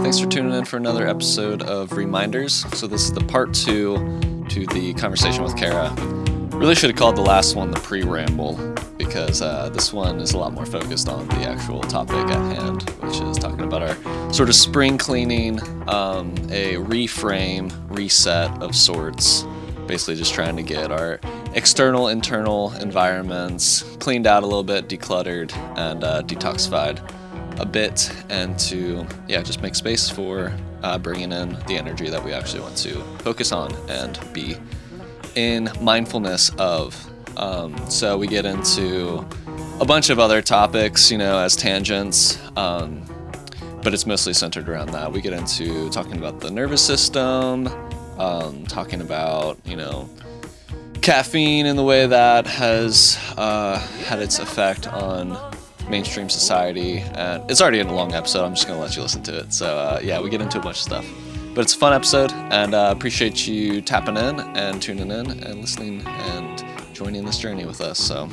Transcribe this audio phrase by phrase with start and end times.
[0.00, 2.64] thanks for tuning in for another episode of Reminders.
[2.76, 3.96] So, this is the part two
[4.48, 5.94] to the conversation with Cara.
[6.50, 8.56] Really should have called the last one the pre ramble
[8.96, 12.88] because uh, this one is a lot more focused on the actual topic at hand,
[13.00, 19.44] which is talking about our sort of spring cleaning, um, a reframe, reset of sorts.
[19.86, 21.20] Basically, just trying to get our
[21.54, 27.06] external, internal environments cleaned out a little bit, decluttered, and uh, detoxified
[27.62, 30.52] a bit and to yeah just make space for
[30.82, 34.56] uh, bringing in the energy that we actually want to focus on and be
[35.34, 37.08] in mindfulness of.
[37.38, 39.26] Um, so we get into
[39.80, 43.02] a bunch of other topics you know as tangents um,
[43.82, 45.10] but it's mostly centered around that.
[45.10, 47.68] We get into talking about the nervous system
[48.18, 50.08] um, talking about you know
[51.00, 55.36] caffeine and the way that has uh, had its effect on
[55.88, 56.98] mainstream society.
[57.14, 58.44] And it's already in a long episode.
[58.44, 59.52] I'm just gonna let you listen to it.
[59.52, 61.06] So uh, yeah, we get into a bunch of stuff.
[61.54, 65.60] But it's a fun episode, and uh, appreciate you tapping in and tuning in and
[65.60, 67.98] listening and joining this journey with us.
[67.98, 68.28] So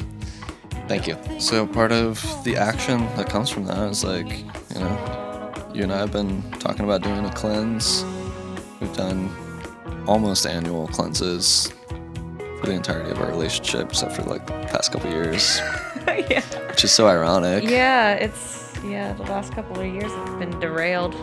[0.87, 1.17] thank you.
[1.37, 4.29] So part of the action that comes from that is like,
[4.73, 8.05] you know, you and I have been talking about doing a cleanse.
[8.79, 9.29] We've done
[10.07, 11.73] almost annual cleanses
[12.59, 15.59] for the entirety of our relationship, except for like the past couple years,
[16.29, 16.41] yeah.
[16.69, 17.63] which is so ironic.
[17.69, 19.13] Yeah, it's yeah.
[19.13, 21.15] The last couple of years have been derailed.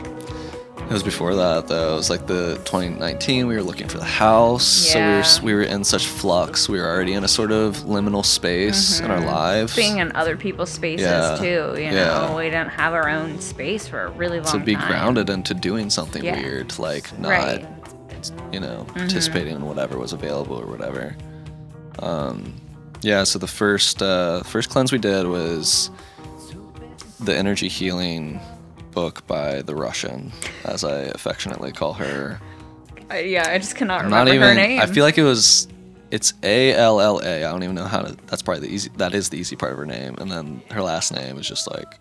[0.78, 1.94] It was before that though.
[1.94, 3.48] It was like the 2019.
[3.48, 6.68] We were looking for the house, so we were we were in such flux.
[6.68, 9.72] We were already in a sort of liminal space in our lives.
[9.72, 9.80] Mm-hmm.
[9.80, 11.74] Being in other people's spaces Yeah, too.
[11.80, 12.28] You yeah.
[12.28, 14.60] know, we didn't have our own space for a really long time.
[14.60, 14.86] to be time.
[14.86, 16.36] grounded into doing something Yeah.
[16.40, 17.62] weird, like not Right.
[17.62, 18.52] Mm-hmm.
[18.54, 21.16] you know participating in whatever was available or whatever.
[21.98, 22.54] Um,
[23.02, 23.24] yeah.
[23.24, 25.90] So the first uh, first cleanse we did was
[27.20, 28.40] the energy healing
[28.92, 30.32] book by the Russian,
[30.64, 32.40] as I affectionately call her.
[33.10, 34.48] I, yeah, I just cannot I'm remember not even.
[34.48, 34.80] her name.
[34.80, 35.68] I feel like it was.
[36.10, 37.44] It's A L L A.
[37.44, 38.16] I don't even know how to.
[38.26, 38.90] That's probably the easy.
[38.96, 41.70] That is the easy part of her name, and then her last name is just
[41.70, 41.98] like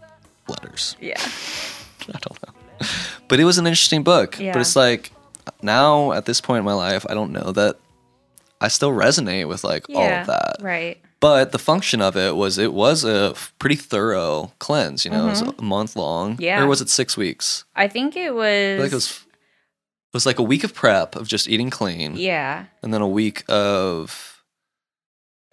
[0.48, 0.96] letters.
[1.02, 1.20] yeah.
[2.08, 2.88] I don't know.
[3.28, 4.40] But it was an interesting book.
[4.40, 4.54] Yeah.
[4.54, 5.12] But it's like
[5.64, 7.80] now at this point in my life, I don't know that
[8.62, 10.58] I still resonate with like all of that.
[10.62, 11.02] Right.
[11.20, 15.06] But the function of it was it was a pretty thorough cleanse.
[15.06, 16.34] You know, it was a month long.
[16.34, 16.42] Mm-hmm.
[16.42, 16.64] Yeah.
[16.64, 17.66] Or was it six weeks?
[17.76, 18.80] I think it was.
[18.80, 19.22] Like it was.
[20.08, 22.68] It was like a week of prep of just eating clean, yeah.
[22.82, 24.46] and then a week of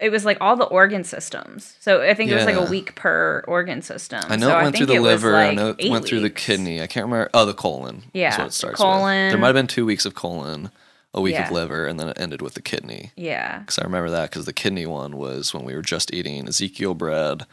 [0.02, 1.76] It was like all the organ systems.
[1.78, 4.20] So I think it was like a week per organ system.
[4.28, 5.36] I know so it went through the liver.
[5.36, 6.82] I know it went through the kidney.
[6.82, 7.30] I can't remember.
[7.32, 8.02] Oh, the colon.
[8.12, 8.86] Yeah, what it starts with.
[8.86, 9.28] colon.
[9.28, 10.72] There might have been two weeks of colon,
[11.14, 13.10] a week of liver, and then it ended with the kidney.
[13.16, 13.58] Yeah.
[13.58, 16.94] Because I remember that because the kidney one was when we were just eating Ezekiel
[16.94, 17.44] bread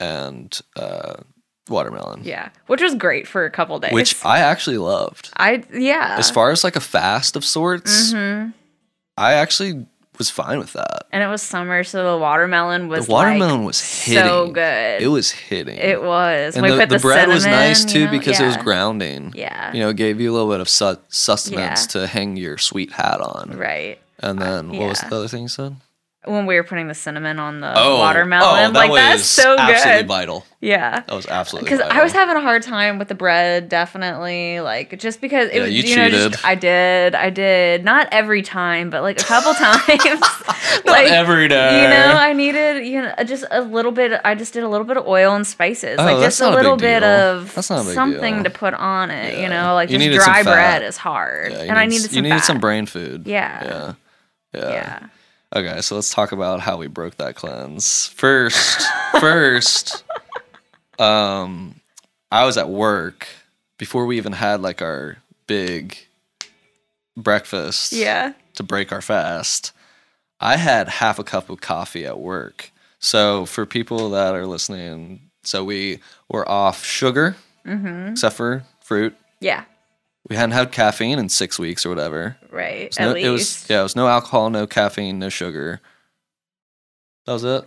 [0.00, 1.14] and uh,
[1.68, 2.48] watermelon, Yeah.
[2.66, 3.92] Which was great for a couple days.
[3.92, 5.30] which I actually loved.
[5.36, 6.16] I yeah.
[6.18, 8.48] As far as like a fast of sorts, hmm
[9.16, 9.86] I actually
[10.18, 11.06] was fine with that.
[11.12, 14.22] And it was summer, so the watermelon was the watermelon like, was hitting.
[14.24, 15.02] so good.
[15.02, 15.76] It was hitting.
[15.76, 16.54] It was.
[16.56, 18.10] and We the, put the bread was nice too you know?
[18.12, 19.32] because it was grounding.
[19.34, 19.72] Yeah.
[19.72, 22.00] You know, it gave you a little bit of su- sustenance Yeah.
[22.02, 23.56] to hang your sweet hat on.
[23.56, 23.98] Right.
[24.20, 25.76] And then what was the other thing you said?
[26.26, 29.56] When we were putting the cinnamon on the oh, watermelon, oh, that like that's so
[29.56, 29.60] good.
[29.60, 30.08] absolutely good.
[30.08, 30.46] vital.
[30.60, 31.00] Yeah.
[31.00, 31.86] That was absolutely Because.
[31.90, 34.60] I was having a hard time with the bread, definitely.
[34.60, 36.32] Like just because it Yeah, was, you know, cheated.
[36.32, 37.84] just, I did, I did.
[37.84, 39.86] Not every time, but like a couple times.
[39.86, 41.82] Not like every day.
[41.82, 44.18] You know, I needed you know just a little bit.
[44.24, 46.50] I just did a little bit of oil and spices, Oh, like just a a
[46.54, 47.08] little big bit deal.
[47.10, 48.44] of That's not a big something deal.
[48.44, 49.34] to put on it.
[49.34, 49.42] Yeah.
[49.42, 52.08] You know, like You just dry bread is hard, Yeah, you and I need- needed
[52.10, 52.16] some.
[52.16, 52.44] You needed fat.
[52.46, 53.26] some brain food.
[53.26, 53.94] Yeah.
[54.54, 54.70] Yeah.
[54.70, 55.06] Yeah.
[55.54, 58.08] Okay, so let's talk about how we broke that cleanse.
[58.08, 58.86] First,
[59.20, 60.02] first,
[60.98, 61.80] um,
[62.32, 63.28] I was at work
[63.78, 65.96] before we even had like our big
[67.16, 67.92] breakfast.
[67.92, 68.32] Yeah.
[68.54, 69.72] To break our fast,
[70.40, 72.70] I had half a cup of coffee at work.
[72.98, 77.36] So for people that are listening, so we were off sugar,
[77.66, 78.08] Mm-hmm.
[78.12, 79.16] except for fruit.
[79.40, 79.64] Yeah.
[80.28, 82.36] We hadn't had caffeine in six weeks or whatever.
[82.50, 82.82] Right.
[82.82, 85.28] It was At no, least it was yeah, it was no alcohol, no caffeine, no
[85.28, 85.80] sugar.
[87.26, 87.64] That was it.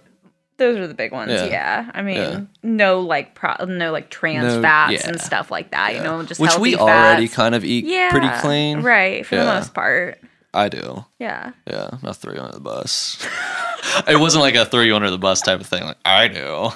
[0.58, 1.32] those are the big ones.
[1.32, 1.46] Yeah.
[1.46, 1.92] Yeah.
[1.94, 2.42] I mean, Yeah.
[2.64, 5.08] no like pro- no like trans No- fats yeah.
[5.10, 5.94] and stuff like that.
[5.96, 8.82] You know, just which we healthy already kind of eat pretty clean.
[8.82, 9.26] Right.
[9.26, 10.20] For the most part.
[10.54, 11.06] I do.
[11.20, 11.52] Yeah.
[11.68, 13.24] Yeah, I'm not throw you under the bus.
[14.08, 15.84] it wasn't like a throw you under the bus type of thing.
[15.84, 16.70] Like I do,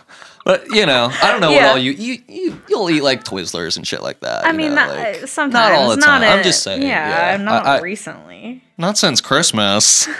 [0.46, 3.78] but you know, I don't know what all you you you you'll eat like Twizzlers
[3.78, 4.46] and shit like that.
[4.46, 5.54] I you mean, know, not, like- sometimes.
[5.54, 6.24] not all the time.
[6.24, 6.82] I'm just saying.
[6.82, 8.64] Yeah, Yeah, not I- I- recently.
[8.78, 10.08] not since Christmas.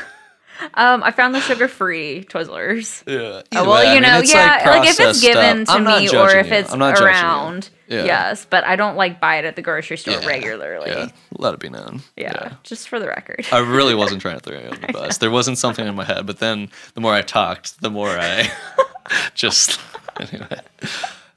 [0.76, 3.02] Um, I found the sugar-free Twizzlers.
[3.08, 3.42] Yeah.
[3.60, 7.72] Uh, well, you know, yeah, like, if it's given to me or if it's around,
[7.88, 8.04] Yeah.
[8.06, 10.28] Yes, but I don't like buy it at the grocery store Yeah.
[10.28, 10.92] regularly.
[10.92, 11.10] Yeah, Yeah.
[11.40, 12.02] let it be known.
[12.16, 12.54] Yeah.
[12.62, 13.44] Just for the record.
[13.52, 15.18] I really wasn't trying to throw you under the bus.
[15.18, 18.52] There wasn't something in my head, but then the more I talked, the more I
[19.34, 19.80] just
[20.20, 20.60] anyway.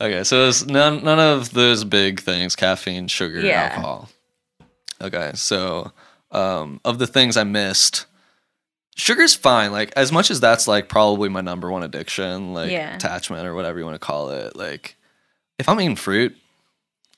[0.00, 3.62] Okay, so it's none none of those big things: caffeine, sugar, Yeah.
[3.70, 4.08] alcohol.
[5.00, 5.92] Okay, so
[6.30, 8.06] um, of the things I missed,
[8.96, 9.72] sugar's fine.
[9.72, 12.94] Like as much as that's like probably my number one addiction, like Yeah.
[12.96, 14.56] attachment or whatever you want to call it.
[14.56, 14.96] Like
[15.58, 16.36] if I'm eating fruit,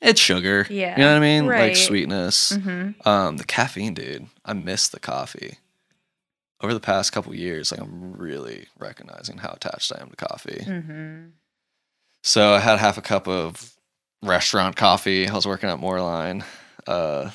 [0.03, 0.67] it's sugar.
[0.69, 1.47] Yeah, you know what I mean?
[1.47, 1.69] right.
[1.69, 2.53] Like sweetness.
[2.53, 3.09] mm-hmm.
[3.09, 4.27] Um, the caffeine, dude.
[4.45, 5.59] I miss the coffee.
[6.63, 10.65] Over the past couple years, like I'm really recognizing how attached I am to coffee.
[10.67, 11.27] Mm-hmm.
[12.23, 13.75] So I had half a cup of
[14.23, 15.29] restaurant coffee.
[15.29, 16.45] I was working at Moreline,
[16.87, 17.31] uh,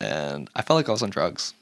[0.00, 1.52] and I felt like I was on drugs,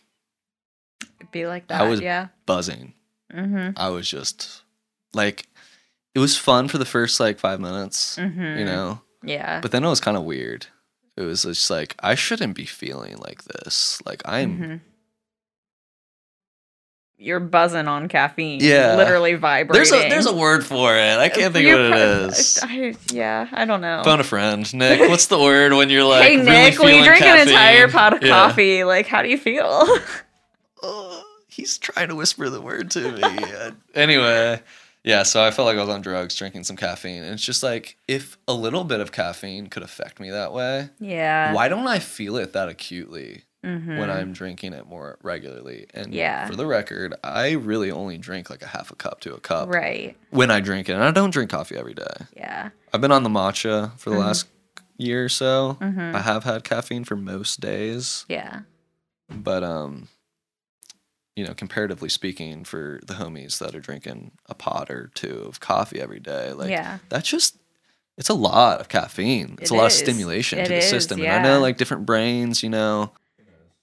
[1.32, 1.80] Be like that.
[1.80, 2.28] I was- yeah.
[2.46, 2.92] buzzing.
[3.34, 3.70] Mm-hmm.
[3.76, 4.62] I was just
[5.14, 5.46] like,
[6.14, 8.58] it was fun for the first like five minutes, Mm-hmm.
[8.58, 9.60] you know, Yeah.
[9.60, 10.66] but then it was kind of weird.
[11.16, 14.00] It was just like I shouldn't be feeling like this.
[14.06, 14.80] Like I'm Mhm.
[17.20, 18.60] You're buzzing on caffeine.
[18.62, 18.94] Yeah.
[18.94, 19.72] Literally vibrating.
[19.74, 21.18] There's a there's a word for it.
[21.18, 22.60] I can't think of You're what it is.
[22.62, 24.02] I, yeah, I don't know.
[24.04, 25.00] Phone a friend, Nick.
[25.00, 28.14] What's the word when you're like hey really Nick, will you drink an entire pot
[28.14, 28.28] of Yeah.
[28.30, 28.84] coffee?
[28.84, 29.86] Like, how do you feel?
[30.80, 33.22] Uh, he's trying to whisper the word to me.
[33.94, 34.60] Anyway,
[35.02, 35.24] yeah.
[35.24, 37.96] So I felt like I was on drugs, drinking some caffeine, and it's just like
[38.06, 41.52] if a little bit of caffeine could affect me that way, yeah.
[41.52, 43.98] why don't I feel it that acutely Mhm.
[43.98, 45.86] when I'm drinking it more regularly?
[45.94, 46.46] And Yeah.
[46.46, 49.68] for the record, I really only drink like a half a cup to a cup
[49.72, 50.16] Right.
[50.30, 52.04] when I drink it, and I don't drink coffee every day.
[52.36, 52.70] Yeah.
[52.92, 54.20] I've been on the matcha for the Mhm.
[54.26, 54.46] last
[54.96, 55.76] year or so.
[55.80, 56.14] Mhm.
[56.14, 58.60] I have had caffeine for most days, Yeah.
[59.28, 60.08] but um,
[61.36, 65.60] you know, comparatively speaking, for the homies that are drinking a pot or two of
[65.60, 66.98] coffee every day, like yeah.
[67.08, 67.56] that's just
[68.16, 69.56] it's a lot of caffeine.
[69.60, 69.94] It's It a lot is.
[69.94, 71.20] of stimulation It to the is, system.
[71.22, 73.12] And I know like different brains, you know.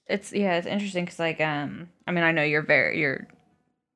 [0.08, 3.26] It's yeah, it's interesting because like um, I mean, I know you're very you're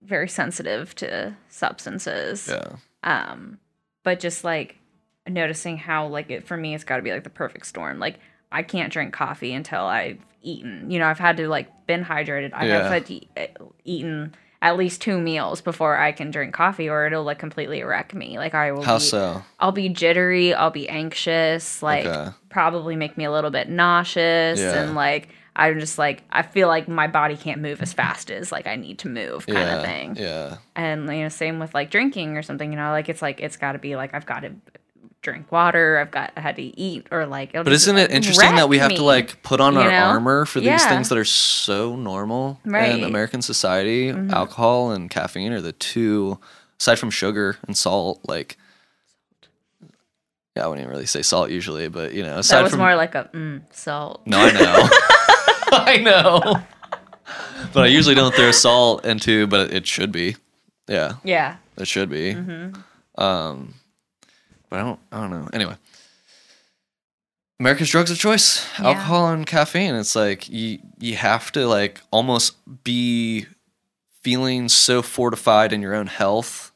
[0.02, 2.48] very sensitive to substances.
[2.48, 2.76] Yeah.
[3.04, 3.58] um
[4.02, 4.76] but just like
[5.28, 8.18] noticing how like it for me it's got to be like the perfect storm like
[8.50, 12.52] i can't drink coffee until i've eaten you know i've had to like been hydrated
[12.54, 12.78] i Yeah.
[12.82, 13.46] have had to eh,
[13.84, 18.14] eaten at least two meals before i can drink coffee or it'll like completely wreck
[18.14, 19.42] me like i will How be, so?
[19.60, 22.30] i'll be jittery i'll be anxious like Okay.
[22.48, 24.82] probably make me a little bit nauseous Yeah.
[24.82, 28.50] and like i'm just like i feel like my body can't move as fast as
[28.52, 29.76] like i need to move kind yeah.
[29.76, 30.56] of thing Yeah.
[30.76, 33.56] and you know same with like drinking or something you know like it's like it's
[33.56, 34.52] got to be like i've got to
[35.22, 38.70] drink water i've got I had to eat or like But isn't it interesting that
[38.70, 39.96] we have to like put on our know?
[39.98, 40.88] armor for these Yeah.
[40.88, 42.92] things that are so normal Right.
[42.92, 44.10] in American society?
[44.12, 44.32] Mhm.
[44.32, 46.38] Alcohol and caffeine are the two,
[46.80, 48.20] aside from sugar and salt.
[48.26, 48.56] Like,
[50.56, 52.80] yeah, I wouldn't even really say salt usually, but you know, aside that was from
[52.80, 54.88] more like a mm, salt no, I know,
[55.92, 56.60] I know,
[57.72, 60.36] but I usually don't throw salt into, but it should be,
[60.88, 62.32] yeah, yeah it should be.
[62.32, 62.72] hmm
[63.16, 63.74] Um,
[64.68, 65.48] but I don't, I don't know.
[65.52, 65.76] Anyway,
[67.58, 68.86] America's drugs of choice: Yeah.
[68.88, 69.94] alcohol and caffeine.
[69.94, 73.46] It's like you you have to like almost be
[74.22, 76.72] feeling so fortified in your own health.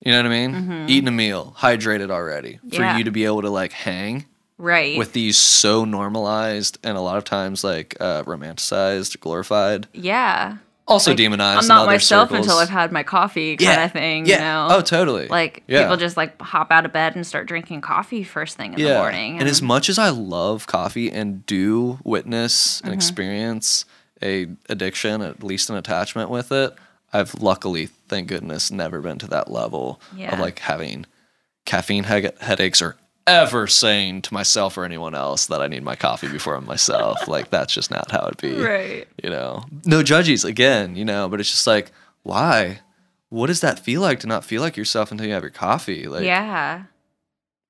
[0.00, 0.52] You know what I mean?
[0.54, 0.90] Mhm.
[0.90, 2.96] Eating a meal, hydrated already, for Yeah.
[2.98, 4.26] you to be able to like hang
[4.64, 10.56] right with these so normalized and a lot of times like uh, romanticized, glorified, yeah
[10.86, 11.62] also Like, demonized.
[11.62, 12.46] i'm not myself circles.
[12.46, 13.84] until i've had my coffee kind Yeah.
[13.86, 14.34] of thing yeah.
[14.34, 15.28] you know Oh, totally.
[15.28, 15.82] like Yeah.
[15.82, 18.94] people just like hop out of bed and start drinking coffee first thing in the
[18.94, 22.96] morning And as much as I love coffee and do witness and Mhm.
[22.96, 23.86] experience
[24.22, 26.74] a addiction, at least an attachment with it,
[27.12, 30.32] I've luckily, thank goodness, never been to that level Yeah.
[30.34, 31.06] of like having
[31.64, 35.96] caffeine he- headaches or ever saying to myself or anyone else that I need my
[35.96, 37.26] coffee before I'm myself.
[37.28, 38.52] like that's just not how it be.
[38.60, 41.90] right You know, no judges again, you know, but it's just like,
[42.22, 42.80] why?
[43.30, 46.06] What does that feel like to not feel like yourself until you have your coffee?
[46.06, 46.84] Like, yeah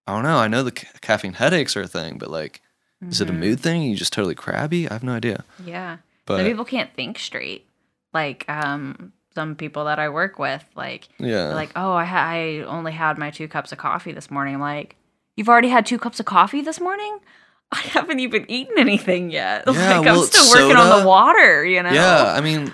[0.06, 0.36] I don't know.
[0.36, 2.60] I know the ca- caffeine headaches are a thing, but like,
[3.00, 3.38] is it a Mhm.
[3.38, 3.82] mood thing?
[3.82, 4.88] Are you just totally crabby?
[4.88, 5.44] I have no idea.
[5.64, 7.66] yeah But some people can't think straight
[8.12, 12.58] like um some people that i work with like yeah, like oh I, ha- I
[12.60, 14.94] only had my two cups of coffee this morning i'm like
[15.36, 17.18] you've already had two cups of coffee this morning
[17.72, 21.64] i haven't even eaten anything yet Yeah, like well, i'm still working on the water
[21.64, 22.34] you know yeah.
[22.36, 22.72] I mean,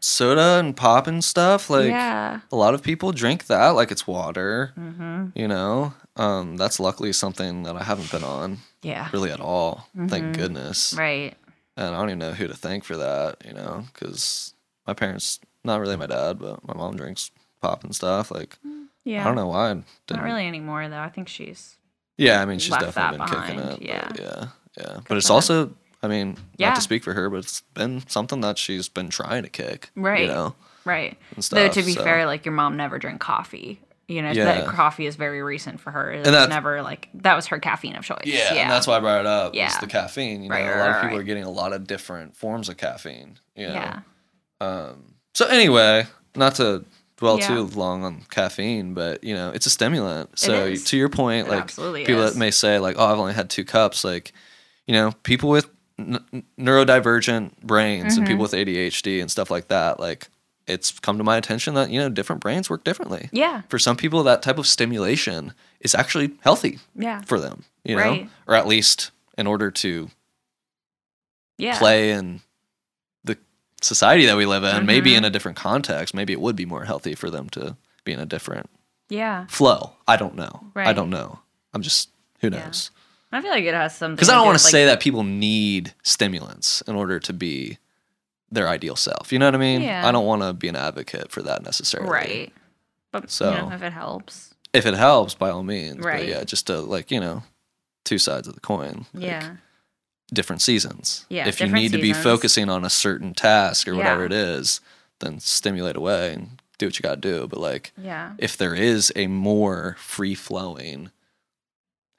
[0.00, 1.70] soda and pop and stuff.
[1.70, 4.72] Like, yeah a lot of people drink that like it's water.
[4.78, 5.26] mm-hmm.
[5.34, 9.88] You know, um, that's luckily something that I haven't been on yeah really at all.
[9.96, 10.36] Thank Mhm.
[10.36, 10.94] goodness.
[10.96, 11.34] right
[11.76, 13.36] And I don't even know who to thank for that.
[13.46, 14.54] You know, because
[14.86, 17.30] my parents, not really my dad, but my mom drinks
[17.62, 18.30] pop and stuff.
[18.30, 18.58] Like,
[19.04, 19.72] yeah I don't know why.
[20.10, 21.76] Not really anymore though i think she's
[22.16, 23.82] Yeah, I mean, she's definitely been that kicking behind, it.
[23.82, 24.12] yeah.
[24.18, 24.46] Yeah,
[24.78, 25.00] yeah.
[25.08, 26.68] But it's also, I mean, Yeah.
[26.68, 29.90] not to speak for her, but it's been something that she's been trying to kick.
[29.96, 30.22] Right.
[30.22, 31.16] You know, right.
[31.34, 33.80] and Though to be so- fair, like your mom never drank coffee.
[34.06, 34.44] You know, Yeah.
[34.44, 36.12] that coffee is very recent for her.
[36.12, 38.18] It was that's- never like that was her caffeine of choice.
[38.26, 38.62] Yeah, yeah.
[38.62, 39.54] and that's why I brought it up.
[39.54, 39.76] Yeah.
[39.80, 40.42] The caffeine.
[40.42, 41.20] You know, Right, a right, lot of people right.
[41.20, 43.38] are getting a lot of different forms of caffeine.
[43.56, 43.72] You know?
[43.74, 44.00] yeah.
[44.60, 46.06] Um, so anyway,
[46.36, 46.84] not to
[47.16, 47.48] dwell Yeah.
[47.48, 50.38] too long on caffeine, but you know, it's a stimulant.
[50.38, 52.32] So to your point, It like people is.
[52.34, 54.32] that may say like, "Oh, I've only had two cups," like,
[54.86, 55.68] you know, people with
[55.98, 58.18] n- neurodivergent brains Mm-hmm.
[58.18, 60.28] and people with ADHD and stuff like that, like,
[60.66, 63.28] it's come to my attention that you know different brains work differently.
[63.32, 63.62] Yeah.
[63.68, 67.20] For some people, that type of stimulation is actually healthy Yeah.
[67.22, 67.64] for them.
[67.84, 68.30] You know, Right.
[68.48, 70.10] or at least in order to
[71.58, 71.78] Yeah.
[71.78, 72.40] play the
[73.84, 75.18] society that we live in, maybe Mhm.
[75.18, 78.18] in a different context, maybe it would be more healthy for them to be in
[78.20, 78.68] a different
[79.08, 79.46] Yeah.
[79.48, 79.92] flow.
[80.08, 80.72] I don't know.
[80.74, 81.40] I don't know.
[81.72, 82.08] I'm just
[82.40, 82.64] who Yeah.
[82.66, 82.90] knows.
[83.32, 85.24] I feel like it has something Because I don't want to like, say that people
[85.24, 87.78] need stimulants in order to be
[88.50, 89.32] their ideal self.
[89.32, 89.82] You know what I mean?
[89.82, 90.06] Yeah.
[90.06, 92.10] I don't want to be an advocate for that necessarily.
[92.10, 92.52] right.
[93.10, 94.54] But So- you know, if it helps.
[94.72, 95.96] If it helps, by all means.
[95.96, 96.28] But Right.
[96.28, 97.42] yeah, just to like you know,
[98.04, 99.06] two sides of the coin.
[99.14, 99.56] like, yeah.
[100.32, 101.26] Different seasons.
[101.28, 104.80] Yeah, If you need to be focusing on a certain task or whatever it is,
[105.20, 107.46] then stimulate away and do what you got to do.
[107.46, 108.32] But like, Yeah.
[108.38, 111.10] if there is a more free flowing,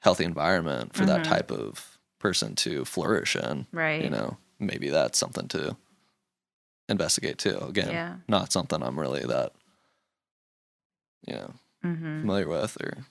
[0.00, 1.24] healthy environment for that Mhm.
[1.24, 4.02] type of person to flourish in, Right.
[4.02, 5.76] you know, maybe that's something to
[6.88, 7.58] investigate too.
[7.58, 8.16] Again, Yeah.
[8.28, 9.52] not something I'm really that,
[11.26, 12.20] you know, Mm-hmm.
[12.20, 13.04] familiar with or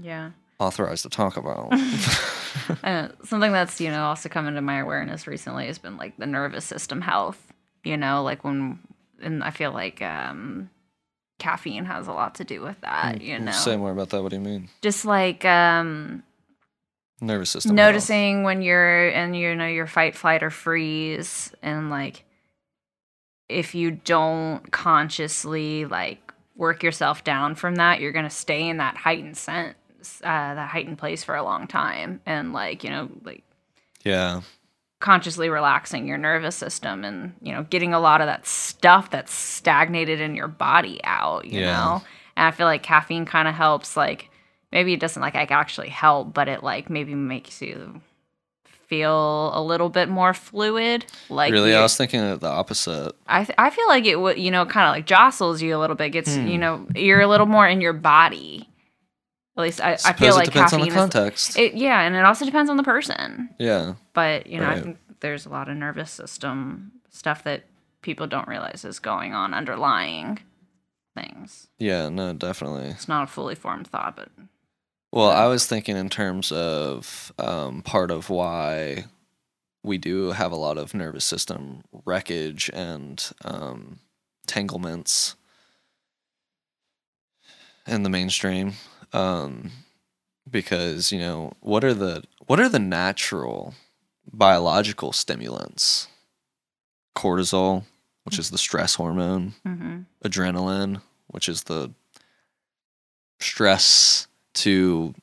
[0.00, 0.30] Yeah.
[0.58, 1.70] authorized to talk about.
[2.84, 6.26] Uh, something that's you know also come into my awareness recently has been like the
[6.26, 7.52] nervous system health.
[7.84, 8.78] You know, like when
[9.22, 10.70] and I feel like um,
[11.38, 13.20] caffeine has a lot to do with that.
[13.22, 14.22] You know, Say more about that.
[14.22, 14.68] What do you mean?
[14.82, 16.22] just like um,
[17.20, 17.76] Nervous system.
[17.76, 17.86] health.
[17.88, 22.24] noticing when you're in you know your fight, flight, or freeze, and like
[23.48, 28.96] if you don't consciously like work yourself down from that, you're gonna stay in that
[28.96, 29.74] heightened sense,
[30.22, 33.42] uh, that heightened place for a long time, and like you know like
[34.04, 34.40] Yeah.
[35.00, 39.32] consciously relaxing your nervous system and you know getting a lot of that stuff that's
[39.32, 41.72] stagnated in your body out you Yeah.
[41.72, 42.02] know
[42.36, 44.30] and i feel like caffeine kind of helps like
[44.72, 48.00] maybe it doesn't like, actually help but it like maybe makes you
[48.88, 53.12] feel a little bit more fluid like really, I was thinking of the opposite.
[53.26, 55.78] I, th- I feel like it would you know kind of like jostles you a
[55.80, 56.46] little bit gets Hmm.
[56.46, 58.68] you know you're a little more in your body
[59.56, 62.14] at least i, I feel it like depends on caffeine the is it, yeah and
[62.14, 63.94] it also depends on the person yeah.
[64.12, 67.64] but you know, I think there's a lot of nervous system stuff that
[68.02, 70.38] people don't realize is going on underlying
[71.16, 71.68] things.
[71.78, 72.08] Yeah.
[72.08, 72.90] No, definitely.
[72.90, 74.28] It's not a fully formed thought, but
[75.12, 79.06] Well, I was thinking in terms of um, part of why
[79.82, 84.00] we do have a lot of nervous system wreckage and um,
[84.46, 85.36] tanglements
[87.86, 88.74] in the mainstream,
[89.16, 89.70] um,
[90.48, 93.74] because you know what are the what are the natural
[94.32, 96.08] biological stimulants?
[97.16, 97.84] Cortisol,
[98.24, 100.00] which is the stress hormone, mm-hmm.
[100.22, 101.90] adrenaline, which is the
[103.40, 105.14] stress to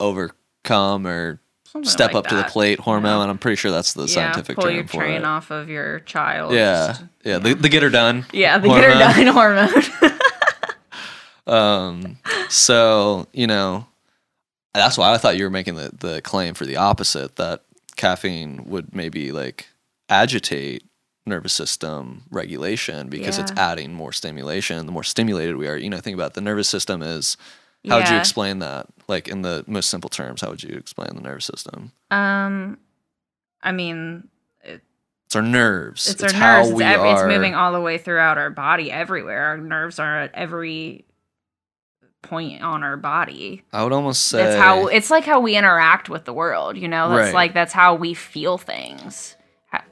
[0.00, 1.40] overcome or
[1.82, 3.22] step up to the plate hormone.
[3.22, 5.24] And I'm pretty sure that's the yeah, scientific pull term your for train it.
[5.24, 6.52] off of your child.
[6.52, 8.26] Yeah, just- yeah, The, the get her done.
[8.32, 10.15] yeah, the get her done hormone.
[11.46, 13.86] Um, so you know,
[14.74, 17.62] that's why I thought you were making the the claim for the opposite that
[17.96, 19.68] caffeine would maybe like
[20.08, 20.84] agitate
[21.24, 24.86] nervous system regulation because it's adding more stimulation.
[24.86, 27.36] The more stimulated we are, you know, think about it, the nervous system is.
[27.88, 28.88] How would you explain that?
[29.06, 31.92] Like in the most simple terms, how would you explain the nervous system?
[32.10, 32.78] um,
[33.62, 34.26] I mean,
[34.64, 36.08] It's our nerves.
[36.10, 36.68] it's, our how nerves.
[36.70, 39.44] It's, we ev- it's moving all the way throughout our body, everywhere.
[39.44, 41.04] Our nerves are at every
[42.28, 43.62] point on our body.
[43.72, 46.76] I would almost say That's how it's like how we interact with the world.
[46.76, 47.34] You know, that's Right.
[47.34, 49.36] like that's how we feel things.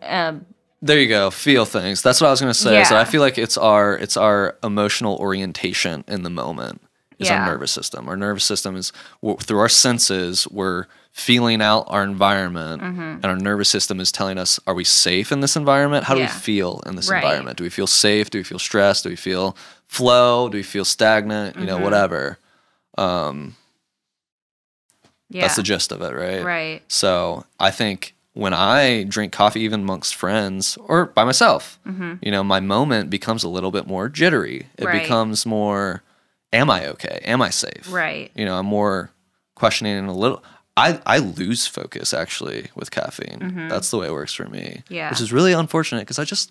[0.03, 0.47] Um,
[0.83, 1.31] There you go.
[1.31, 2.03] Feel things.
[2.03, 2.85] That's what I was gonna say.
[2.85, 3.01] So Yeah.
[3.01, 6.81] I feel like it's our it's our emotional orientation in the moment
[7.19, 7.41] is Yeah.
[7.41, 8.09] our nervous system.
[8.09, 8.93] Our nervous system is
[9.41, 10.47] through our senses.
[10.51, 13.01] We're feeling out our environment, Mm-hmm.
[13.01, 16.05] and our nervous system is telling us: Are we safe in this environment?
[16.05, 16.27] How do Yeah.
[16.27, 17.23] we feel in this Right.
[17.23, 17.57] environment?
[17.59, 18.31] Do we feel safe?
[18.31, 19.05] Do we feel stressed?
[19.05, 19.57] Do we feel
[19.87, 20.49] flow?
[20.49, 21.57] Do we feel stagnant?
[21.57, 21.83] You know, Mhm.
[21.83, 22.39] whatever.
[22.99, 23.55] Um,
[25.29, 26.45] yeah, That's the gist of it, right?
[26.45, 26.83] right.
[26.89, 32.15] So I think when I drink coffee, even amongst friends or by myself, Mm-hmm.
[32.23, 34.67] you know, my moment becomes a little bit more jittery.
[34.77, 35.03] It Right.
[35.03, 36.03] becomes more,
[36.55, 37.21] am I okay?
[37.25, 37.91] Am I safe?
[37.91, 38.31] Right.
[38.35, 39.11] You know, I'm more
[39.55, 40.43] questioning and a little.
[40.77, 43.69] I, I lose focus actually with caffeine.
[43.69, 44.83] That's the way it works for me.
[44.85, 44.95] Mm-hmm.
[44.95, 45.11] Yeah.
[45.11, 46.51] Which is really unfortunate because I just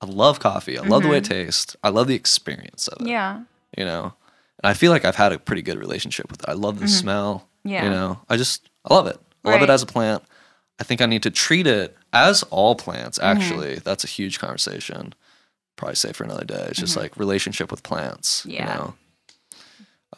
[0.00, 0.78] I love coffee.
[0.78, 1.76] I love the way it tastes.
[1.84, 3.04] I love the experience of it.
[3.04, 3.10] Mm-hmm.
[3.10, 3.42] Yeah.
[3.76, 4.14] You know,
[4.62, 6.48] and I feel like I've had a pretty good relationship with it.
[6.48, 7.46] I love the smell.
[7.64, 7.68] Mm-hmm.
[7.68, 7.84] Yeah.
[7.84, 9.20] You know, I just I love it.
[9.44, 10.22] I love it as a plant.
[10.80, 13.18] I think I need to treat it as all plants.
[13.18, 13.38] Mm-hmm.
[13.38, 15.14] Actually, that's a huge conversation.
[15.76, 16.66] Probably say for another day.
[16.68, 18.40] It's just like relationship with plants.
[18.40, 18.50] Mm-hmm.
[18.50, 18.60] Yeah.
[18.60, 18.94] You know,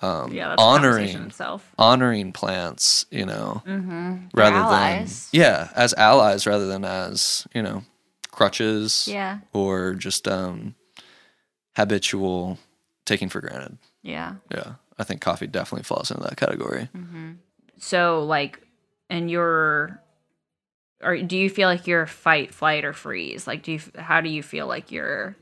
[0.00, 0.48] um, Yeah.
[0.50, 3.06] That's a conversation honoring honoring plants.
[3.10, 4.28] You know, Mm-hmm.
[4.34, 5.28] rather allies.
[5.30, 7.82] than yeah, as allies rather than as you know
[8.30, 9.40] crutches Yeah.
[9.52, 10.74] or just um,
[11.76, 12.58] habitual
[13.04, 13.78] taking for granted.
[14.02, 14.34] Yeah.
[14.50, 16.88] Yeah, I think coffee definitely falls into that category.
[16.96, 17.32] Mm-hmm.
[17.78, 18.60] So like,
[19.10, 20.00] and you're,
[21.02, 23.46] or do you feel like you're fight, flight, or freeze?
[23.46, 23.80] Like, do you?
[23.98, 25.36] How do you feel like you're,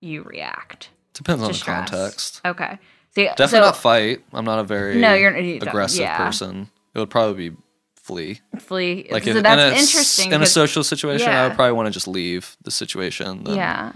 [0.00, 0.90] you react?
[1.14, 1.90] Depends on the stress?
[1.90, 2.40] context.
[2.44, 2.78] Okay.
[3.14, 4.24] See, Definitely so, not fight.
[4.32, 6.16] I'm not a very No, you're- you aggressive yeah.
[6.18, 6.68] person.
[6.94, 7.56] It would probably be
[7.96, 8.40] flee.
[8.58, 9.08] Flee.
[9.10, 10.32] Like so if, that's in a, interesting.
[10.32, 13.44] in a social situation, I would probably want to just leave the situation.
[13.44, 13.56] Then.
[13.56, 13.92] Yeah.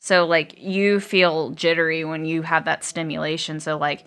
[0.00, 3.60] So like you feel jittery when you have that stimulation.
[3.60, 4.04] So like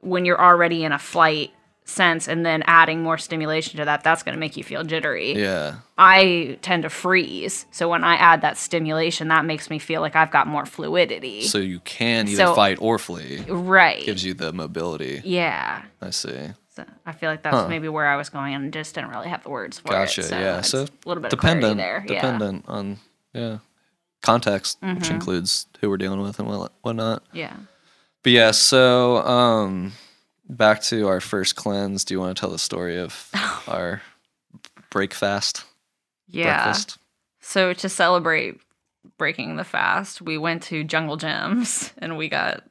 [0.00, 1.50] when you're already in a flight
[1.84, 5.32] sense and then adding more stimulation to that, that's going to make you feel jittery.
[5.34, 5.76] Yeah.
[5.98, 7.66] I tend to freeze.
[7.72, 11.42] So when I add that stimulation, that makes me feel like I've got more fluidity.
[11.42, 13.44] So you can either So- fight or flee.
[13.48, 14.04] right.
[14.04, 15.20] Gives you the mobility.
[15.24, 15.82] yeah.
[16.00, 16.50] I see.
[16.76, 17.68] So I feel like that's Huh.
[17.68, 20.20] maybe where I was going and just didn't really have the words for Gotcha.
[20.20, 20.24] it.
[20.24, 20.60] So yeah.
[20.60, 21.76] So a little bit dependent.
[21.78, 22.04] there.
[22.06, 22.98] Dependent on
[23.34, 23.58] yeah
[24.22, 25.10] context, which Mhm.
[25.10, 27.24] includes who we're dealing with and what whatnot.
[27.32, 27.46] Yeah.
[27.46, 27.56] Yeah.
[28.22, 29.92] But yeah, so um
[30.56, 32.04] back to our first cleanse.
[32.04, 33.30] Do you want to tell the story of
[33.68, 34.02] our
[34.90, 35.64] break fast
[36.28, 36.62] Yeah.
[36.64, 36.98] breakfast?
[37.40, 38.60] So to celebrate
[39.18, 42.62] breaking the fast, we went to Jungle Jim's and we got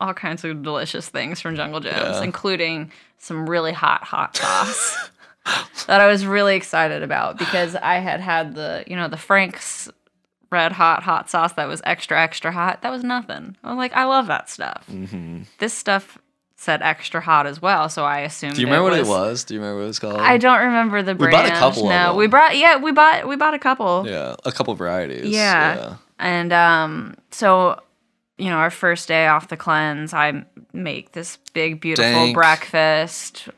[0.00, 2.22] all kinds of delicious things from Jungle Jim's, Yeah.
[2.22, 5.10] including some really hot hot sauce
[5.86, 9.88] that I was really excited about because I had had the, you know, the Frank's
[10.50, 12.82] red hot hot sauce that was extra extra hot.
[12.82, 13.56] That was nothing.
[13.64, 14.84] I'm like, I love that stuff.
[14.86, 16.18] hmm This stuff
[16.64, 19.44] said extra hot as well, so I assumed Do you remember it what it was?
[19.44, 20.20] Do you remember what it was called?
[20.20, 21.32] I don't remember the brand.
[21.32, 24.04] We bought a couple of No, we brought yeah, we bought we bought a couple.
[24.06, 25.28] Yeah, a couple varieties.
[25.28, 25.76] Yeah.
[25.76, 25.96] yeah.
[26.18, 27.80] And um, so,
[28.38, 32.34] you know, our first day off the cleanse, I make this big, beautiful Dank.
[32.34, 33.48] breakfast,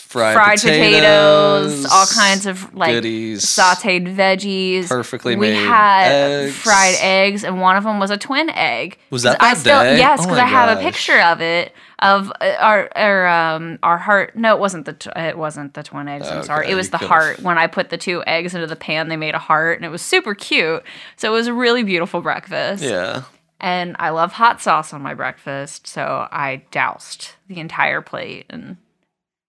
[0.00, 4.88] Fried, fried potatoes, potatoes, all kinds of like goodies, sautéed veggies.
[4.88, 6.54] perfectly we made had eggs.
[6.56, 8.96] fried eggs, and one of them was a twin egg.
[9.10, 9.98] Was that 'Cause I that still, day?
[9.98, 13.78] Yes, Oh because my I have a picture of it of uh, our our um
[13.82, 14.34] our heart.
[14.34, 16.26] No, it wasn't the tw- it wasn't the twin eggs.
[16.28, 17.40] I'm sorry, it was the heart.
[17.40, 19.90] When I put the two eggs into the pan, they made a heart, and it
[19.90, 20.82] was super cute.
[21.16, 22.82] So it was a really beautiful breakfast.
[22.82, 23.22] Yeah.
[23.60, 28.46] And I love hot sauce on my breakfast, so I doused the entire plate.
[28.48, 28.76] And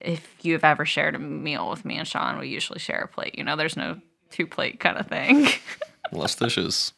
[0.02, 3.38] if you've ever shared a meal with me and Sean, we usually share a plate.
[3.38, 4.00] You know, there's no
[4.32, 5.48] two plate kind of thing.
[6.12, 6.94] Less dishes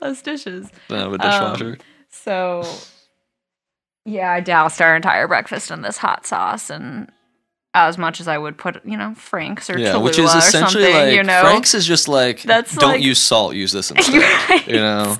[0.00, 0.68] Less dishes.
[0.90, 1.78] out of a Um, dishwasher.
[2.10, 2.64] So,
[4.04, 7.08] yeah, I doused our entire breakfast in this hot sauce, and
[7.72, 10.84] as much as I would put, you know, Frank's or yeah, which is or essentially
[10.86, 13.90] something, like you know, Frank's is just like That's don't like- use salt, use this
[13.92, 14.18] instead.
[14.50, 14.66] Right.
[14.66, 15.16] You know.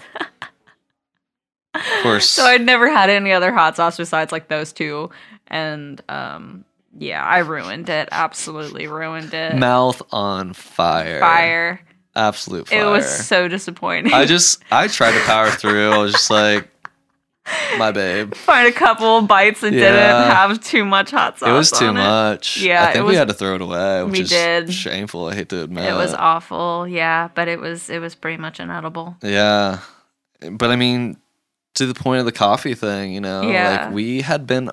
[1.74, 2.28] Of course.
[2.28, 5.10] So I'd never had any other hot sauce besides like those two,
[5.46, 6.64] and um,
[6.96, 8.08] yeah, I ruined it.
[8.12, 9.56] Absolutely ruined it.
[9.56, 11.20] Mouth on fire.
[11.20, 11.80] Fire.
[12.16, 12.80] Absolute fire.
[12.80, 14.12] It was so disappointing.
[14.12, 15.90] I just I tried to power through.
[15.92, 16.68] I was just like
[17.78, 18.34] my babe.
[18.36, 19.80] find a couple bites that Yeah.
[19.90, 21.48] didn't have too much hot sauce.
[21.48, 22.00] It was too on it.
[22.00, 22.56] much.
[22.58, 24.72] Yeah, I think we had to throw it away, which we is did.
[24.72, 25.26] shameful.
[25.26, 25.84] I hate to admit.
[25.88, 29.16] It was awful, yeah, but it was it was pretty much inedible.
[29.22, 29.78] Yeah.
[30.50, 31.16] But I mean,
[31.74, 33.84] to the point of the coffee thing, you know, Yeah.
[33.86, 34.70] like we had been,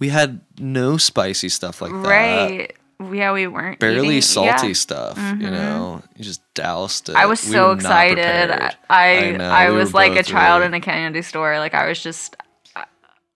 [0.00, 1.98] we had no spicy stuff like that.
[2.08, 2.72] Right.
[3.12, 4.72] Yeah, we weren't Barely eating- salty yeah.
[4.72, 5.52] stuff, you Mhm.
[5.52, 7.14] know, you just doused it.
[7.14, 8.50] I was We so excited.
[8.50, 11.58] I I I, we was like a child really- in a candy store.
[11.60, 12.34] Like I was just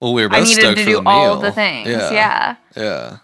[0.01, 1.89] Well, we were both I needed to do the all the things.
[1.89, 2.11] Yeah.
[2.13, 2.57] Yeah.
[2.77, 3.17] Yeah.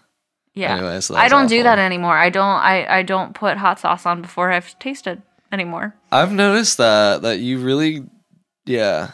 [0.53, 0.75] Yeah.
[0.77, 2.17] Anyway, so I don't do that anymore.
[2.17, 5.21] I don't I, I don't put hot sauce on before I've tasted
[5.51, 5.93] anymore.
[6.09, 8.03] I've noticed that that you really,
[8.65, 9.09] yeah.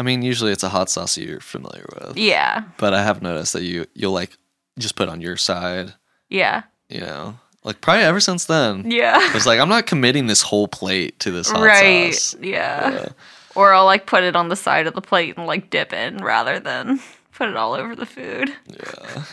[0.00, 2.64] I mean, usually it's a hot sauce you're familiar with, Yeah.
[2.78, 4.30] but I have noticed that you you'll like
[4.78, 5.92] just put on your side,
[6.30, 6.62] Yeah.
[6.88, 8.90] you know, like probably ever since then.
[8.90, 9.18] Yeah.
[9.36, 12.14] It's like I'm not committing this whole plate to this hot right.
[12.14, 12.34] sauce.
[12.40, 12.92] Yeah.
[12.94, 13.08] Yeah.
[13.54, 16.16] Or I'll like put it on the side of the plate and like dip in
[16.24, 16.98] rather than
[17.34, 18.54] put it all over the food.
[18.66, 19.24] Yeah.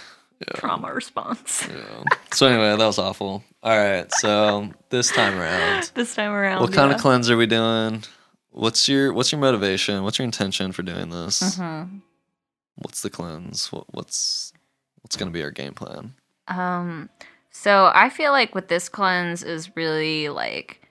[0.56, 1.66] Trauma response.
[1.68, 2.04] yeah.
[2.34, 3.42] So anyway, that was awful.
[3.64, 6.62] All right, so this time around, This time around.
[6.62, 6.96] what kind yeah.
[6.96, 8.04] of cleanse are we doing?
[8.58, 10.04] What's your what's your motivation?
[10.04, 11.42] What's your intention for doing this?
[11.58, 12.02] Mhm.
[12.78, 13.72] What's the cleanse?
[13.72, 14.52] What, what's
[15.04, 16.16] what's gonna be our game plan?
[16.48, 17.12] Um,
[17.52, 20.82] so I feel like with this cleanse is really like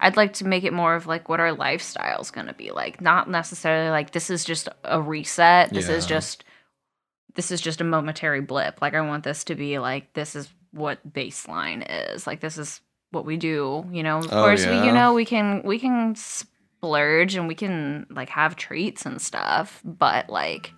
[0.00, 3.00] I'd like to make it more of like what our lifestyle is gonna be like.
[3.00, 5.70] Not necessarily like this is just a reset.
[5.72, 6.42] This is just
[7.34, 8.82] this is just a momentary blip.
[8.82, 12.26] Like I want this to be like this is what baseline is.
[12.26, 13.86] Like this is what we do.
[13.90, 17.54] You know, of Oh, course we you know we can we can splurge and we
[17.54, 20.72] can like have treats and stuff, but like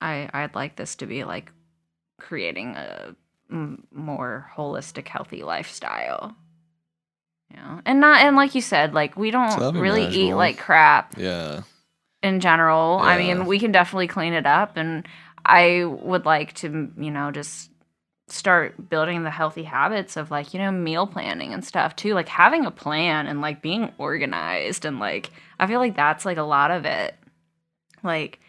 [0.00, 1.52] I I'd like this to be like
[2.20, 3.14] creating a
[3.50, 6.34] m- more holistic, healthy lifestyle.
[7.50, 11.18] You know, and not and like you said, like we don't really eat like crap
[11.18, 11.62] Yeah.
[12.22, 12.98] in general.
[13.00, 15.06] I mean, we can definitely clean it up, and
[15.44, 17.70] I would like to, you know, just
[18.32, 22.28] start building the healthy habits of like you know meal planning and stuff too like
[22.28, 26.42] having a plan and like being organized and like i feel like that's like a
[26.42, 27.14] lot of it.
[28.02, 28.40] Like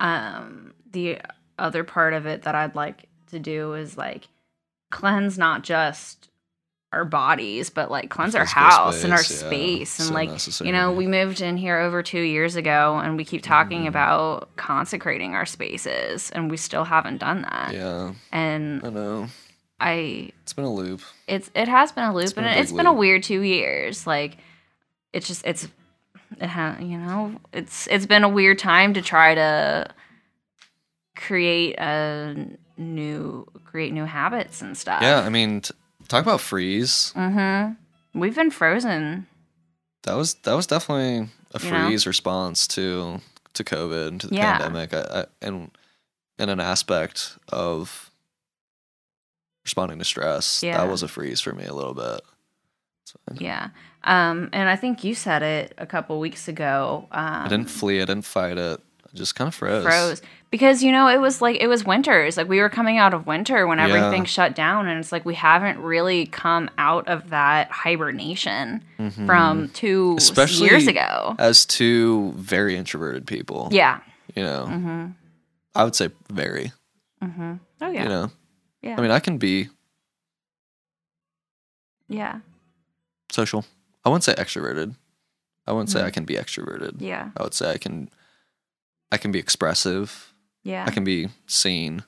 [0.00, 1.20] um the
[1.58, 4.28] other part of it that i'd like to do is like
[4.90, 6.28] cleanse not just
[6.96, 9.48] our bodies but like cleanse our Physical house and our space, yeah.
[9.48, 10.68] space and So like necessary.
[10.68, 13.88] you know we moved in here over two years ago and we keep talking Mhm.
[13.88, 18.12] about consecrating our spaces and we still haven't done that Yeah.
[18.32, 19.28] and I know.
[19.78, 21.02] i It's been a loop.
[21.28, 23.42] it's it has been a loop It's been and a it's been a weird two
[23.42, 24.38] years like
[25.12, 25.68] it's just it's
[26.40, 29.86] it ha- you know it's it's been a weird time to try to
[31.14, 32.34] create a
[32.76, 35.72] new create new habits and stuff Yeah, I mean, t-
[36.06, 37.12] talk about freeze.
[37.16, 37.72] mm-hmm
[38.18, 39.26] we've been frozen
[40.04, 41.86] That was that was definitely a You know?
[41.88, 43.20] freeze response to
[43.54, 44.58] to COVID and to the Yeah.
[44.58, 45.70] pandemic, I, I, and
[46.38, 48.10] in an aspect of
[49.64, 50.62] responding to stress.
[50.62, 50.76] Yeah.
[50.76, 52.20] That was a freeze for me a little bit.
[53.34, 53.68] Yeah
[54.04, 57.96] um and i think you said it a couple weeks ago um I didn't flee.
[58.02, 58.80] I didn't fight it.
[59.12, 59.84] I just kind of froze.
[59.84, 63.14] froze because you know it was like it was winters like we were coming out
[63.14, 63.86] of winter when Yeah.
[63.88, 69.26] everything shut down and it's like we haven't really come out of that hibernation Mhm.
[69.26, 73.68] from two Especially- years ago as two very introverted people.
[73.72, 74.00] yeah
[74.34, 75.06] You know, mm-hmm
[75.74, 76.72] I would say very.
[77.22, 78.30] mm-hmm oh yeah You know,
[78.82, 79.68] yeah I mean, I can be
[82.08, 82.40] yeah
[83.30, 83.64] social.
[84.04, 84.94] I wouldn't say extroverted.
[85.66, 86.04] I wouldn't say Mhm.
[86.04, 87.00] I can be extroverted.
[87.00, 88.08] yeah I would say I can
[89.12, 90.32] I can be expressive.
[90.64, 92.02] yeah I can be seen.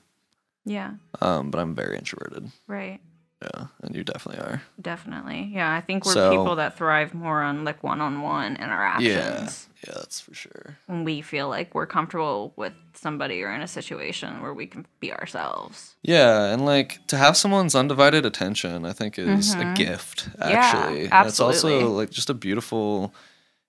[0.65, 2.51] yeah Um, but I'm very introverted.
[2.67, 2.99] right
[3.41, 4.61] Yeah, and you definitely are.
[4.81, 9.49] definitely yeah i think we're So- people that thrive more on like one-on-one interactions Yeah,
[9.87, 10.75] Yeah, that's for sure.
[10.87, 14.85] when we feel like we're comfortable with somebody or in a situation where we can
[14.99, 19.75] be ourselves Yeah, and like to have someone's undivided attention, I think is a Mhm.
[19.75, 20.27] gift.
[20.37, 23.13] Yeah, Actually, And it's also like just a beautiful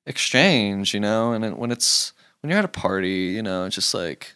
[0.07, 1.33] exchange, you know.
[1.33, 4.35] And it, when it's when you're at a party, you know, it's just like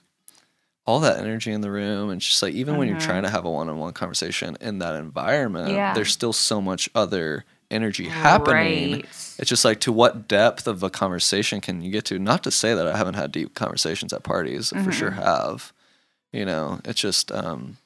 [0.86, 3.44] all that energy in the room, and just like even when you're trying to have
[3.46, 5.94] a one-on-one conversation in that environment, Yeah.
[5.94, 8.92] there's still so much other energy happening.
[8.92, 9.04] Right.
[9.38, 12.18] It's just like to what depth of a conversation can you get to?
[12.18, 15.22] Not to say that I haven't had deep conversations at parties, I for sure Mhm.
[15.24, 15.72] have.
[16.32, 17.78] You know, it's just um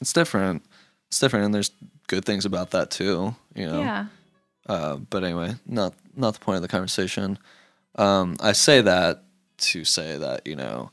[0.00, 0.62] it's different.
[1.08, 1.72] It's different and there's
[2.06, 3.80] good things about that too, you know.
[3.80, 4.06] Yeah.
[4.68, 7.38] Uh, but anyway, not not the point of the conversation.
[7.96, 9.24] Um, I say that
[9.60, 10.90] to say that, you know,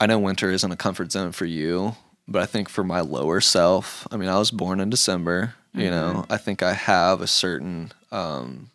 [0.00, 1.94] I know winter isn't a comfort zone for you,
[2.28, 5.90] but I think for my lower self, I mean, I was born in December, you
[5.90, 8.70] know, I think I have a certain um,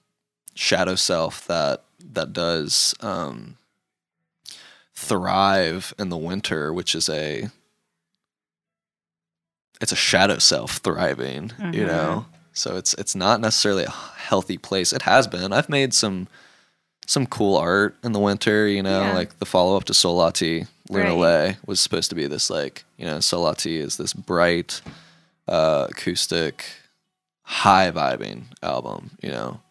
[0.56, 3.58] shadow self that that does um,
[4.93, 7.50] thrive in the winter, which is a
[9.80, 11.88] it's a shadow self thriving, you Mhm.
[11.88, 12.26] know.
[12.54, 14.91] So it's it's not necessarily a healthy place.
[14.91, 15.54] It has been.
[15.54, 16.28] I've made some
[17.08, 19.13] some cool art in the winter, you know, Yeah.
[19.15, 21.17] like the follow up to Solati, Luna Right.
[21.17, 24.82] Lay was supposed to be this like, you know, Solati is this bright
[25.48, 26.65] uh acoustic
[27.43, 29.62] high vibing album, you know.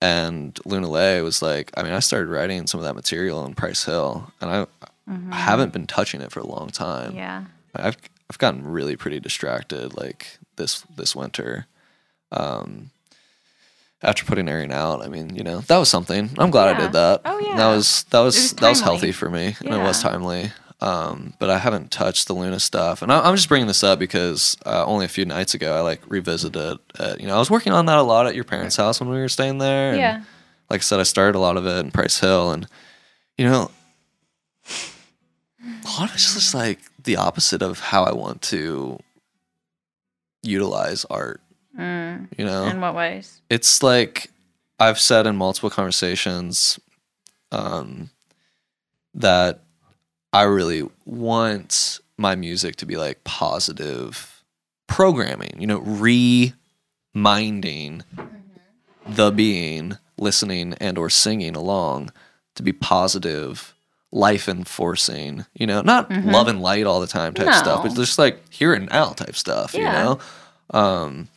[0.00, 3.54] And Luna Lay was like, I mean, I started writing some of that material in
[3.54, 4.66] Price Hill and I,
[5.08, 5.32] Mhm.
[5.32, 7.14] I haven't been touching it for a long time.
[7.14, 7.44] Yeah.
[7.74, 7.96] I've
[8.30, 11.66] I've gotten really pretty distracted like this this winter.
[12.32, 12.90] Um
[14.04, 16.30] after putting Arian out, I mean, you know, that was something.
[16.38, 17.22] I'm glad I did that.
[17.24, 17.56] Oh, yeah.
[17.56, 20.52] That was that was, was that was healthy for me and it was timely.
[20.80, 23.98] Um, but I haven't touched the Luna stuff, and I, I'm just bringing this up
[23.98, 26.78] because uh, only a few nights ago I like revisited.
[26.98, 27.20] It.
[27.20, 29.16] You know, I was working on that a lot at your parents' house when we
[29.16, 29.92] were staying there.
[29.92, 30.22] and Yeah.
[30.68, 32.66] like I said, I started a lot of it in Price Hill, and
[33.38, 33.70] you know,
[34.68, 38.98] a lot of it's just like the opposite of how I want to
[40.42, 41.40] utilize art.
[41.78, 42.28] Mm.
[42.38, 43.40] You know, In what ways?
[43.50, 44.30] it's like
[44.78, 46.78] I've said in multiple conversations
[47.52, 48.10] um,
[49.14, 49.60] that
[50.32, 54.42] I really want my music to be like positive
[54.86, 55.78] programming, you know,
[57.14, 58.02] reminding
[59.06, 62.10] the being listening and or singing along
[62.54, 63.74] to be positive,
[64.12, 68.00] life enforcing, you know, not love and light all the time type stuff, but Mm-hmm.
[68.00, 70.18] Just like here and now type stuff, you know?
[70.70, 71.28] Um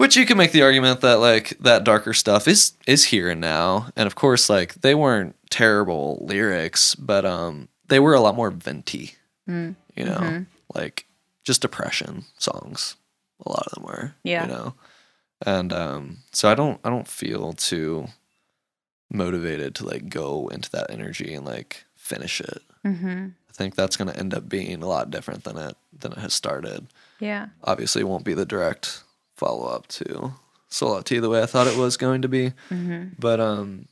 [0.00, 3.40] which you can make the argument that like that darker stuff is is here and
[3.40, 3.88] now.
[3.96, 8.50] And of course like they weren't terrible lyrics, but um they were a lot more
[8.50, 9.14] venti.
[9.48, 9.74] Mm.
[9.96, 10.46] You know, Mhm.
[10.74, 11.06] like
[11.44, 12.96] just depression songs.
[13.44, 14.14] A lot of them were.
[14.24, 14.46] Yeah.
[14.46, 14.74] You know.
[15.46, 18.06] And um so I don't I don't feel too
[19.12, 22.62] motivated to like go into that energy and like finish it.
[22.86, 23.28] Mm-hmm.
[23.48, 26.32] I think that's gonna end up being a lot different than it than it has
[26.32, 26.86] started
[27.18, 27.48] Yeah.
[27.64, 29.02] obviously it won't be the direct
[29.40, 30.34] follow up to
[30.68, 32.50] Soul T the way I thought it was going to be.
[32.70, 33.14] Mm-hmm.
[33.18, 33.86] But um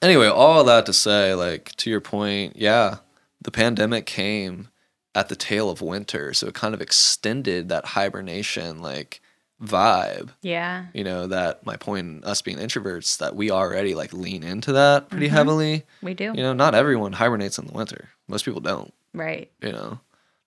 [0.00, 2.98] anyway, all that to say, like to your point, yeah,
[3.42, 4.68] the pandemic came
[5.14, 9.20] at the tail of winter, so it kind of extended that hibernation like
[9.62, 10.30] vibe.
[10.40, 10.86] Yeah.
[10.94, 15.10] You know, that my point us being introverts, that we already like lean into that
[15.10, 15.32] pretty Mhm.
[15.32, 15.84] heavily.
[16.00, 16.32] We do.
[16.34, 18.08] You know, not everyone hibernates in the winter.
[18.28, 19.50] Most people don't Right.
[19.60, 19.98] you know.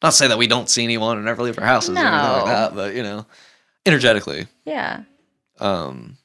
[0.02, 2.32] Not to say that we don't see anyone and never leave our houses or anything
[2.38, 3.26] like that, but you know,
[3.86, 4.48] energetically.
[4.66, 5.04] Yeah.
[5.60, 6.18] Um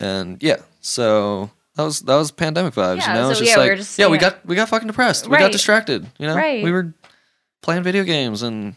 [0.00, 3.24] and yeah, so that was that was pandemic vibes, Yeah, you know?
[3.26, 5.28] so it's just yeah, we like were just- yeah, we got we got fucking depressed.
[5.28, 6.34] We got distracted, you know?
[6.36, 6.62] Right.
[6.64, 6.94] We were
[7.62, 8.74] playing video games and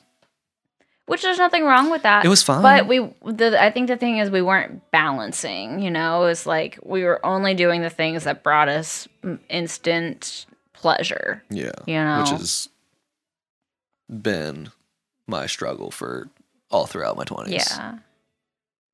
[1.07, 2.23] Which there's nothing wrong with that.
[2.25, 2.61] it was fun.
[2.61, 5.79] But we, the, I think the thing is, we weren't balancing.
[5.81, 9.07] You know, it's like we were only doing the things that brought us
[9.49, 11.41] instant pleasure.
[11.49, 11.71] yeah.
[11.87, 12.69] You know, Which has
[14.09, 14.71] been
[15.27, 16.29] my struggle for
[16.71, 17.49] all throughout my 20s.
[17.51, 17.97] yeah.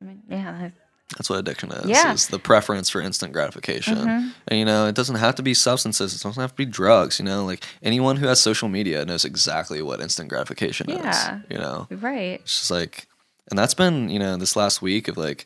[0.02, 0.70] I mean, yeah,
[1.18, 1.86] That's what addiction is.
[1.90, 2.14] Yeah.
[2.14, 3.98] Is the preference for instant gratification.
[3.98, 4.32] mhm.
[4.48, 6.14] And you know, it doesn't have to be substances.
[6.16, 7.20] It doesn't have to be drugs.
[7.20, 11.38] You know, like anyone who has social media knows exactly what instant gratification Yeah.
[11.38, 11.44] is.
[11.50, 12.40] You know, right.
[12.42, 13.08] it's just like,
[13.50, 15.46] and that's been you know this last week of like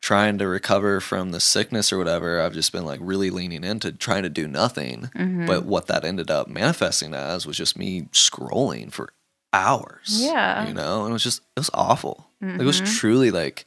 [0.00, 2.40] trying to recover from the sickness or whatever.
[2.40, 5.10] I've just been like really leaning into trying to do nothing.
[5.16, 5.46] Mhm.
[5.46, 9.10] But what that ended up manifesting as was just me scrolling for
[9.52, 10.08] hours.
[10.22, 10.66] Yeah.
[10.66, 12.26] you know, and it was just it was awful.
[12.40, 12.96] Like, it was Mhm.
[12.98, 13.64] truly like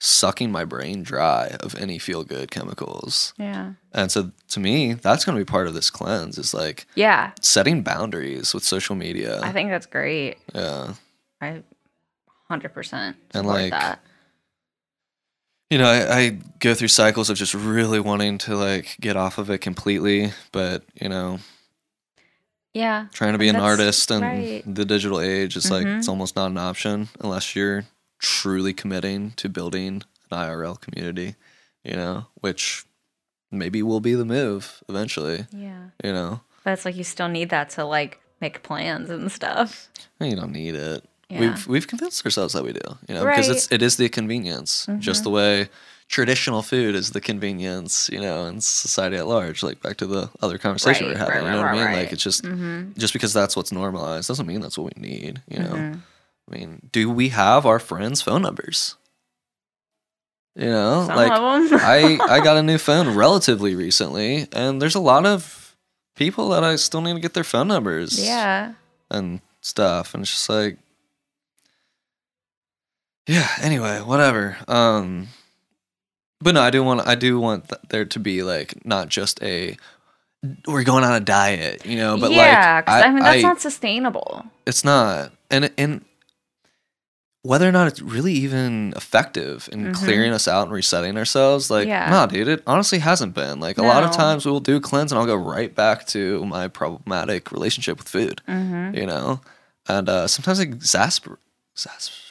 [0.00, 3.32] sucking my brain dry of any feel good chemicals.
[3.36, 6.86] yeah, And so to me, that's going to be part of this cleanse is like
[6.94, 7.32] yeah.
[7.40, 9.40] setting boundaries with social media.
[9.42, 10.38] I think that's great.
[10.54, 10.94] yeah.
[11.40, 11.62] I
[12.48, 14.00] hundred percent And, like, that.
[15.70, 19.36] You know, I, I go through cycles of just really wanting to like get off
[19.36, 21.38] of it completely, but you know,
[22.74, 24.62] Yeah, trying to be an That's artist in right.
[24.66, 25.98] the digital age is like Mhm.
[25.98, 27.86] it's almost not an option unless you're
[28.18, 31.34] truly committing to building an IRL community,
[31.82, 32.84] you know, which
[33.50, 35.88] maybe will be the move eventually, yeah.
[36.04, 36.40] you know.
[36.64, 39.88] But it's like you still need that to like make plans and stuff.
[40.20, 41.04] You don't need it.
[41.30, 41.40] Yeah.
[41.40, 44.86] We've we've convinced ourselves that we do, you know, because it's it is the convenience,
[44.98, 45.24] just Mhm.
[45.24, 45.68] the way
[46.08, 49.62] traditional food is the convenience, you know, in society at large.
[49.62, 51.82] Like back to the other conversation we Right, we're having, right, you know right, what
[51.84, 52.00] I mean?
[52.00, 52.92] Like it's just Mm-hmm.
[52.98, 55.74] just because that's what's normalized doesn't mean that's what we need, you know.
[55.74, 56.00] Mhm.
[56.50, 58.96] I mean, do we have our friends' phone numbers?
[60.56, 61.32] You know, Some like.
[61.72, 65.76] I I got a new phone relatively recently, and there's a lot of
[66.16, 68.18] people that I still need to get their phone numbers.
[68.18, 68.72] yeah.
[69.10, 70.78] and stuff and it's just like
[73.26, 75.28] yeah anyway whatever um
[76.40, 79.42] but no i do want i do want th- there to be like not just
[79.42, 79.76] a
[80.66, 82.36] we're going on a diet you know but like.
[82.36, 84.44] yeah, like 'cause I, mean that's I- not sustainable.
[84.66, 86.04] it's not and and
[87.42, 89.94] whether or not it's really even effective in Mhm.
[89.94, 92.10] clearing us out and resetting ourselves like Yeah.
[92.10, 95.12] nah dude it honestly hasn't been like a lot of times we will do cleanse
[95.12, 98.96] and i'll go right back to my problematic relationship with food Mm-hmm.
[98.96, 99.40] you know,
[99.88, 101.38] and uh, sometimes it exasper-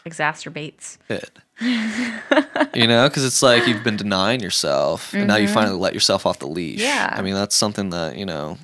[0.06, 0.98] Exacerbates.
[1.10, 5.54] it, you know, because it's like you've been denying yourself, and now you Mhm.
[5.54, 6.80] finally let yourself off the leash.
[6.82, 7.14] Yeah.
[7.18, 8.58] I mean that's something that you know,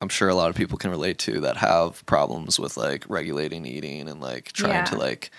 [0.00, 3.66] I'm sure a lot of people can relate to that have problems with like regulating
[3.66, 5.30] eating and like trying to like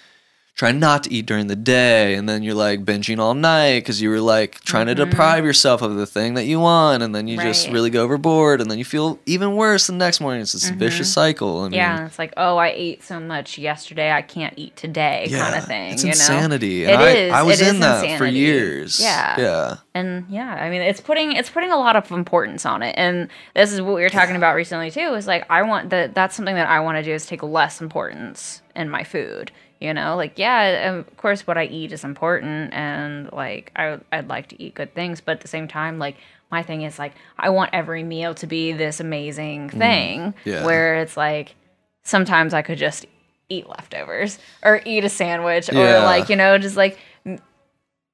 [0.60, 4.02] try not to eat during the day and then you're like binging all night because
[4.02, 5.10] you were like trying to Mhm.
[5.10, 8.60] deprive yourself of the thing that you want and then you just really go overboard
[8.60, 11.14] and then you feel even worse the next morning it's this vicious Mhm.
[11.14, 14.76] cycle I mean, yeah, it's like, oh, I ate so much yesterday, I can't eat
[14.76, 15.94] today, kind of thing.
[15.94, 16.12] It's you know?
[16.12, 16.84] insanity.
[16.84, 18.38] It And I, is, I was it in is that for insanity.
[18.40, 19.00] years.
[19.00, 19.40] Yeah.
[19.40, 19.76] Yeah.
[19.96, 23.28] and yeah i mean it's putting it's putting a lot of importance on it and
[23.56, 26.36] this is what we were talking about recently too is like i want that that's
[26.36, 30.16] something that i want to do is take less importance in my food you know
[30.16, 34.62] like yeah of course what i eat is important and like I, i'd like to
[34.62, 36.18] eat good things but at the same time like
[36.52, 40.66] my thing is like I want every meal to be this amazing thing Mm, yeah.
[40.66, 41.54] where it's like
[42.02, 43.06] sometimes I could just
[43.50, 46.98] eat leftovers or eat a sandwich or like, you know, just like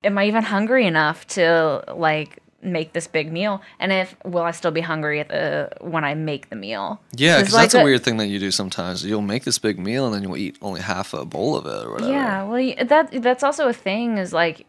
[0.03, 3.61] am I even hungry enough to like make this big meal?
[3.79, 7.01] And if will I still be hungry at the when I make the meal?
[7.15, 9.05] yeah because like, that's a the- weird thing that you do sometimes.
[9.05, 11.85] You'll make this big meal and then you'll eat only half a bowl of it
[11.85, 12.11] or whatever.
[12.11, 14.17] Yeah, well, that that's also a thing.
[14.17, 14.65] Is like,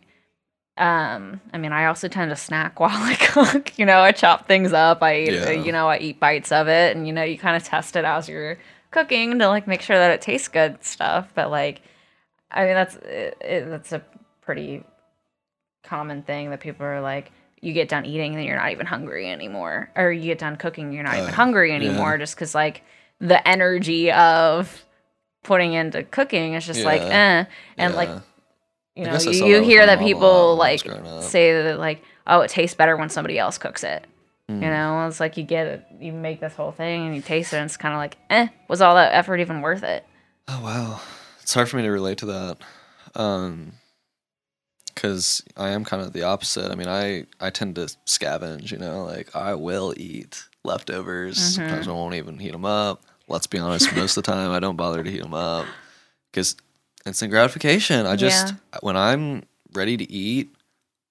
[0.79, 3.79] um, I mean, I also tend to snack while I cook.
[3.79, 5.03] You know, I chop things up.
[5.03, 5.51] I eat, Yeah.
[5.53, 8.05] you know, I eat bites of it, and you know, you kind of test it
[8.05, 8.59] as you're
[8.91, 11.31] cooking to like make sure that it tastes good stuff.
[11.35, 11.81] But like,
[12.51, 14.03] I mean, that's it, it, that's a
[14.43, 14.85] pretty
[15.83, 17.33] common thing that people are like.
[17.61, 20.57] You get done eating and then you're not even hungry anymore, or you get done
[20.57, 21.77] cooking, you're not even Uh, hungry yeah.
[21.77, 22.83] anymore, just because like
[23.21, 24.85] the energy of
[25.43, 27.45] putting into cooking is just like eh,
[27.79, 28.11] and like
[28.95, 30.85] you know, you, you that hear that mom a lot people when I was
[31.23, 34.05] like say that like, oh, it tastes better when somebody else cooks it.
[34.51, 34.63] Mm.
[34.63, 37.53] You know, it's like you get it, you make this whole thing and you taste
[37.53, 40.05] it, and it's kind of like, eh, was all that effort even worth it?
[40.49, 41.01] Oh wow,
[41.43, 42.59] it's hard for me to relate to that,
[43.15, 43.73] um,
[44.97, 46.73] because I am kind of the opposite.
[46.73, 48.73] I mean, I I tend to scavenge.
[48.73, 51.37] You know, like I will eat leftovers.
[51.39, 51.49] Mm-hmm.
[51.63, 53.03] Sometimes I won't even heat them up.
[53.29, 55.67] Let's be honest, most of the time I don't bother to heat them up
[56.33, 56.57] because
[57.05, 58.07] instant gratification.
[58.07, 60.51] I just when I'm ready to eat.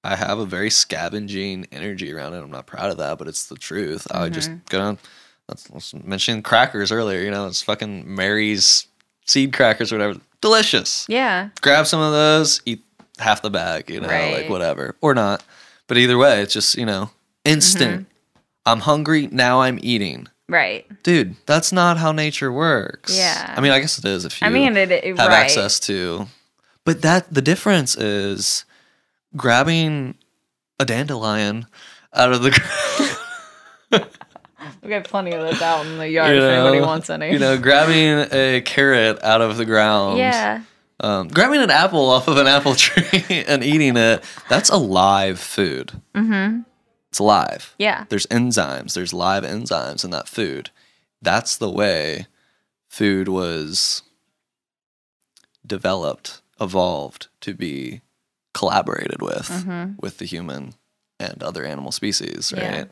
[0.03, 2.43] I have a very scavenging energy around it.
[2.43, 4.05] I'm not proud of that, but it's the truth.
[4.11, 4.59] I just Mm-hmm.
[4.69, 4.97] go down.
[5.47, 7.21] That's, I was mentioning crackers earlier.
[7.21, 8.85] You know, it's fucking Mary's
[9.25, 10.19] seed crackers or whatever.
[10.41, 11.07] Delicious.
[11.09, 12.83] Yeah, Grab some of those, eat
[13.17, 14.95] half the bag, you know, like whatever.
[15.01, 15.43] Or not.
[15.87, 17.11] But either way, it's just, you know,
[17.43, 18.01] instant.
[18.01, 18.39] Mm-hmm.
[18.65, 20.27] I'm hungry, now I'm eating.
[20.49, 20.85] right.
[21.03, 23.15] Dude, that's not how nature works.
[23.15, 23.53] Yeah.
[23.55, 25.43] I mean, I guess it is if you I mean, it, it have right.
[25.43, 26.27] access to.
[26.83, 28.65] But that the difference is
[29.35, 30.15] grabbing
[30.79, 31.67] a dandelion
[32.13, 34.11] out of the ground.
[34.81, 37.31] We got plenty of those out in the yard you if anybody wants any.
[37.31, 40.19] You know, grabbing a carrot out of the ground.
[40.19, 40.61] yeah,
[41.01, 45.39] Um, grabbing an apple off of an apple tree and eating it, that's a live
[45.39, 45.91] food.
[46.13, 46.61] Mm-hmm.
[47.09, 47.75] It's alive.
[47.77, 50.69] yeah, There's enzymes, there's live enzymes in that food.
[51.21, 52.27] That's the way
[52.89, 54.03] food was
[55.65, 58.01] developed, evolved to be
[58.53, 59.93] collaborated with Mm-hmm.
[59.99, 60.73] with the human
[61.19, 62.61] and other animal species, right?
[62.63, 62.85] Yeah.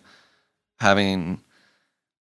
[0.80, 1.42] Having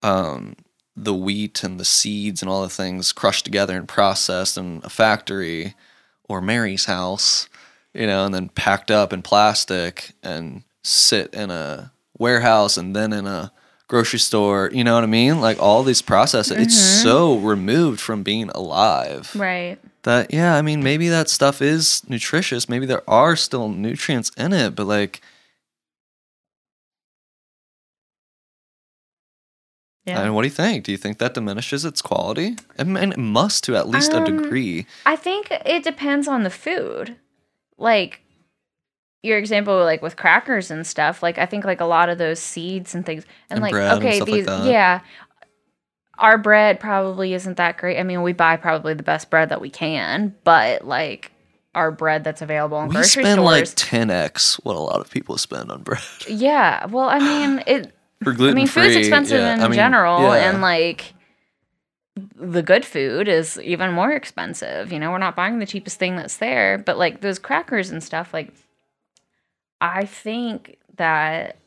[0.03, 0.55] um
[0.95, 4.89] the wheat and the seeds and all the things crushed together and processed in a
[4.89, 5.75] factory
[6.27, 7.47] or Mary's house,
[7.93, 13.13] you know, and then packed up in plastic and sit in a warehouse and then
[13.13, 13.51] in a
[13.87, 15.41] grocery store, you know what I mean?
[15.41, 17.03] Like all these processes, it's mm-hmm.
[17.03, 19.77] so removed from being alive right.
[20.03, 24.53] that yeah i mean maybe that stuff is nutritious maybe there are still nutrients in
[24.53, 25.21] it but like
[30.05, 30.23] Yeah.
[30.23, 33.19] Mean, what do you think do you think that diminishes its quality i mean it
[33.19, 37.15] must to at least a Um, degree I think it depends on the food.
[37.77, 38.21] Like
[39.23, 41.21] your example, like with crackers and stuff.
[41.21, 43.91] Like I think like a lot of those seeds and things, and, And like bread
[43.97, 44.65] and okay, like these that.
[44.65, 45.01] yeah,
[46.17, 47.99] our bread probably isn't that great.
[47.99, 51.31] I mean, we buy probably the best bread that we can, but like
[51.73, 55.37] our bread that's available in we grocery spend like 10x what a lot of people
[55.37, 57.93] spend on bread yeah, well, I mean it.
[58.23, 60.49] For I mean, food's expensive yeah, in I mean, general, yeah.
[60.49, 61.13] and like
[62.35, 64.91] the good food is even more expensive.
[64.91, 68.03] You know, we're not buying the cheapest thing that's there, but like those crackers and
[68.03, 68.53] stuff, like
[69.79, 71.57] I think that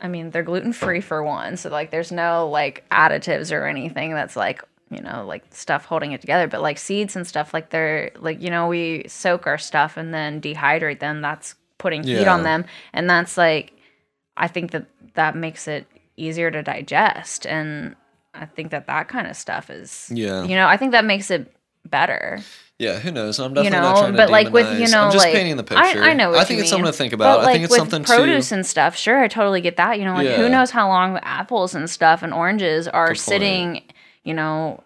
[0.00, 4.14] I mean, they're gluten free for one, so like there's no like additives or anything
[4.14, 7.70] that's like you know like stuff holding it together but like seeds and stuff like
[7.70, 12.20] they're like you know we soak our stuff and then dehydrate them that's putting heat
[12.20, 12.34] Yeah.
[12.34, 13.72] on them and that's like
[14.36, 17.94] i think that that makes it easier to digest and
[18.34, 20.44] i think that that kind of stuff is Yeah.
[20.44, 21.52] you know i think that makes it
[21.84, 22.38] better.
[22.78, 23.38] Yeah who knows?
[23.40, 25.34] I'm you definitely know not trying to but like with you know i'm just like
[25.34, 26.02] painting the I, picture.
[26.02, 27.38] I know what i think you it's something to think about.
[27.38, 28.00] But i like think it's something too.
[28.02, 29.98] with something produce to and stuff sure i totally get that.
[29.98, 30.36] You know like Yeah.
[30.36, 33.82] who knows how long apples and stuff and oranges are sitting
[34.24, 34.82] you know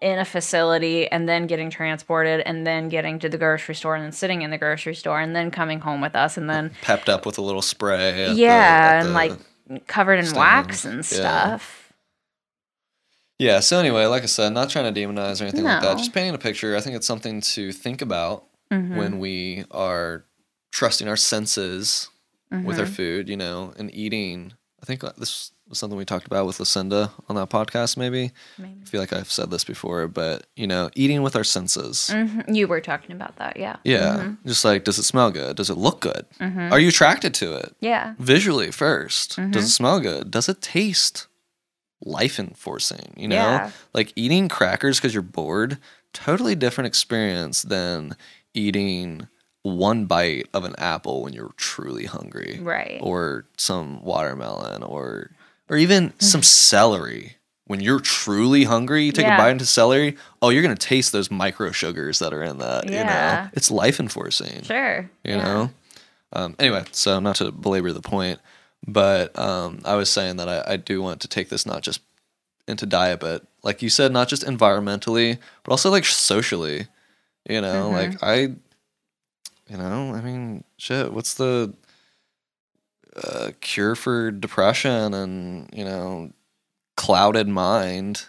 [0.00, 4.04] in a facility and then getting transported and then getting to the grocery store and
[4.04, 7.08] then sitting in the grocery store and then coming home with us and then pepped
[7.08, 8.48] up with a little spray the- yeah
[8.94, 11.22] at and the- like covered in wax and stand.
[11.22, 11.56] Yeah.
[11.56, 11.92] stuff
[13.38, 13.60] Yeah.
[13.60, 15.96] So anyway, like I said, not trying to demonize or anything like that.
[15.96, 16.76] Just painting a picture.
[16.76, 18.96] I think it's something to think about Mhm.
[18.96, 20.24] when we are
[20.72, 22.08] trusting our senses
[22.50, 22.80] with Mm-hmm.
[22.80, 26.58] our food, you know, and eating I think uh, this something we talked about with
[26.60, 27.96] Lucinda on that podcast.
[27.96, 28.78] Maybe Maybe.
[28.82, 32.10] I feel like I've said this before, but you know, eating with our senses.
[32.12, 32.54] Mhm.
[32.54, 33.76] You were talking about that, yeah.
[33.84, 34.48] Yeah, Mm-hmm.
[34.48, 35.56] just like, does it smell good?
[35.56, 36.26] Does it look good?
[36.40, 37.74] Are you attracted to it?
[37.80, 38.14] Yeah.
[38.18, 39.50] visually 1st Mm-hmm.
[39.52, 40.30] Does it smell good?
[40.30, 41.26] Does it taste
[42.04, 43.12] life enforcing?
[43.16, 43.70] You know, Yeah.
[43.92, 45.78] like eating crackers because you're bored,
[46.12, 48.16] totally different experience than
[48.54, 49.28] eating
[49.62, 52.58] one bite of an apple when you're truly hungry.
[52.62, 52.98] Right.
[53.02, 55.30] Or some watermelon or
[55.70, 57.36] or even some celery.
[57.66, 59.36] When you're truly hungry, you take Yeah.
[59.36, 62.84] a bite into celery, oh, you're gonna taste those micro sugars that are in that.
[62.86, 65.08] You know, it's life enforcing Sure.
[65.24, 65.42] you yeah.
[65.44, 65.70] know
[66.32, 68.38] um, anyway so not to belabor the point
[68.86, 72.00] but um, i was saying that I, I do want to take this not just
[72.68, 76.86] into diet but like you said not just environmentally but also like socially
[77.48, 77.94] you know Mm-hmm.
[78.12, 78.34] like i
[79.68, 81.72] you know i mean shit what's the
[83.16, 86.30] uh, cure for depression and you know
[86.96, 88.26] clouded mind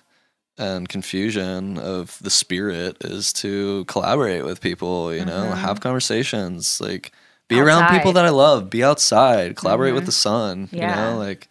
[0.58, 5.58] and confusion of the spirit is to collaborate with people you know Mhm.
[5.58, 7.12] have conversations like
[7.48, 10.08] be around people that i love be outside collaborate with Mhm.
[10.08, 11.48] the sun you know like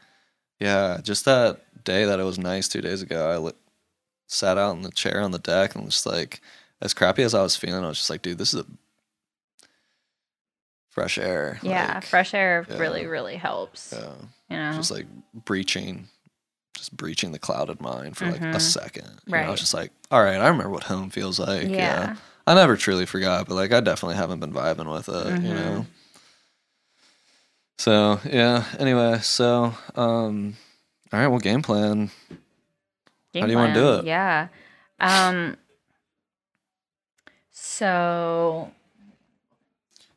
[0.60, 3.52] yeah just that day that it was nice two days ago i li-
[4.28, 6.40] sat out in the chair on the deck and just like
[6.80, 8.66] as crappy as i was feeling i was just like dude this is a
[11.00, 11.94] fresh air Yeah.
[11.94, 12.76] like, Fresh air yeah.
[12.78, 13.92] really, really helps.
[13.96, 14.14] yeah
[14.50, 14.76] You know?
[14.76, 16.08] just like breaching
[16.76, 18.60] just breaching the clouded mind for like a Mhm.
[18.60, 21.64] second you know, i was just like all right i remember what home feels like
[21.68, 21.76] yeah.
[21.76, 22.16] yeah.
[22.46, 25.54] i never truly forgot but like i definitely haven't been vibing with it you Mhm.
[25.54, 25.86] know
[27.78, 30.56] so yeah anyway so um
[31.12, 32.10] all right well game plan
[33.34, 34.04] How do you wanna do it?
[34.06, 34.48] Yeah.
[35.00, 35.56] Um.
[37.50, 38.70] So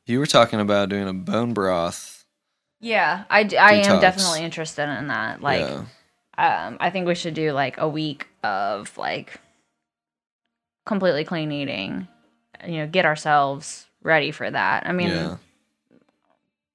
[0.05, 2.25] you were talking about doing a bone broth
[2.79, 4.01] yeah, I, am Detox.
[4.01, 5.41] definitely interested in that.
[5.41, 5.85] Like, yeah
[6.37, 9.39] um, I think we should do like a week of like
[10.85, 12.07] completely clean eating.
[12.65, 14.87] You know, get ourselves ready for that.
[14.87, 15.37] I mean, yeah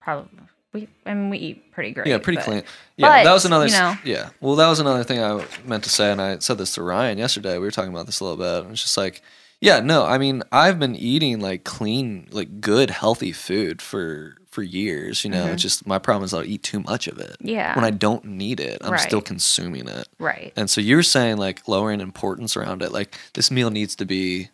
[0.01, 0.31] probably
[0.73, 0.89] we.
[1.05, 2.07] I mean, we eat pretty great.
[2.07, 2.63] yeah pretty but- clean
[2.97, 3.97] yeah that was another you know.
[4.05, 6.83] yeah well that was another thing i meant to say and i said this to
[6.83, 9.23] ryan yesterday we were talking about this a little bit and it's just like
[9.61, 14.63] yeah no i mean i've been eating like clean like good healthy food for for
[14.63, 15.53] years you know Mhm.
[15.55, 17.75] it's just my problem is i'll eat too much of it Yeah.
[17.77, 20.53] when i don't need it i'm still consuming it right.
[20.57, 24.49] and so you're saying like lowering importance around it like this meal needs to be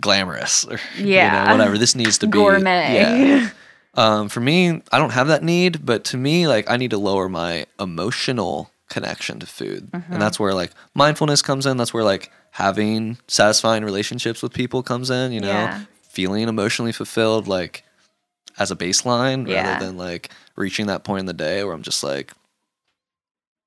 [0.00, 1.44] glamorous or you Yeah.
[1.46, 2.94] know, whatever this needs to be Gourmet.
[2.94, 3.50] yeah
[3.94, 6.98] um, for me, I don't have that need, but to me, like I need to
[6.98, 10.12] lower my emotional connection to food, Mm-hmm.
[10.12, 11.76] and that's where like mindfulness comes in.
[11.76, 15.32] That's where like having satisfying relationships with people comes in.
[15.32, 15.84] You know, Yeah.
[16.02, 17.84] feeling emotionally fulfilled, like
[18.58, 19.62] as a baseline, Yeah.
[19.72, 22.32] rather than like reaching that point in the day where I'm just like,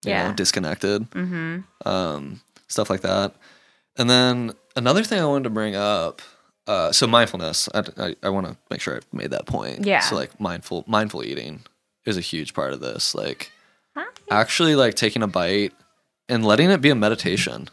[0.06, 0.28] you Yeah.
[0.30, 1.88] know, disconnected, mm-hmm.
[1.88, 3.34] um, stuff like that.
[3.98, 6.22] And then another thing I wanted to bring up.
[6.68, 9.86] Uh, so mindfulness, I, I, I want to make sure I made that point.
[9.86, 10.00] Yeah.
[10.00, 11.62] So like mindful mindful eating
[12.06, 13.14] is a huge part of this.
[13.16, 13.52] Like?
[14.30, 15.74] Actually like taking a bite
[16.30, 17.70] and letting it be a meditation.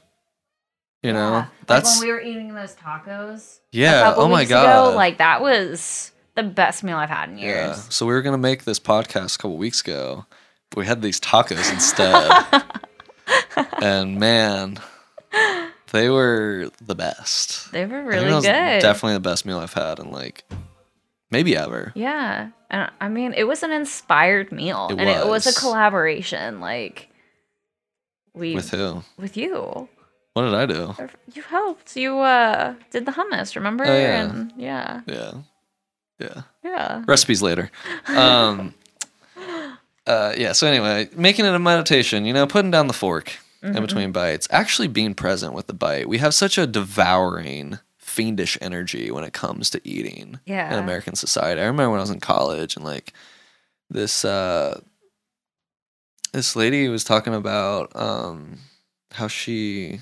[1.02, 3.58] You know, that's like when we were eating those tacos.
[3.72, 4.14] yeah.
[4.16, 4.90] Oh my god.
[4.90, 7.56] Ago, like that was the best meal I've had in years.
[7.56, 7.74] yeah.
[7.74, 10.26] So we were gonna make this podcast a couple weeks ago,
[10.70, 12.30] but we had these tacos instead,
[13.82, 14.78] and man,
[15.90, 17.72] they were the best.
[17.72, 18.42] They were really good.
[18.80, 20.44] Definitely the best meal I've had in like
[21.32, 21.90] maybe ever.
[21.96, 26.60] Yeah, and I mean, it was an inspired meal, It and it was a collaboration.
[26.60, 27.08] Like
[28.34, 29.02] we With who?
[29.18, 29.88] with you.
[30.34, 30.94] What did I do?
[31.34, 31.96] You helped.
[31.96, 33.84] You uh did the hummus, remember?
[33.84, 34.22] Oh, yeah.
[34.22, 35.32] And yeah, Yeah.
[36.18, 36.42] Yeah.
[36.64, 37.02] yeah.
[37.06, 37.70] Recipes later.
[38.08, 38.74] Um
[40.06, 43.76] uh yeah, so anyway, making it a meditation, you know, putting down the fork Mm-hmm.
[43.76, 46.08] in between bites, actually being present with the bite.
[46.08, 47.78] We have such a devouring,
[48.12, 50.72] fiendish energy when it comes to eating Yeah.
[50.72, 51.60] in American society.
[51.60, 53.12] I remember when I was in college and like
[53.90, 54.80] this uh
[56.32, 58.58] this lady was talking about um
[59.12, 60.00] how she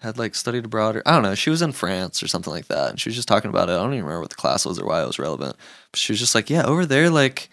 [0.00, 2.66] had like studied abroad or I don't know, she was in France or something like
[2.68, 3.72] that and she was just talking about it.
[3.72, 5.56] I don't even remember what the class was or why it was relevant.
[5.90, 7.48] But she was just like, Yeah, over there like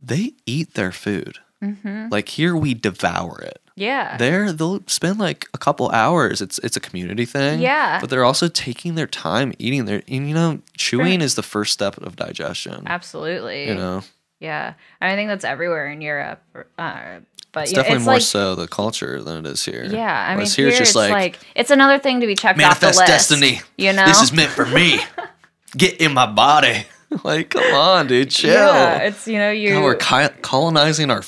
[0.00, 1.38] they eat their food.
[1.62, 2.08] Mm-hmm.
[2.10, 3.61] Like here we devour it.
[3.76, 4.16] Yeah.
[4.16, 6.40] There they'll spend like a couple hours.
[6.42, 7.60] It's it's a community thing.
[7.60, 8.00] Yeah.
[8.00, 11.72] But they're also taking their time eating their and you know, chewing is the first
[11.72, 12.82] step of digestion.
[12.86, 13.68] Absolutely.
[13.68, 14.02] You know.
[14.40, 14.74] Yeah.
[15.00, 16.42] I think that's everywhere in Europe.
[16.78, 17.20] Uh,
[17.52, 19.84] but It's definitely it's more like, so the culture than it is here.
[19.84, 22.34] Yeah, I mean, Whereas here, it's it's just like, like, it's another thing to be
[22.34, 23.06] checked off the manifest list.
[23.08, 23.60] destiny.
[23.76, 25.00] You know, This is meant for me.
[25.76, 26.86] Get in my body.
[27.24, 28.52] like, come on, dude, chill.
[28.52, 29.74] Yeah, it's you know you.
[29.74, 31.20] God, we're ki- colonizing our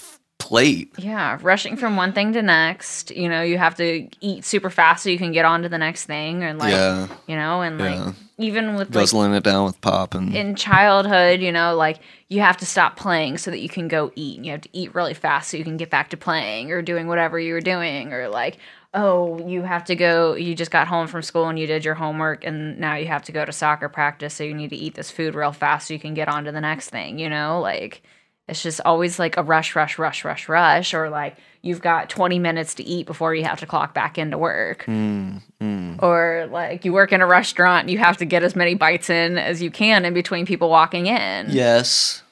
[0.44, 0.92] plate.
[0.98, 3.10] Yeah, rushing from one thing to next.
[3.10, 5.78] You know, you have to eat super fast so you can get on to the
[5.78, 7.08] next thing, and like, Yeah.
[7.26, 8.04] you know, and Yeah.
[8.04, 12.00] like even with like Guzzling it down with pop and in childhood, you know, like
[12.28, 14.36] you have to stop playing so that you can go eat.
[14.36, 16.82] And you have to eat really fast so you can get back to playing or
[16.82, 18.12] doing whatever you were doing.
[18.12, 18.58] Or like,
[18.92, 21.94] oh, you have to go, you just got home from school and you did your
[21.94, 24.34] homework and now you have to go to soccer practice.
[24.34, 26.52] So you need to eat this food real fast so you can get on to
[26.52, 27.60] the next thing, you know?
[27.60, 28.02] Like,
[28.48, 30.92] it's just always like a rush, rush, rush, rush, rush.
[30.94, 34.36] Or like you've got 20 minutes to eat before you have to clock back into
[34.36, 36.02] work Mm, mm.
[36.02, 39.38] or like you work in a restaurant you have to get as many bites in
[39.38, 42.22] as you can in between people walking in yes.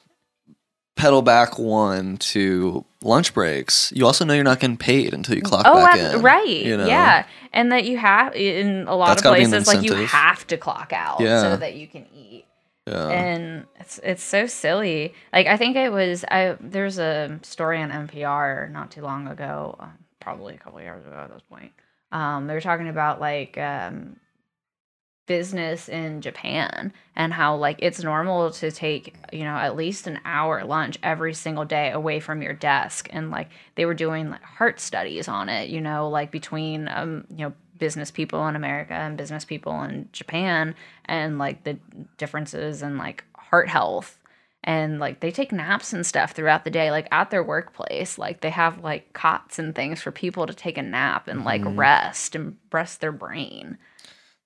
[0.95, 3.91] Pedal back one to lunch breaks.
[3.95, 6.21] You also know you're not getting paid until you clock oh back ab- in.
[6.21, 6.85] right you know?
[6.85, 9.83] yeah and that you have in a lot That's of gotta be an places like
[9.83, 11.41] you have to clock out Yeah.
[11.41, 12.45] so that you can eat
[12.85, 13.07] Yeah.
[13.07, 15.13] and it's it's so silly.
[15.31, 19.75] Like i think it was i there's a story on npr not too long ago
[19.79, 19.87] uh,
[20.19, 21.71] probably a couple years ago at this point.
[22.11, 24.17] Um, they were talking about like um,
[25.25, 30.19] business in Japan and how like it's normal to take you know at least an
[30.25, 33.07] hour lunch every single day away from your desk.
[33.11, 37.25] And like they were doing like heart studies on it you know like between um
[37.29, 37.53] you know
[37.85, 40.73] business people in America and business people in Japan
[41.05, 41.77] and like the
[42.17, 44.17] differences in like heart health
[44.63, 48.39] and like they take naps and stuff throughout the day like at their workplace like
[48.41, 51.77] they have like cots and things for people to take a nap and like Mhm.
[51.77, 53.77] rest and rest their brain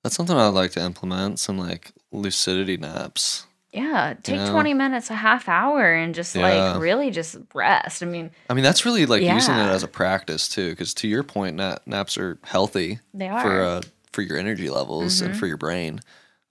[0.03, 1.39] That's something I'd like to implement.
[1.39, 3.46] Some like lucidity naps.
[3.73, 4.51] Yeah, take know?
[4.51, 6.71] 20 minutes, a half hour, and just Yeah.
[6.73, 8.01] like really just rest.
[8.01, 10.69] I mean, I mean, that's really like using it as a practice too.
[10.71, 13.41] Because to your point, nap, naps are healthy they are.
[13.41, 13.81] for uh,
[14.13, 15.37] for your energy levels and Mhm.
[15.37, 15.99] for your brain.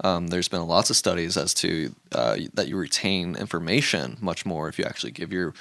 [0.05, 4.69] Um, there's been lots of studies as to uh, that you retain information much more
[4.69, 5.55] if you actually give your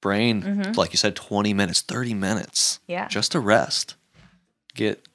[0.00, 0.76] brain, Mhm.
[0.76, 3.08] like you said, 20 minutes, 30 minutes yeah.
[3.08, 3.94] just to rest.
[4.74, 5.06] Get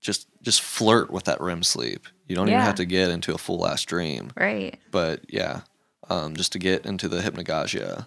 [0.00, 2.06] just just flirt with that REM sleep.
[2.26, 4.78] You don't even have to get into a full ass dream, Right.
[4.90, 5.60] but yeah,
[6.10, 8.06] um, just to get into the hypnagogia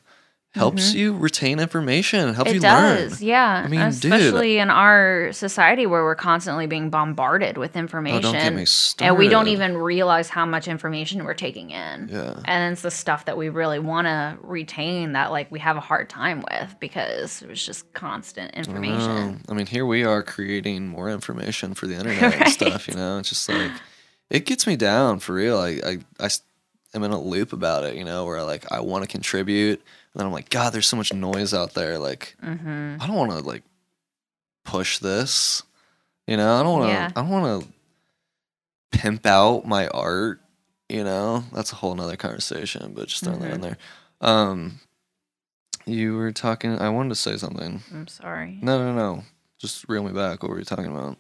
[0.56, 2.34] helps you retain information.
[2.34, 2.52] Helps Mm-hmm.
[2.52, 3.22] It you does.
[3.22, 3.30] learn.
[3.30, 3.64] Yeah.
[3.64, 3.90] I mean, dude.
[3.90, 8.22] Especially in our society where we're constantly being bombarded with Oh, information.
[8.24, 9.10] don't get me started.
[9.10, 12.10] and we don't even realize how much information we're taking in.
[12.12, 12.40] Yeah.
[12.46, 15.82] And it's the stuff that we really want to retain that like we have a
[15.82, 18.98] hard time with because it was just constant information.
[19.34, 19.38] know.
[19.50, 22.88] I mean, here we are creating more information for the internet and stuff.
[22.88, 23.72] You know, it's just like
[24.30, 25.58] it gets me down for real.
[25.58, 26.30] I, I, I
[26.94, 27.96] am in a loop about it.
[27.96, 30.98] You know, where like I want to contribute, and then I'm like, God, there's so
[30.98, 31.98] much noise out there.
[32.00, 32.98] Like Mm-hmm.
[33.02, 33.64] I don't want to like
[34.66, 35.64] push this.
[36.28, 36.94] You know, I don't want to.
[36.94, 37.10] Yeah.
[37.16, 40.42] I don't want to pimp out my art.
[40.90, 42.94] You know, that's a whole nother conversation.
[42.96, 43.62] But just throwing that in Mhm.
[43.64, 43.78] there.
[44.22, 44.80] Um,
[45.86, 46.78] you were talking.
[46.80, 47.82] I wanted to say something.
[47.94, 48.60] I'm sorry.
[48.62, 49.24] No, no, no.
[49.60, 50.42] Just reel me back.
[50.44, 51.18] What were you talking about?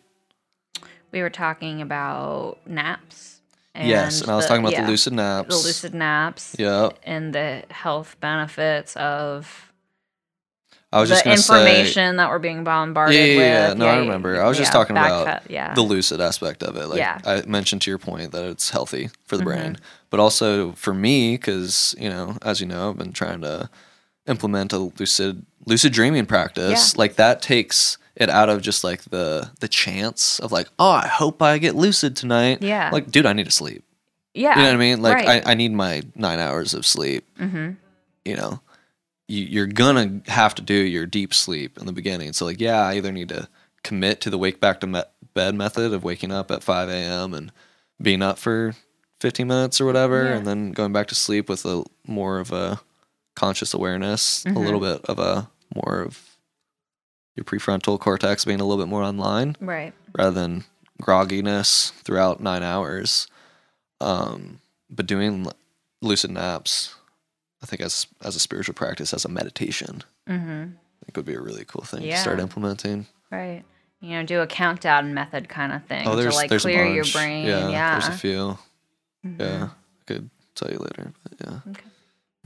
[1.12, 3.41] We were talking about naps.
[3.76, 5.49] yes, and I was talking about yeah, the lucid naps.
[5.49, 6.99] the lucid naps Yep.
[7.03, 9.72] and the health benefits of
[10.91, 13.36] I was the just gonna say information that we're being bombarded Yeah, yeah,
[13.70, 13.78] with.
[13.78, 13.86] yeah.
[13.86, 14.41] No, I remember.
[14.41, 15.74] I was just talking about cut, yeah.
[15.76, 16.88] the lucid aspect of it.
[16.88, 17.20] Like Yeah.
[17.26, 19.45] I mentioned to your point that it's healthy for the Mhm.
[19.45, 19.78] brain,
[20.10, 23.70] but also for me because you know, as you know, I've been trying to
[24.28, 26.97] implement a lucid lucid dreaming practice.
[26.97, 31.07] Like that takes it out of just like the the chance of like, oh, I
[31.07, 32.61] hope I get lucid tonight.
[32.61, 32.89] Yeah.
[32.91, 33.84] Like, dude, I need to sleep.
[34.34, 34.51] yeah.
[34.57, 35.01] You know what I mean?
[35.01, 35.47] Like, right.
[35.47, 37.26] I, I need my nine hours of sleep.
[37.39, 37.72] mm-hmm.
[38.26, 38.59] you know,
[39.28, 42.34] you, you're gonna have to do your deep sleep in the beginning.
[42.34, 43.47] So like, yeah, I either need to
[43.84, 45.03] commit to the wake back to me-
[45.34, 47.34] bed method of waking up at 5 a.m.
[47.34, 47.51] and
[48.01, 48.74] being up for
[49.22, 50.38] 15 minutes or whatever, Yeah.
[50.38, 52.80] and then going back to sleep with a more of a
[53.36, 54.65] conscious awareness, a Mhm.
[54.65, 56.28] little bit of a more of
[57.39, 59.93] your prefrontal cortex being a little bit more online Right.
[60.17, 60.65] rather than
[61.01, 63.27] grogginess throughout nine hours.
[64.01, 64.59] Um,
[64.89, 65.47] but doing
[66.01, 66.95] lucid naps,
[67.61, 70.61] I think as as a spiritual practice, as a meditation, Mm-hmm.
[71.01, 73.07] I think would be a really cool thing to start implementing.
[73.31, 73.63] Right.
[73.99, 77.05] You know, do a countdown method kind of thing Oh, to like there's clear your
[77.05, 77.47] brain.
[77.47, 77.91] Yeah, Yeah.
[77.99, 78.57] there's a few.
[79.25, 79.39] Mhm.
[79.39, 81.83] Yeah, I could tell you later, but yeah, Okay.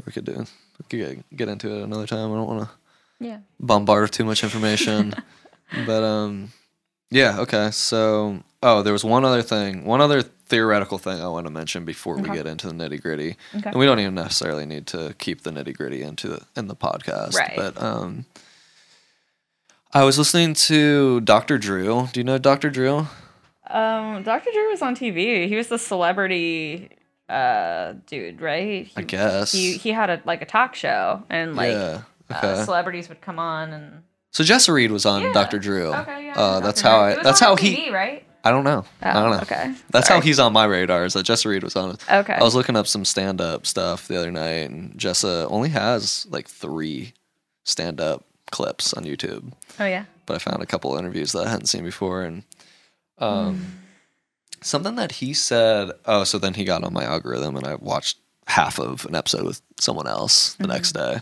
[0.05, 0.37] we could do.
[0.79, 2.31] We could get, get into it another time.
[2.31, 2.75] I don't want to
[3.19, 3.39] Yeah.
[3.59, 5.13] bombard with too much information.
[5.85, 6.51] but um
[7.09, 7.69] yeah, okay.
[7.71, 11.85] So oh, there was one other thing, one other theoretical thing I want to mention
[11.85, 13.37] before we get into the nitty gritty.
[13.55, 13.69] Okay.
[13.69, 16.75] And we don't even necessarily need to keep the nitty gritty into the, in the
[16.75, 17.35] podcast.
[17.35, 17.53] Right.
[17.55, 18.25] But um
[19.93, 21.59] I was listening to Dr.
[21.59, 22.07] Drew.
[22.11, 22.71] Do you know Dr.
[22.71, 23.07] Drew?
[23.69, 24.49] Um, Dr.
[24.51, 25.47] Drew was on TV.
[25.47, 26.89] He was the celebrity
[27.29, 28.91] uh dude, right?
[28.97, 29.51] I guess.
[29.51, 32.01] he he had a like a talk show and like yeah.
[32.41, 32.63] Uh, Okay.
[32.65, 35.33] celebrities would come on and so Jessa Reed was on Yeah.
[35.33, 35.59] Dr.
[35.59, 35.93] Drew.
[35.93, 36.65] okay yeah Uh, Dr.
[36.65, 36.99] that's how.
[36.99, 37.21] I.
[37.21, 37.89] That's how TV, he.
[37.91, 38.83] right I don't know.
[39.01, 39.37] I don't know.
[39.37, 40.19] Oh, okay That's Sorry.
[40.19, 41.05] how he's on my radar.
[41.05, 42.03] Is that Jessa Reed was on it.
[42.11, 45.69] okay I was looking up some stand up stuff the other night, and Jessa only
[45.69, 47.13] has like three
[47.63, 49.53] stand up clips on YouTube.
[49.79, 52.43] oh yeah But I found a couple interviews that I hadn't seen before, and
[53.19, 53.63] um, Hmm.
[54.61, 55.91] something that he said.
[56.05, 58.17] Oh, so then he got on my algorithm, and I watched
[58.47, 61.21] half of an episode with someone else the next day,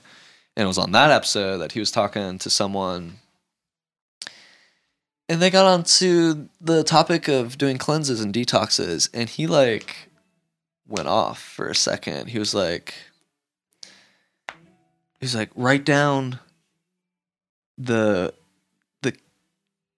[0.55, 3.17] and it was on that episode that he was talking to someone.
[5.29, 10.09] And they got onto the topic of doing cleanses and detoxes, and he like
[10.87, 12.27] went off for a second.
[12.27, 12.93] He was like,
[15.21, 16.39] he's like, write down
[17.77, 18.33] the
[19.01, 19.15] the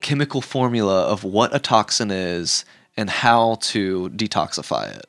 [0.02, 2.64] chemical formula of what a toxin is
[2.96, 5.06] and how to detoxify it.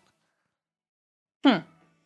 [1.45, 1.59] Hmm.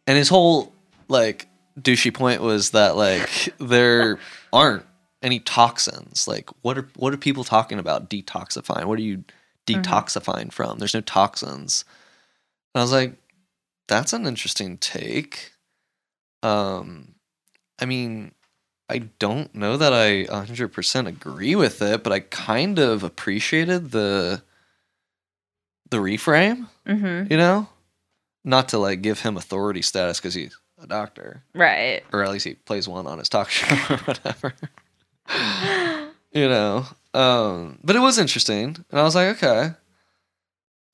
[0.09, 0.72] And his whole
[1.07, 1.47] like
[1.83, 4.18] douchey point was that like there
[4.53, 4.85] aren't
[5.22, 6.29] any toxins.
[6.29, 8.85] Like what are what are people talking about detoxifying?
[8.85, 9.24] What are you
[9.66, 10.79] detoxifying from?
[10.79, 11.85] There's no toxins.
[12.74, 13.14] And I was like,
[13.87, 15.53] that's an interesting take.
[16.43, 17.14] Um
[17.81, 18.33] I mean,
[18.89, 24.43] I don't know that I 100% agree with it, but I kind of appreciated the
[25.91, 27.68] the reframe, mm-hmm you know?
[28.45, 32.45] Not to like give him authority status cuz he's a doctor right or at least
[32.47, 34.55] he plays one on his talk show or whatever.
[36.33, 36.87] you know.
[37.14, 39.70] Um but it was interesting and I was like, okay.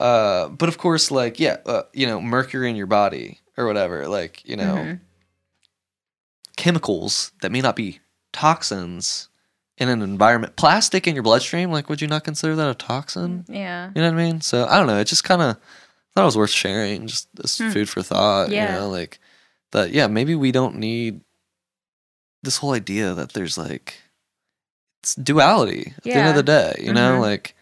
[0.01, 4.09] Uh but of course like yeah, uh, you know, mercury in your body or whatever,
[4.09, 5.01] like, you know, Mhm.
[6.57, 8.01] chemicals that may not be
[8.32, 9.28] toxins
[9.76, 10.57] in an environment.
[10.57, 13.45] Plastic in your bloodstream, like, would you not consider that a toxin?
[13.49, 14.41] yeah You know what I mean?
[14.41, 14.99] So I don't know.
[14.99, 15.57] It just kind of
[16.14, 17.70] thought it was worth sharing, just as Hmm.
[17.70, 18.51] food for thought.
[18.51, 18.66] Yeah.
[18.66, 19.18] You know, like
[19.75, 19.91] that.
[19.93, 21.20] Yeah, maybe we don't need
[22.43, 24.01] this whole idea that there's like
[25.03, 26.81] it's duality at the end of the day.
[26.83, 27.20] You know, Mhm.
[27.20, 27.55] like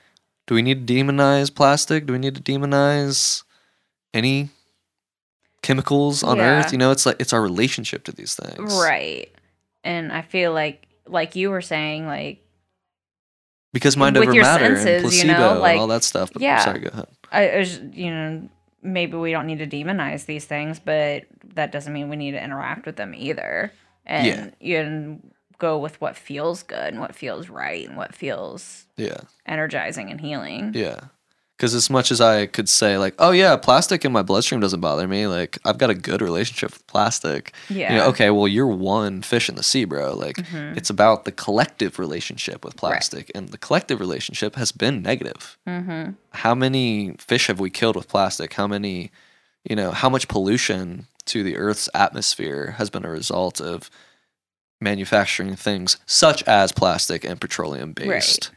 [0.46, 2.06] do we need to demonize plastic?
[2.06, 3.42] Do we need to demonize
[4.14, 4.50] any
[5.62, 6.44] chemicals on Yeah.
[6.60, 6.72] Earth?
[6.72, 9.28] You know, it's like it's our relationship to these things, right
[9.84, 12.38] and i feel like like you were saying like
[13.72, 16.30] Because mind over matter and placebo you know, like- and all that stuff.
[16.32, 16.64] But yeah.
[16.64, 17.08] sorry, go ahead.
[17.32, 18.48] I, I was, you know,
[18.82, 21.24] maybe we don't need to demonize these things, but
[21.54, 23.72] that doesn't mean we need to interact with them either.
[24.04, 24.50] And Yeah.
[24.60, 25.20] you
[25.58, 29.20] go with what feels good and what feels right and what feels Yeah.
[29.46, 30.72] energizing and healing.
[30.74, 30.98] Yeah.
[31.62, 34.80] Because as much as I could say, like, oh, yeah, plastic in my bloodstream doesn't
[34.80, 37.52] bother me, like, I've got a good relationship with plastic.
[37.70, 37.92] Yeah.
[37.92, 40.12] You know, okay, well, you're one fish in the sea, bro.
[40.12, 40.76] Like, Mhm.
[40.76, 43.30] it's about the collective relationship with plastic.
[43.32, 45.56] And the collective relationship has been negative.
[45.68, 46.14] Mm-hmm.
[46.32, 48.54] How many fish have we killed with plastic?
[48.54, 49.12] How many,
[49.62, 53.88] you know, how much pollution to the Earth's atmosphere has been a result of
[54.80, 58.50] manufacturing things such as plastic and petroleum based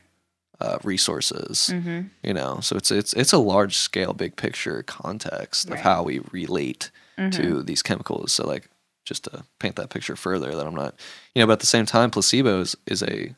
[0.62, 1.70] uh, resources?
[1.74, 2.02] Mm-hmm.
[2.24, 6.20] you know so it's it's it's a large scale big picture context of how we
[6.32, 7.30] relate Mm-hmm.
[7.42, 8.68] to these chemicals so like
[9.06, 10.96] just to paint that picture further that i'm not
[11.34, 13.34] you know but at the same time placebo is, is a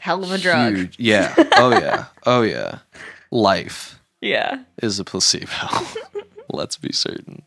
[0.00, 0.74] Hell of a drug.
[0.76, 2.78] huge yeah oh yeah oh yeah
[3.30, 4.62] life Yeah.
[4.82, 5.50] is a placebo
[6.50, 7.42] let's be certain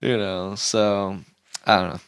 [0.00, 1.18] you know so
[1.66, 2.00] i don't know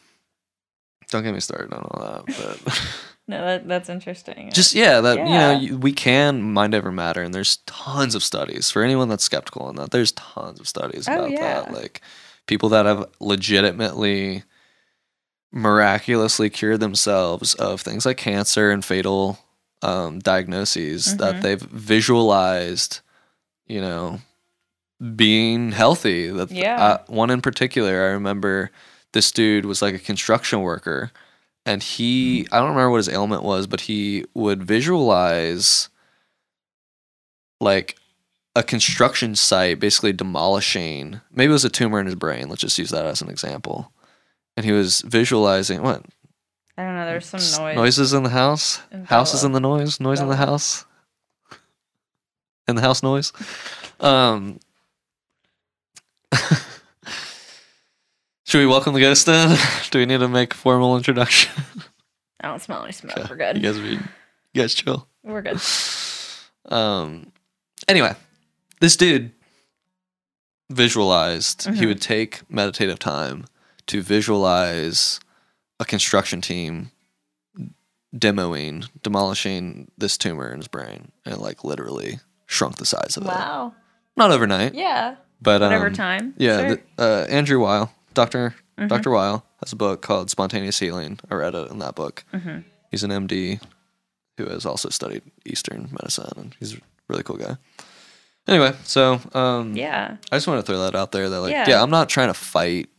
[1.09, 2.25] don't get me started on all that
[2.65, 2.81] but
[3.31, 4.51] No, that, that's interesting.
[4.51, 5.23] just yeah that you
[5.71, 9.63] know we can mind over matter and there's tons of studies for anyone that's skeptical
[9.63, 11.39] on that there's tons of studies Oh, about yeah.
[11.61, 12.01] that like
[12.47, 14.43] people that have legitimately
[15.51, 19.39] miraculously cured themselves of things like cancer and fatal
[19.81, 21.41] um, diagnoses that Mhm.
[21.41, 22.99] they've visualized
[23.67, 24.19] you know
[25.15, 26.79] being healthy that Yeah.
[26.79, 28.69] uh, one in particular i remember
[29.13, 31.11] this dude was like a construction worker
[31.65, 35.89] and he i don't remember what his ailment was but he would visualize
[37.59, 37.95] like
[38.55, 42.77] a construction site basically demolishing maybe it was a tumor in his brain let's just
[42.77, 43.91] use that as an example
[44.57, 46.03] and he was visualizing what
[46.77, 47.05] I don't know.
[47.05, 47.75] There's some noise.
[47.75, 49.47] noises in the house In house is Bella.
[49.49, 50.85] in the noise noise in the house
[52.67, 53.31] in the house noise
[53.99, 54.59] um
[58.51, 59.57] should we welcome the ghost then
[59.91, 61.51] do we need to make a formal introduction
[62.43, 63.29] I don't smell any smoke.
[63.29, 63.55] We're good.
[63.55, 63.99] you guys be, you
[64.61, 65.61] guys chill We're good.
[66.65, 67.31] um
[67.87, 68.13] anyway
[68.81, 69.31] this dude
[70.69, 71.87] visualized he Mhm.
[71.87, 73.45] would take meditative time
[73.87, 75.19] to visualize
[75.79, 76.91] a construction team
[78.15, 83.27] demoing demolishing this tumor in his brain and like literally shrunk the size of it
[83.27, 83.73] Wow.
[84.17, 85.15] not overnight, Yeah.
[85.41, 86.33] but Whatever um, time.
[86.37, 86.75] Yeah, Sure.
[86.97, 88.87] the, uh, Andrew Weil, Doctor Mhm.
[88.89, 91.19] Doctor Weil has a book called Spontaneous Healing.
[91.29, 92.23] I read it in that book.
[92.33, 92.63] Mhm.
[92.89, 93.59] He's an MD
[94.37, 97.57] who has also studied Eastern medicine, and he's a really cool guy.
[98.47, 100.15] Anyway, so um, Yeah.
[100.31, 101.29] I just want to throw that out there.
[101.29, 101.69] That like, Yeah.
[101.69, 102.89] yeah, I'm not trying to fight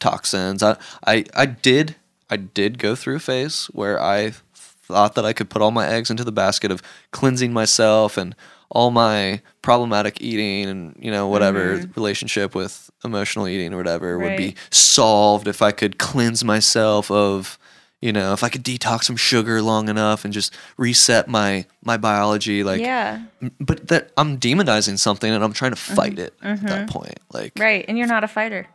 [0.00, 0.62] toxins.
[0.62, 1.96] I, I, I did,
[2.30, 5.86] I did go through a phase where I thought that I could put all my
[5.88, 8.34] eggs into the basket of cleansing myself and
[8.72, 11.92] all my problematic eating and you know whatever mm-hmm.
[11.92, 17.58] relationship with emotional eating or whatever would be solved if I could cleanse myself of
[18.00, 21.96] you know if I could detox from sugar long enough and just reset my my
[21.96, 23.22] biology like yeah.
[23.60, 25.94] But that I'm demonizing something and I'm trying to mm-hmm.
[25.94, 26.86] fight it at that mm-hmm.
[26.86, 27.20] point.
[27.32, 27.84] Like Right.
[27.86, 28.66] And you're not a fighter.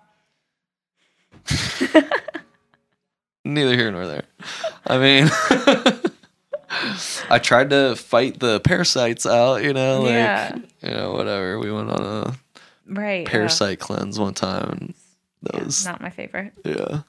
[3.48, 4.24] neither here nor there.
[4.86, 5.30] I mean,
[7.30, 9.64] I tried to fight the parasites out.
[9.64, 10.56] You know, like Yeah.
[10.82, 11.60] you know whatever.
[11.60, 12.34] We went on a
[12.90, 13.24] Right.
[13.26, 13.30] yeah.
[13.30, 14.94] parasite cleanse one time, and
[15.44, 16.54] that Yeah, was not my favorite.
[16.64, 17.02] yeah,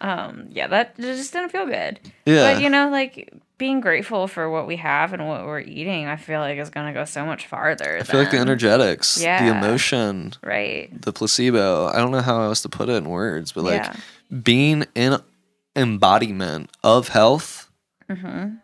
[0.00, 2.00] Um, yeah, that just didn't feel good.
[2.26, 2.54] yeah.
[2.54, 6.16] But you know, like being grateful for what we have and what we're eating, I
[6.16, 7.98] feel like is gonna go so much farther.
[8.00, 10.90] I feel like the than- energetics, the emotion, Right.
[11.02, 11.88] the placebo.
[11.88, 13.96] I don't know how else to put it in words, but like yeah.
[14.42, 15.18] being in
[15.76, 17.64] embodiment of health
[18.10, 18.54] Mm-hmm.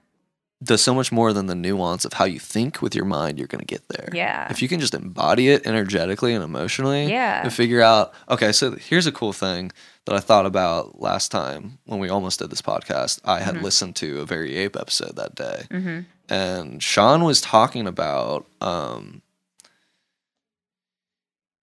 [0.65, 3.47] Does so much more than the nuance of how you think with your mind you're
[3.47, 4.09] going to get there.
[4.13, 4.49] Yeah.
[4.51, 7.43] If you can just embody it energetically and emotionally Yeah.
[7.43, 9.71] and figure out, okay, so here's a cool thing
[10.07, 13.21] that I thought about last time when we almost did this podcast.
[13.25, 15.63] I had listened to a Very Ape episode that day.
[15.71, 16.01] Mm-hmm.
[16.33, 19.21] And Sean was talking about um,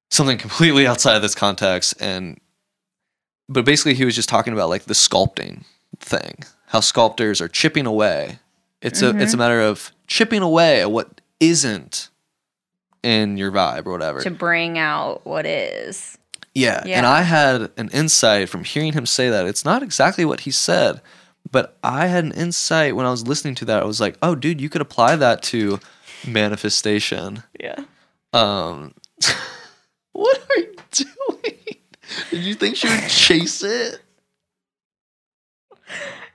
[0.09, 1.93] something completely outside of this context.
[1.99, 2.39] And,
[3.49, 5.63] but basically, he was just talking about like the sculpting
[5.99, 8.39] thing, how sculptors are chipping away.
[8.81, 12.09] It's a it's a matter of chipping away at what isn't
[13.03, 14.21] in your vibe or whatever.
[14.21, 16.17] To bring out what is.
[16.53, 16.83] Yeah.
[16.85, 19.45] And I had an insight from hearing him say that.
[19.45, 21.01] It's not exactly what he said,
[21.49, 23.81] but I had an insight when I was listening to that.
[23.81, 25.79] I was like, oh, dude, you could apply that to
[26.27, 27.43] manifestation.
[27.59, 27.83] Yeah.
[28.33, 28.93] Um,
[30.11, 31.57] what are you doing?
[32.29, 34.01] Did you think she would chase it?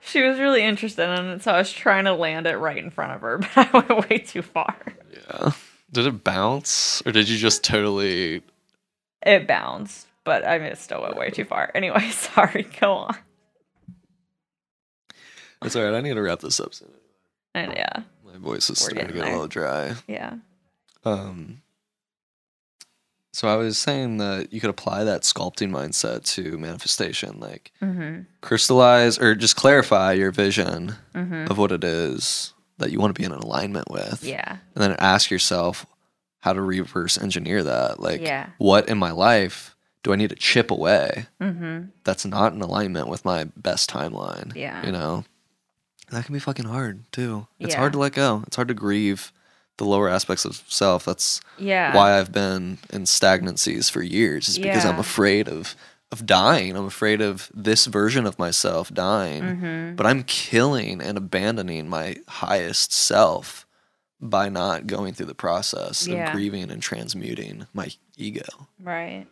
[0.07, 2.89] She was really interested in it, so I was trying to land it right in
[2.89, 4.75] front of her, but I went way too far.
[5.13, 5.51] Yeah.
[5.91, 8.41] Did it bounce or did you just totally.
[9.25, 11.71] It bounced, but I mean, it still went way too far.
[11.75, 12.67] Anyway, sorry.
[12.79, 13.17] Go on.
[15.63, 15.93] It's all right.
[15.95, 16.89] I need to wrap this up soon.
[17.55, 19.31] And yeah, My voice is We're starting to get a there.
[19.33, 19.95] little dry.
[20.07, 20.35] yeah,
[21.03, 21.61] Um,
[23.37, 28.21] so I was saying that you could apply that sculpting mindset to manifestation, like mm-hmm.
[28.41, 31.51] crystallize or just clarify your vision Mm-hmm.
[31.51, 34.95] of what it is that you want to be in alignment with, yeah, and then
[34.97, 35.85] ask yourself
[36.39, 37.99] how to reverse engineer that.
[37.99, 38.49] Like, Yeah.
[38.57, 41.89] what in my life do I need to chip away mm-hmm.
[42.03, 44.55] that's not in alignment with my best timeline?
[44.55, 44.83] Yeah.
[44.83, 45.25] you know,
[46.09, 47.45] that can be fucking hard too.
[47.59, 47.79] It's Yeah.
[47.81, 48.43] hard to let go.
[48.47, 49.31] It's hard to grieve
[49.77, 51.05] the lower aspects of self.
[51.05, 51.95] That's yeah.
[51.95, 55.75] why I've been in stagnancies for years is because I'm afraid of
[56.11, 56.75] of dying.
[56.77, 59.43] I'm afraid of this version of myself dying.
[59.43, 59.95] Mm-hmm.
[59.95, 63.65] But I'm killing and abandoning my highest self
[64.21, 66.27] by not going through the process Yeah.
[66.27, 68.67] of grieving and transmuting my ego.
[68.81, 69.27] Right.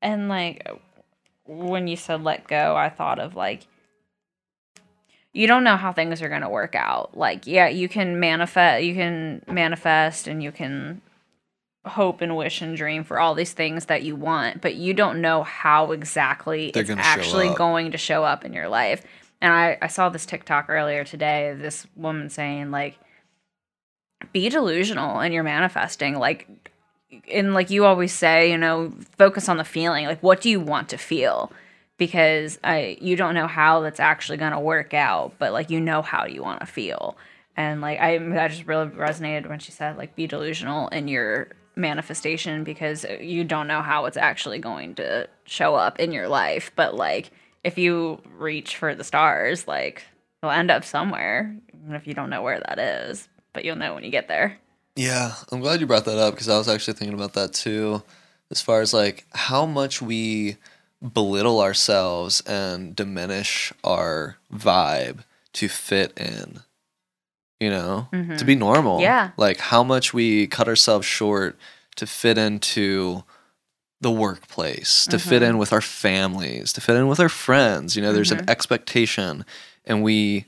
[0.00, 0.66] And like
[1.44, 3.66] when you said let go, I thought of like
[5.36, 7.16] you don't know how things are going to work out.
[7.16, 11.02] Like yeah, you can manifest you can manifest and you can
[11.84, 15.20] hope and wish and dream for all these things that you want, but you don't
[15.20, 19.04] know how exactly They're it's actually going to show up in your life.
[19.40, 22.98] And I, I saw this TikTok earlier today, this woman saying like
[24.32, 26.18] be delusional in your manifesting.
[26.18, 26.48] Like
[27.30, 30.06] and like you always say, you know, focus on the feeling.
[30.06, 31.52] Like, what do you want to feel?
[31.98, 36.02] Because I, you don't know how that's actually gonna work out, but like you know
[36.02, 37.16] how you want to feel.
[37.56, 41.48] And like I, that just really resonated when she said like be delusional in your
[41.74, 46.70] manifestation because you don't know how it's actually going to show up in your life.
[46.74, 47.30] But like
[47.64, 50.04] if you reach for the stars, like
[50.42, 53.28] you'll end up somewhere, even if you don't know where that is.
[53.52, 54.58] But you'll know when you get there.
[54.96, 58.02] Yeah, I'm glad you brought that up because I was actually thinking about that too.
[58.50, 60.56] As far as like how much we
[61.12, 66.60] belittle ourselves and diminish our vibe to fit in,
[67.60, 68.58] you know, to be mm-hmm.
[68.58, 69.00] normal.
[69.00, 69.30] Yeah.
[69.36, 71.56] Like how much we cut ourselves short
[71.96, 73.24] to fit into
[74.00, 75.52] the workplace, to fit mm-hmm.
[75.52, 77.96] in with our families, to fit in with our friends.
[77.96, 78.50] You know, there's an mm-hmm.
[78.50, 79.44] expectation
[79.84, 80.46] and we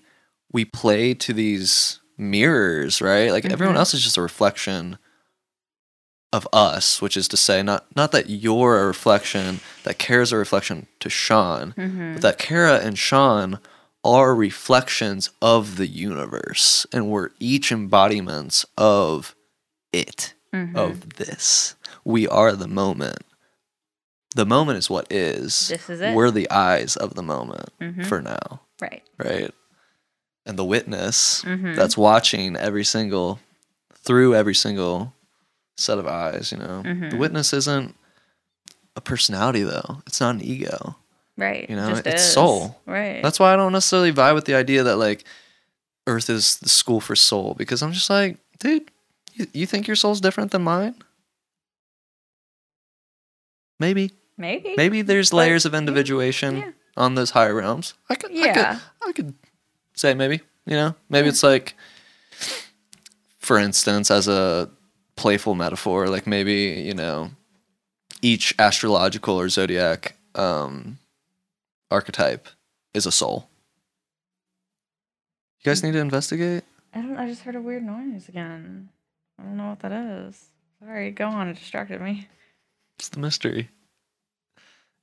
[0.52, 3.30] we play to these mirrors, right?
[3.30, 4.98] Like everyone else is just a reflection
[6.32, 10.36] of us, which is to say, not not that you're a reflection, that Cara's a
[10.36, 12.14] reflection to Sean, Mm-hmm.
[12.14, 13.58] but that Cara and Sean
[14.04, 19.34] are reflections of the universe, and we're each embodiments of
[19.92, 20.76] it, Mm-hmm.
[20.76, 21.74] of this.
[22.04, 23.18] We are the moment.
[24.34, 25.68] The moment is what is.
[25.68, 26.14] This is it.
[26.14, 28.06] We're the eyes of the moment Mhm.
[28.06, 29.02] for now, Right.
[29.18, 29.52] right?
[30.46, 31.74] And the witness Mhm.
[31.74, 33.40] that's watching every single
[33.94, 35.12] through every single
[35.78, 36.82] set of eyes, you know.
[36.82, 37.18] The Mhm.
[37.18, 37.94] witness isn't
[38.96, 40.02] a personality though.
[40.06, 40.96] It's not an ego.
[41.36, 41.68] Right.
[41.70, 42.32] You know, Just it's is.
[42.32, 42.80] soul.
[42.84, 43.22] Right.
[43.22, 45.24] That's why I don't necessarily vibe with the idea that like
[46.06, 48.90] Earth is the school for soul because I'm just like, dude,
[49.34, 50.96] you, you think your soul's different than mine?
[53.78, 54.10] Maybe.
[54.36, 54.74] maybe.
[54.76, 56.70] Maybe there's layers of individuation yeah.
[56.96, 57.94] on those higher realms.
[58.08, 58.52] I could, I Yeah.
[58.74, 59.34] could, I could
[59.94, 60.40] say maybe.
[60.66, 61.74] You know, maybe it's like,
[63.38, 64.68] for instance, as a
[65.18, 67.30] playful metaphor, like maybe you know,
[68.22, 70.98] each astrological or zodiac um,
[71.90, 72.48] archetype
[72.94, 73.48] is a soul.
[75.60, 76.64] You guys need to investigate.
[76.94, 77.16] I don't.
[77.16, 78.88] I just heard a weird noise again.
[79.38, 80.46] I don't know what that is.
[80.80, 81.10] Sorry.
[81.10, 81.48] Go on.
[81.48, 82.28] It distracted me.
[82.98, 83.68] It's the mystery.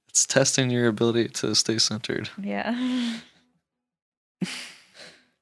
[0.09, 2.29] It's testing your ability to stay centered.
[2.41, 3.19] Yeah.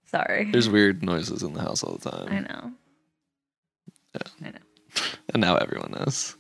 [0.06, 0.52] Sorry.
[0.52, 2.28] There's weird noises in the house all the time.
[2.30, 2.74] I know.
[5.34, 6.36] And now everyone knows.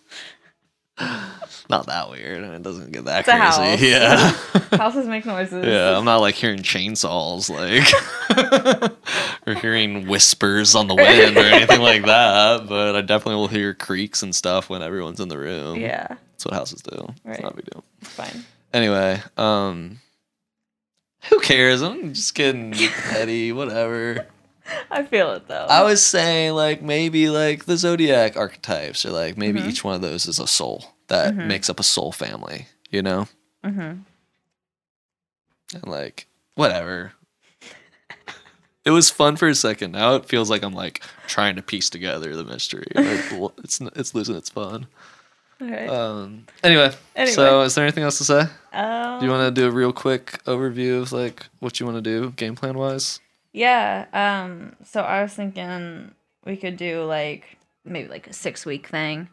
[1.70, 2.44] not that weird.
[2.44, 3.58] It doesn't get that It's a house.
[3.58, 3.88] crazy.
[3.90, 4.32] Yeah.
[4.78, 5.66] Houses make noises.
[5.66, 5.98] yeah.
[5.98, 8.92] I'm not like hearing chainsaws like
[9.48, 12.68] or hearing whispers on the wind or anything like that.
[12.68, 15.80] But I definitely will hear creaks and stuff when everyone's in the room.
[15.80, 16.08] Yeah.
[16.10, 17.08] That's what houses do.
[17.24, 17.34] Right.
[17.36, 17.84] It's not a big deal.
[18.02, 18.46] It's fine.
[18.74, 20.00] Anyway, um
[21.30, 21.82] who cares?
[21.82, 22.74] I'm just kidding,
[23.12, 24.28] Eddie, whatever.
[24.90, 25.66] I feel it though.
[25.70, 29.68] I was saying like maybe like the zodiac archetypes or like maybe Mhm.
[29.70, 31.48] each one of those is a soul that Mhm.
[31.48, 33.28] makes up a soul family, you know?
[33.64, 33.80] Mm-hmm.
[35.74, 37.14] And like whatever.
[38.86, 39.92] it was fun for a second.
[39.92, 42.86] Now it feels like I'm like trying to piece together the mystery.
[42.96, 44.88] Like, it's it's losing its fun.
[45.62, 45.90] All right.
[45.90, 47.34] Um anyway, Anyway.
[47.34, 48.42] so is there anything else to say?
[48.74, 51.98] um, Do you want to do a real quick overview of like what you want
[51.98, 53.20] to do game plan wise?
[53.54, 54.06] Yeah.
[54.14, 54.76] Um.
[54.84, 56.14] So I was thinking
[56.46, 59.30] we could do like maybe like a six week thing,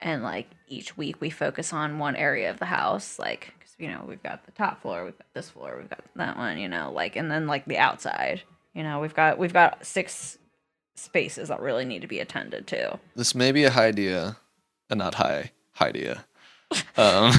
[0.00, 3.88] and like each week we focus on one area of the house, like 'cause, you
[3.88, 6.68] know we've got the top floor, we've got this floor, we've got that one, you
[6.68, 8.42] know, like and then like the outside,
[8.74, 10.38] you know, we've got we've got six
[10.96, 12.98] spaces that really need to be attended to.
[13.14, 14.38] This may be a high idea,
[14.88, 16.24] and not high idea.
[16.96, 17.32] Um,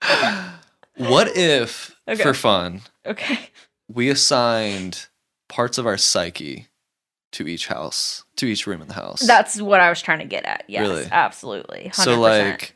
[0.96, 2.22] what if, Okay.
[2.22, 3.50] for fun, Okay.
[3.88, 5.06] We assigned
[5.48, 6.66] parts of our psyche
[7.32, 9.20] to each house, to each room in the house?
[9.20, 10.64] That's what I was trying to get at.
[10.68, 11.06] Yes, Really?
[11.10, 11.90] absolutely.
[11.92, 11.94] 100%.
[11.94, 12.74] so like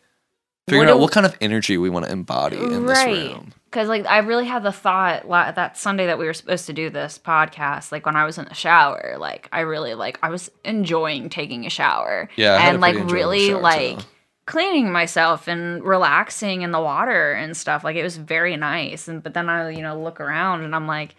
[0.68, 3.52] figuring What out what kind of energy we want to embody in this room.
[3.64, 6.90] Because like I really had the thought that Sunday that we were supposed to do
[6.90, 10.50] this podcast, like when I was in the shower, like I really like I was
[10.64, 12.28] enjoying taking a shower.
[12.36, 14.04] Yeah, I had a and like really like too.
[14.50, 17.84] Cleaning myself and relaxing in the water and stuff.
[17.84, 19.08] Like it was very nice.
[19.08, 21.14] And but then I you know look around and I'm like,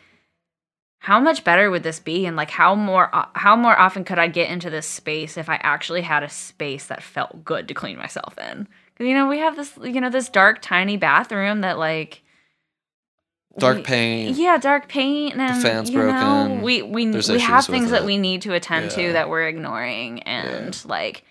[1.00, 2.26] how much better would this be?
[2.26, 5.50] And like how more uh, how more often could I get into this space if
[5.50, 8.68] I actually had a space that felt good to clean myself in?
[8.96, 12.22] 'Cause, you know we have this you know this dark tiny bathroom that like
[13.58, 14.38] Dark paint.
[14.38, 16.62] yeah, dark paint and the fan's you know, broken.
[16.62, 18.06] we we There's we have things that it.
[18.06, 19.08] we need to attend Yeah.
[19.08, 21.24] to that we're ignoring, and like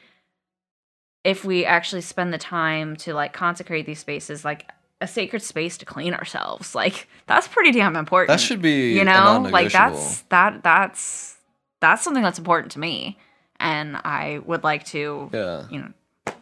[1.25, 5.79] if we actually spend the time to like consecrate these spaces, like a sacred space
[5.79, 8.29] to clean ourselves, like that's pretty damn important.
[8.29, 11.37] That should be you know, like that's that that's
[11.81, 13.18] that's something that's important to me,
[13.59, 15.66] and I would like to yeah.
[15.71, 15.93] you know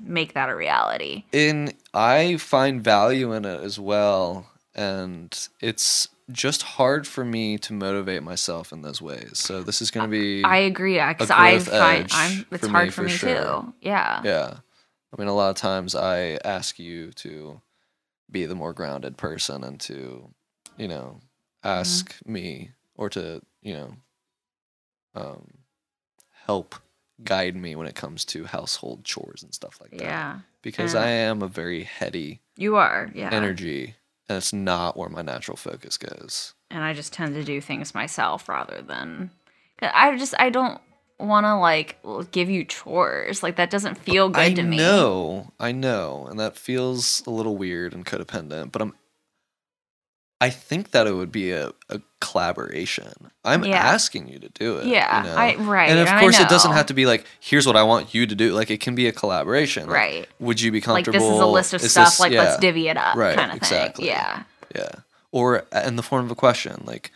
[0.00, 1.24] make that a reality.
[1.32, 7.72] in I find value in it as well, and it's just hard for me to
[7.72, 9.32] motivate myself in those ways.
[9.34, 12.90] So this is going to be I agree because I find I'm it's hard me
[12.90, 13.62] for for me sure.
[13.62, 13.74] too.
[13.80, 14.22] Yeah.
[14.24, 14.54] yeah.
[15.12, 17.60] I mean, a lot of times I ask you to
[18.30, 20.28] be the more grounded person and to,
[20.76, 21.20] you know,
[21.64, 22.32] ask Mm-hmm.
[22.32, 23.94] me or to, you know,
[25.14, 25.46] um,
[26.46, 26.74] help
[27.24, 30.02] guide me when it comes to household chores and stuff like that.
[30.02, 30.38] Yeah.
[30.62, 31.00] Because Yeah.
[31.02, 33.30] I am a very heady You are, yeah.
[33.32, 33.96] energy,
[34.28, 36.54] and it's not where my natural focus goes.
[36.70, 39.30] And I just tend to do things myself rather than
[39.80, 40.80] I just I don't
[41.18, 41.98] want to like
[42.32, 43.42] give you chores.
[43.42, 44.76] Like that doesn't feel good I to me.
[44.76, 48.72] I know, I know, and that feels a little weird and codependent.
[48.72, 48.94] But I'm,
[50.40, 53.12] I think that it would be a, a collaboration.
[53.44, 53.78] I'm Yeah.
[53.78, 54.86] asking you to do it.
[54.86, 55.34] Yeah, you know?
[55.34, 57.82] I- right, And of I course, it doesn't have to be like, here's what I
[57.82, 58.52] want you to do.
[58.52, 59.86] Like, it can be a collaboration.
[59.88, 60.28] Like, Right.
[60.38, 61.18] Would you be Like comfortable?
[61.18, 62.06] this is a list of is stuff.
[62.10, 64.04] this- like let's divvy it up, Right, kind of exactly.
[64.06, 64.14] thing.
[64.14, 64.42] Yeah.
[64.76, 64.90] Yeah.
[65.32, 67.10] Or uh, in the form of a question, like,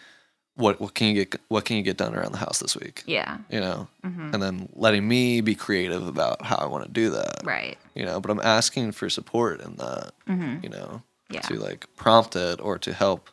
[0.54, 3.02] what what can you get what can you get done around the house this week?
[3.06, 3.38] Yeah.
[3.50, 4.34] You know, Mhm.
[4.34, 7.40] and then letting me be creative about how I want to do that.
[7.44, 7.78] Right.
[7.94, 10.12] You know, but I'm asking for support in that.
[10.26, 11.40] hmm You know, Yeah.
[11.42, 13.30] to like prompt it or to help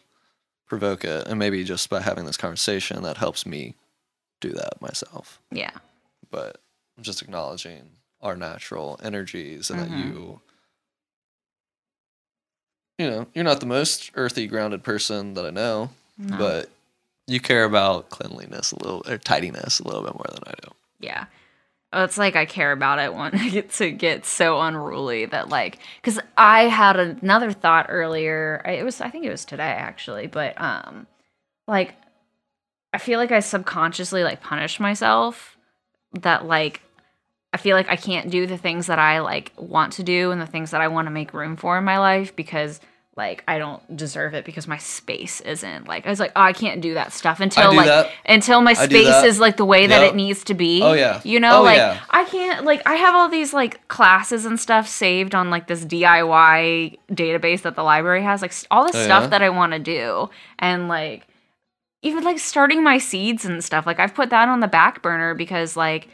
[0.68, 3.76] provoke it, and maybe just by having this conversation that helps me
[4.40, 5.40] do that myself.
[5.52, 5.72] Yeah.
[6.32, 6.62] But
[6.96, 7.90] I'm just acknowledging
[8.22, 9.98] our natural energies and that Mhm.
[9.98, 10.42] you
[12.98, 16.38] you know, you're not the most earthy grounded person that I know, No.
[16.38, 16.70] but
[17.30, 20.72] you care about cleanliness a little or tidiness a little bit more than I do.
[21.00, 21.26] Yeah.
[21.92, 25.50] Oh, it's like I care about it when I get to get so unruly that
[25.50, 28.62] like because I had another thought earlier.
[28.66, 31.08] It was I think it was today actually, but um,
[31.68, 31.96] like
[32.94, 35.58] I feel like I subconsciously like punish myself
[36.14, 36.82] that like
[37.54, 40.40] I feel like I can't do the things that I like want to do and
[40.40, 42.80] the things that I want to make room for in my life because
[43.20, 46.54] like I don't deserve it because my space isn't like I was like oh I
[46.54, 48.10] can't do that stuff until like that.
[48.26, 50.82] until my space is like the way that it needs to be.
[50.82, 51.22] Oh, yeah.
[51.24, 52.00] You know, Oh, like yeah.
[52.10, 55.86] I can't like I have all these like classes and stuff saved on like this
[55.86, 59.28] DIY database that the library has, like all this Oh, stuff yeah?
[59.30, 60.30] that I want to do.
[60.58, 61.28] And like
[62.02, 63.86] even like starting my seeds and stuff.
[63.86, 66.08] Like I've put that on the back burner because like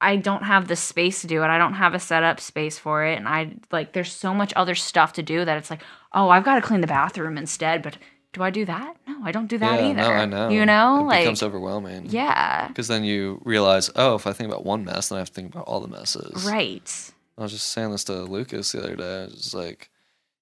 [0.00, 1.46] I don't have the space to do it.
[1.46, 3.16] I don't have a setup space for it.
[3.18, 5.82] And I like there's so much other stuff to do that it's like,
[6.12, 7.98] oh, I've got to clean the bathroom instead, but
[8.32, 8.96] do I do that?
[9.06, 10.02] No, I don't do that yeah, either.
[10.02, 10.48] no, I know.
[10.48, 11.00] You know?
[11.00, 12.06] it like becomes overwhelming.
[12.10, 12.68] yeah.
[12.68, 15.34] Because then you realize, oh, if I think about one mess, then I have to
[15.34, 16.44] think about all the messes.
[16.44, 17.12] Right.
[17.36, 19.22] I was just saying this to Lucas the other day.
[19.22, 19.90] I was just like,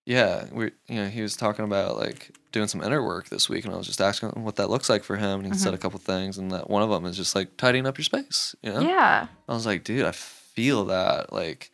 [0.05, 3.65] yeah, we, you know, he was talking about like doing some inner work this week,
[3.65, 5.59] and I was just asking him what that looks like for him, and he Mm-hmm.
[5.59, 8.05] said a couple things, and that one of them is just like tidying up your
[8.05, 8.55] space.
[8.63, 8.81] You know?
[8.81, 9.27] Yeah.
[9.49, 11.33] I was like, dude, I feel that.
[11.33, 11.71] Like,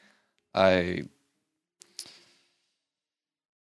[0.54, 1.02] I.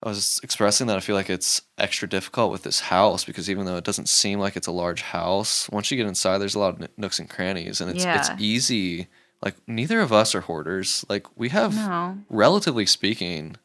[0.03, 3.65] I was expressing that I feel like it's extra difficult with this house because even
[3.67, 6.59] though it doesn't seem like it's a large house, once you get inside, there's a
[6.59, 8.17] lot of nooks and crannies, and it's Yeah.
[8.19, 9.07] it's easy.
[9.43, 11.05] Like neither of us are hoarders.
[11.07, 12.17] Like we have, No.
[12.29, 13.57] relatively speaking,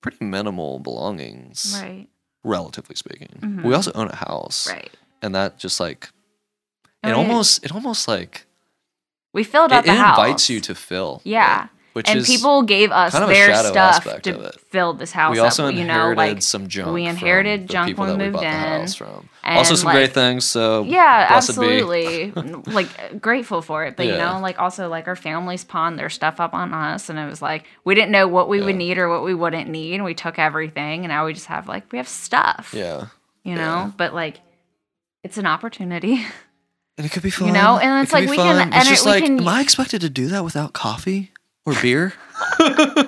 [0.00, 1.76] pretty minimal belongings.
[1.82, 2.06] Right.
[2.42, 3.62] Relatively speaking, Mhm.
[3.64, 4.90] we also own a house, Right.
[5.22, 6.10] and that just like
[7.02, 8.46] And it almost it almost like
[9.32, 10.18] We filled it, up it the house.
[10.18, 11.20] invites you to fill.
[11.24, 11.68] Yeah.
[11.92, 14.60] Which and people gave us kind of their stuff to it.
[14.68, 15.74] fill this house we also up.
[15.74, 16.92] You inherited know, like some junk.
[16.94, 18.86] we inherited junk when we moved in.
[19.42, 20.44] Also, some great things.
[20.44, 22.30] So yeah, absolutely.
[22.66, 26.40] like grateful for it, but you know, like also like our families pawned their stuff
[26.40, 29.08] up on us, and it was like we didn't know what we would need or
[29.08, 31.98] what we wouldn't need, and we took everything, and now we just have like we
[31.98, 32.72] have stuff.
[32.76, 33.06] Yeah,
[33.42, 33.56] You yeah.
[33.56, 34.40] know, but like
[35.24, 36.24] it's an opportunity.
[36.96, 37.48] and it could be fun.
[37.48, 38.62] You know, and it's could like we can- fun.
[38.72, 41.32] and It's it- just we like, can- am I expected to do that without coffee
[41.66, 42.12] or beer?
[42.32, 43.04] How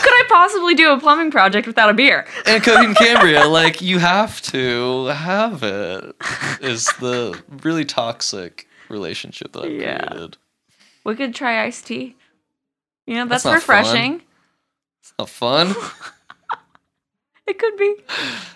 [0.00, 2.26] could I possibly do a plumbing project without a beer?
[2.46, 6.14] and Coheed and Cambria, like you have to have it.
[6.60, 10.06] Is the really toxic relationship that I've Yeah.
[10.06, 10.36] created.
[11.04, 12.16] We could try iced tea.
[13.06, 14.22] You know, That's that's, not refreshing.
[15.02, 15.74] It's not fun.
[17.50, 17.94] It could be.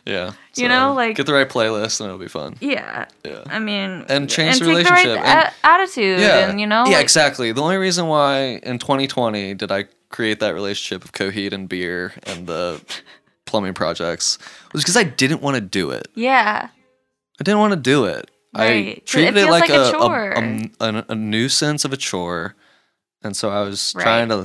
[0.05, 2.57] yeah, You know, like- get the right playlist and it'll be fun.
[2.61, 3.07] Yeah.
[3.25, 3.43] Yeah.
[3.47, 6.85] I mean, And change the take relationship, right and- a- attitude, yeah, and you know,
[6.87, 7.53] yeah, like, exactly.
[7.53, 12.13] The only reason why in 2020 did I create that relationship of Coheed and beer
[12.25, 12.83] and the
[13.47, 14.39] plumbing projects
[14.73, 16.09] was because I didn't want to do it.
[16.15, 16.69] yeah,
[17.41, 18.31] I didn't want to do it.
[18.55, 18.95] I Right.
[18.97, 22.55] 'Cause treated it it, like, like a a, a, a nuisance of a chore,
[23.23, 24.03] and so I was Right.
[24.03, 24.45] trying to.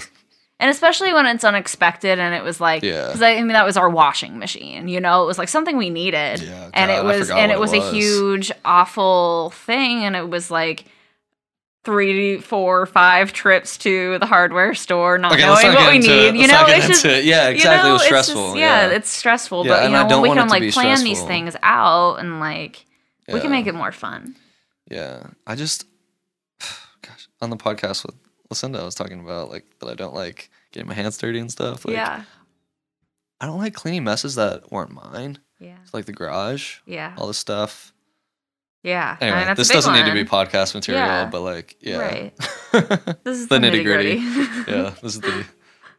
[0.60, 3.14] And especially when it's unexpected, and it was like, Yeah.
[3.20, 4.88] I, I mean, that was our washing machine.
[4.88, 7.74] You know, it was like something we needed, Yeah, and it was, and it was,
[7.74, 10.86] it a huge, awful thing, and it was like.
[11.84, 16.10] Three, four, five trips to the hardware store, not Okay, knowing not what we get
[16.10, 16.32] into it.
[16.34, 16.42] need.
[16.42, 17.24] You know, it's just it.
[17.24, 17.84] Yeah, you exactly.
[17.88, 18.58] know, it was it's just- stressful.
[18.58, 19.66] yeah, yeah, it's stressful.
[19.66, 22.86] Yeah, but you know, when we can like plan these things out and like
[23.32, 24.36] we can make it more fun.
[24.92, 25.86] Yeah, I just,
[27.02, 28.16] gosh, on the podcast with
[28.50, 31.52] Lucinda, I was talking about like that I don't like getting my hands dirty and
[31.52, 31.86] stuff.
[31.86, 32.24] Like, yeah.
[33.42, 35.40] I don't like cleaning messes that weren't mine.
[35.60, 35.78] Yeah.
[35.84, 37.14] It's like the garage, Yeah.
[37.18, 37.94] all this stuff.
[38.84, 39.18] Yeah.
[39.20, 41.26] I mean, Anyway, that's a this doesn't need to be podcast material, Yeah.
[41.30, 42.34] but like, yeah, Right.
[43.24, 44.16] This is the the, nitty gritty.
[44.72, 45.46] yeah, this is the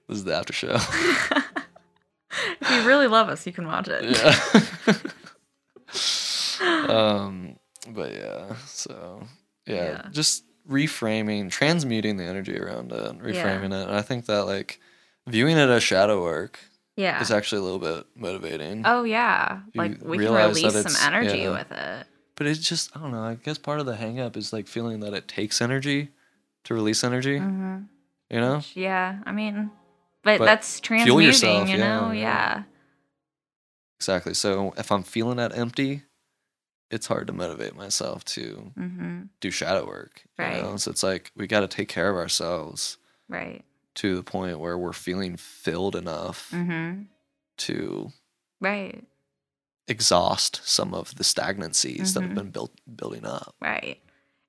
[0.08, 0.74] this is the after show.
[2.60, 4.04] if you really love us, you can watch it.
[4.04, 4.94] yeah.
[6.88, 7.56] um,
[7.88, 9.22] but yeah, so
[9.66, 10.02] yeah, Yeah.
[10.12, 13.88] just reframing, transmuting the energy around it, reframing it.
[13.88, 14.80] And I think that like
[15.26, 16.58] viewing it as shadow work
[16.96, 17.20] Yeah.
[17.20, 18.82] is actually a little bit motivating.
[18.84, 19.60] Oh yeah.
[19.72, 21.50] You Like we can release some energy yeah.
[21.50, 22.06] with it.
[22.36, 23.22] But it's just I don't know.
[23.22, 26.10] I guess part of the hang up is like feeling that it takes energy
[26.64, 27.38] to release energy.
[27.38, 27.78] hmm
[28.30, 28.60] You know?
[28.74, 29.18] Yeah.
[29.24, 29.70] I mean,
[30.22, 32.10] but, But that's transmuting, yourself, you know?
[32.12, 32.20] yeah.
[32.20, 32.62] Yeah.
[33.98, 34.34] Exactly.
[34.34, 36.02] So if I'm feeling that empty,
[36.90, 39.22] it's hard to motivate myself to Mm-hmm.
[39.40, 40.22] do shadow work.
[40.38, 40.62] You Right.
[40.62, 40.76] know?
[40.76, 42.96] So it's like we got to take care of ourselves
[43.28, 43.64] Right.
[43.96, 47.02] to the point where we're feeling filled enough Mm-hmm.
[47.58, 48.12] to
[48.60, 49.04] Right.
[49.86, 52.34] exhaust some of the stagnancies that have Mhm.
[52.34, 53.54] been built building up.
[53.60, 54.00] Right.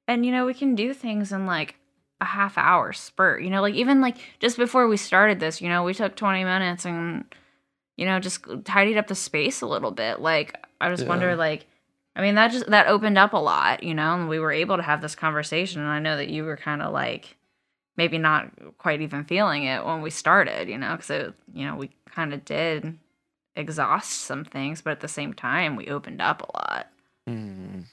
[0.08, 1.76] And you know, we can do things in like
[2.22, 3.42] a half hour spurt.
[3.44, 6.44] You know, like even like just before we started this, you know, we took 20
[6.44, 7.26] minutes and
[7.96, 10.20] you know, just tidied up the space a little bit.
[10.22, 11.10] Like I just Yeah.
[11.10, 11.68] wonder like
[12.20, 14.76] I mean, that just that opened up a lot, you know, and we were able
[14.76, 17.38] to have this conversation and I know that you were kind of like
[17.96, 21.10] maybe not quite even feeling it when we started, you know, cuz
[21.54, 23.00] you know, we kind of did
[23.56, 26.88] exhaust some things, but at the same time, we opened up a lot.
[27.30, 27.86] Mm.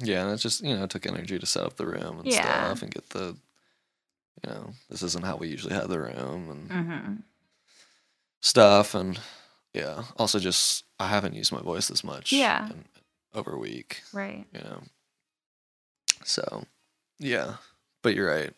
[0.00, 2.40] Yeah, and it just you know took energy to set up the room and Yeah.
[2.42, 3.36] stuff and get the
[4.42, 7.22] you know this isn't how we usually have the room and Mhm.
[8.40, 9.20] stuff and
[9.72, 12.68] yeah also just I haven't used my voice this much Yeah.
[13.34, 14.46] Over a week Right.
[14.52, 14.82] you know
[16.24, 16.64] so
[17.18, 17.54] yeah
[18.02, 18.52] but you're right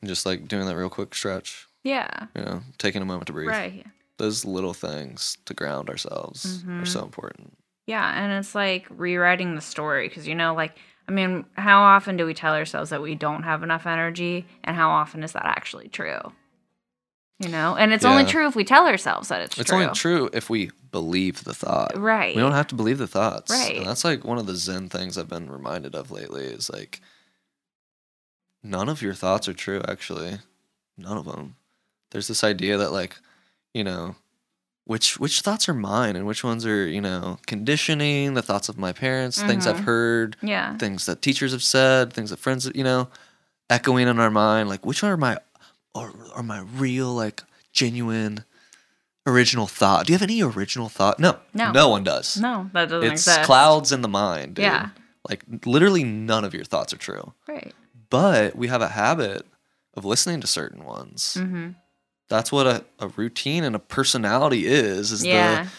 [0.00, 2.26] and just like doing that real quick stretch Yeah.
[2.34, 3.86] you know taking a moment to breathe Right.
[4.18, 6.88] those little things to ground ourselves are Mhm.
[6.88, 7.56] so important
[7.88, 10.76] Yeah, and it's like rewriting the story because you know, like,
[11.08, 14.74] I mean, how often do we tell ourselves that we don't have enough energy, and
[14.76, 16.18] how often is that actually true?
[17.38, 19.78] You know, and it's only true if we tell ourselves that it's, It's true.
[19.80, 21.94] It's only true if we believe the thought.
[21.94, 22.34] Right.
[22.34, 23.50] We don't have to believe the thoughts.
[23.52, 23.76] Right.
[23.76, 27.02] And that's like one of the Zen things I've been reminded of lately is like
[28.62, 30.38] none of your thoughts are true, actually.
[30.96, 31.56] None of them.
[32.10, 33.16] There's this idea that like,
[33.74, 34.16] you know,
[34.86, 38.78] which which thoughts are mine and which ones are, you know, conditioning, the thoughts of
[38.78, 39.84] my parents, things I've Mhm.
[39.84, 40.76] heard, yeah.
[40.78, 43.08] things that teachers have said, things that friends, you know,
[43.68, 44.68] echoing in our mind.
[44.68, 45.38] Like, which one are my,
[45.96, 47.42] are, are my real, like,
[47.72, 48.44] genuine,
[49.26, 50.06] original thought?
[50.06, 51.18] Do you have any original thought?
[51.18, 51.72] No, No.
[51.72, 52.36] no one does.
[52.36, 53.42] No, that doesn't it's exist.
[53.42, 54.54] clouds in the mind.
[54.56, 54.64] Dude.
[54.64, 54.90] Yeah.
[55.28, 57.32] like literally none of your thoughts are true.
[57.48, 57.74] Right.
[58.10, 59.44] But we have a habit
[59.94, 61.36] of listening to certain ones.
[61.40, 61.70] Mm-hmm.
[62.28, 65.10] That's what a, a routine and a personality is.
[65.10, 65.64] Is Yeah.
[65.64, 65.70] the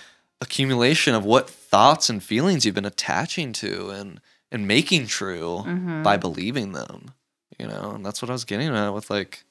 [0.41, 4.19] accumulation of what thoughts and feelings you've been attaching to and
[4.51, 6.03] and making true Mhm.
[6.03, 7.11] by believing them
[7.59, 9.43] you know and that's what i was getting at with like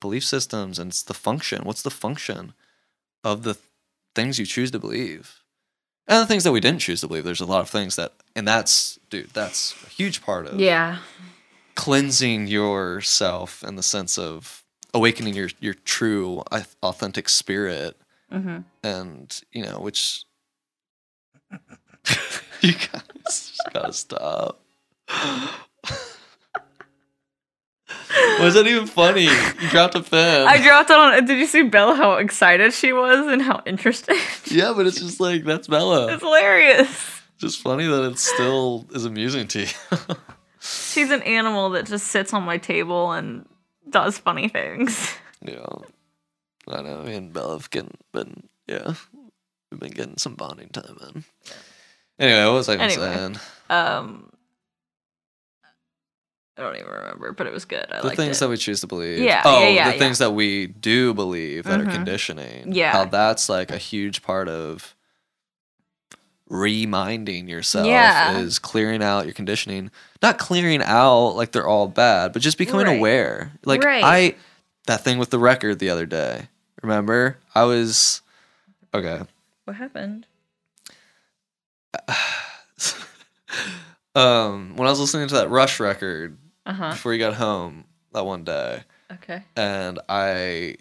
[0.00, 2.52] belief systems and it's the function what's the function
[3.24, 3.56] of the
[4.14, 5.42] things you choose to believe
[6.08, 8.12] and the things that we didn't choose to believe there's a lot of things that
[8.34, 10.98] and that's dude that's a huge part of Yeah.
[11.74, 14.62] cleansing yourself in the sense of
[14.94, 16.42] awakening your your true
[16.82, 17.96] authentic spirit
[18.32, 18.58] Mm-hmm.
[18.82, 20.24] and you know which
[22.60, 24.60] you guys just gotta stop
[28.46, 31.24] was that even funny you dropped a pen I dropped it on.
[31.26, 31.94] Did you see Bella?
[31.94, 34.16] How excited she was and how interested.
[34.50, 37.20] yeah but it's just like that's bella it's hilarious.
[37.38, 39.66] just funny that it still is amusing to you
[40.60, 43.46] She's an animal that just sits on my table and
[43.88, 45.14] does funny things.
[45.42, 45.64] yeah
[46.68, 48.94] i know me and bella have getting, been yeah
[49.70, 51.24] we've been getting some bonding time in
[52.18, 53.14] anyway what was i Anyway.
[53.14, 53.38] saying
[53.70, 54.30] Um,
[56.58, 57.86] I don't even remember, but it was good.
[57.92, 58.40] I the things it.
[58.40, 59.18] that we choose to believe.
[59.18, 59.98] Yeah, Oh, yeah, yeah, the yeah.
[59.98, 61.88] things that we do believe that Mhm.
[61.88, 62.72] are conditioning.
[62.72, 62.92] Yeah.
[62.92, 64.94] How that's like a huge part of
[66.48, 68.38] reminding yourself Yeah.
[68.38, 69.90] is clearing out your conditioning.
[70.22, 72.96] Not clearing out like they're all bad, but just becoming Right.
[72.98, 73.52] aware.
[73.64, 74.02] Like Right.
[74.04, 74.34] I
[74.86, 76.48] that thing with the record the other day.
[76.82, 77.36] Remember?
[77.54, 78.22] I was
[78.94, 79.22] okay.
[79.64, 80.26] what happened?
[84.14, 86.90] um when I was listening to that Rush record Uh huh.
[86.90, 88.82] before you got home that one day.
[89.12, 89.44] Okay.
[89.56, 90.76] and I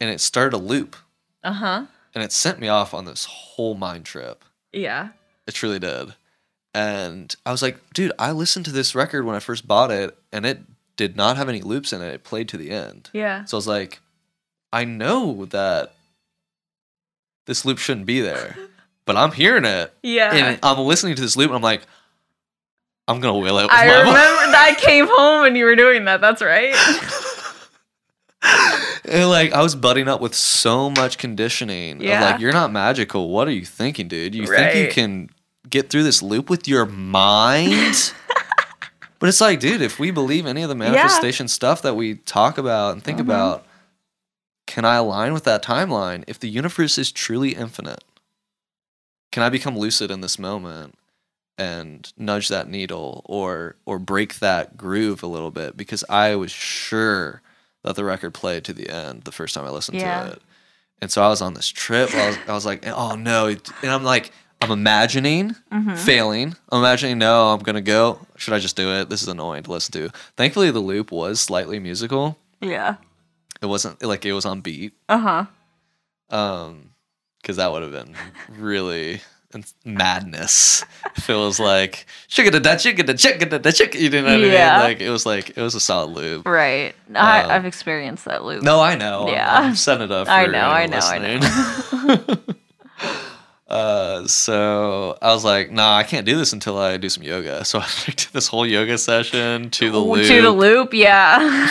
[0.00, 0.96] and it started a loop
[1.44, 1.86] Uh huh.
[2.14, 4.44] and it sent me off on this whole mind trip.
[4.72, 5.10] Yeah.
[5.46, 6.14] It truly did.
[6.74, 10.16] And I was like, dude, I listened to this record when I first bought it
[10.32, 10.60] and it
[10.96, 12.12] did not have any loops in it.
[12.14, 13.10] It played to the end.
[13.12, 13.44] Yeah.
[13.44, 14.00] So I was like,
[14.72, 15.94] I know that
[17.46, 18.56] this loop shouldn't be there,
[19.04, 20.34] but I'm hearing it Yeah.
[20.34, 21.82] and I'm listening to this loop and I'm like,
[23.08, 26.20] I'm gonna will it I remember that I came home and you were doing that.
[26.20, 26.74] That's right.
[29.04, 32.00] and like I was butting up with so much conditioning.
[32.00, 32.24] Yeah.
[32.24, 33.30] Of like, you're not magical.
[33.30, 34.34] What are you thinking, dude?
[34.34, 35.30] You think you can
[35.68, 38.12] get through this loop with your mind?
[39.18, 42.58] but it's like, dude, if we believe any of the manifestation stuff that we talk
[42.58, 43.22] about and think Mhm.
[43.22, 43.66] about,
[44.66, 48.02] can I align with that timeline if the universe is truly infinite?
[49.30, 50.96] Can I become lucid in this moment
[51.58, 56.50] and nudge that needle or or break that groove a little bit because I was
[56.50, 57.40] sure
[57.82, 60.24] that the record played to the end the first time I listened Yeah.
[60.24, 60.42] to it.
[61.00, 62.14] And so I was on this trip.
[62.14, 63.46] I was, I was like, oh no.
[63.48, 63.60] And
[63.90, 64.30] I'm like,
[64.62, 65.94] I'm imagining Mm-hmm.
[65.96, 66.56] failing.
[66.72, 68.18] I'm imagining, no, I'm going to go.
[68.36, 69.08] Should I just do it?
[69.10, 70.10] This is annoying to listen to.
[70.36, 72.38] Thankfully, the loop was slightly musical.
[72.62, 72.96] Yeah.
[73.60, 74.94] It wasn't like it was on beat.
[75.08, 76.36] Uh huh.
[76.36, 76.90] Um,
[77.42, 78.14] because that would have been
[78.58, 79.20] really
[79.84, 80.84] madness.
[81.16, 83.06] if it was like, shigga da shigga
[83.48, 84.52] da da you know what I mean?
[84.52, 86.46] Like, it was like, it was a solid loop.
[86.46, 86.94] Right.
[87.14, 88.62] I, Um, I've experienced that loop.
[88.62, 89.24] No, I know.
[89.24, 89.54] I'm- Yeah.
[89.58, 92.56] I'm, setting it up for I know, I know, I listening.
[93.68, 97.64] uh, so I was like, nah, I can't do this until I do some yoga.
[97.64, 100.26] So I did this whole yoga session to the loop.
[100.26, 101.68] To the loop, yeah.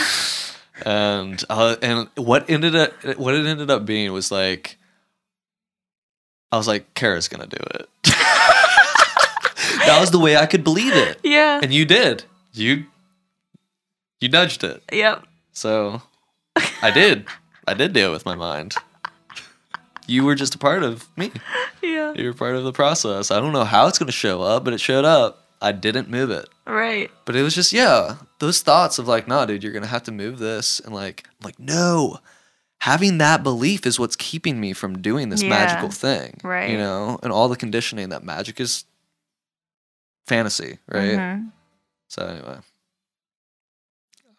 [0.84, 4.76] and uh, and what ended up what it ended up being was like
[6.52, 7.88] I was like Cara's gonna do it.
[9.86, 11.60] that was the way I could believe it, yeah.
[11.62, 12.24] and you did.
[12.52, 12.84] You
[14.20, 15.24] you nudged it, Yep.
[15.52, 16.02] so
[16.82, 17.26] I did.
[17.66, 18.74] I did do it with my mind.
[20.06, 21.32] You were just a part of me.
[21.82, 22.12] Yeah.
[22.14, 23.30] You were part of the process.
[23.30, 25.42] I don't know how it's gonna show up, but it showed up.
[25.60, 26.48] I didn't move it.
[26.66, 27.10] Right.
[27.24, 30.12] But it was just yeah, those thoughts of like, nah, dude, you're gonna have to
[30.12, 32.18] move this, and like, I'm like, no,
[32.86, 35.48] having that belief is what's keeping me from doing this Yeah.
[35.50, 36.70] magical thing, Right.
[36.70, 38.84] You know, and all the conditioning that magic is
[40.26, 41.18] fantasy, right?
[41.18, 41.50] Mhm.
[42.08, 42.58] So anyway,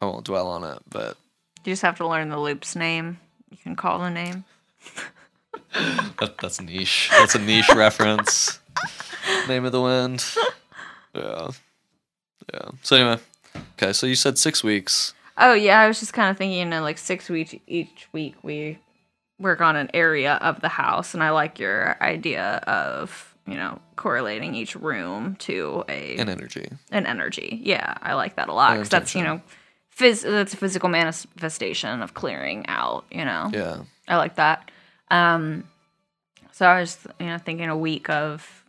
[0.02, 1.18] I won't dwell on it, but
[1.66, 3.20] You just have to learn the loop's name.
[3.52, 4.46] You can call the name.
[6.20, 7.10] that, that's niche.
[7.12, 8.60] That's a niche reference.
[9.50, 10.24] Name of the wind.
[11.14, 11.50] Yeah,
[12.54, 12.70] yeah.
[12.84, 13.20] So anyway,
[13.74, 13.92] okay.
[13.92, 15.14] So you said six weeks.
[15.38, 18.36] Oh yeah, I was just kind of thinking, you know, like six weeks each week
[18.44, 18.80] we
[19.40, 23.80] work on an area of the house, and I like your idea of you know
[23.96, 26.68] correlating each room to a in energy.
[26.92, 27.60] an energy.
[27.64, 29.42] Yeah, I like that a lot because that's you know,
[29.96, 33.06] phys- that's a physical manifestation of clearing out.
[33.12, 33.82] You know, Yeah.
[34.08, 34.72] I like that.
[35.12, 35.66] Um,
[36.52, 38.64] so I was you know thinking a week of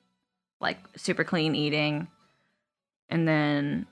[0.61, 2.09] like super clean eating,
[3.09, 3.87] and then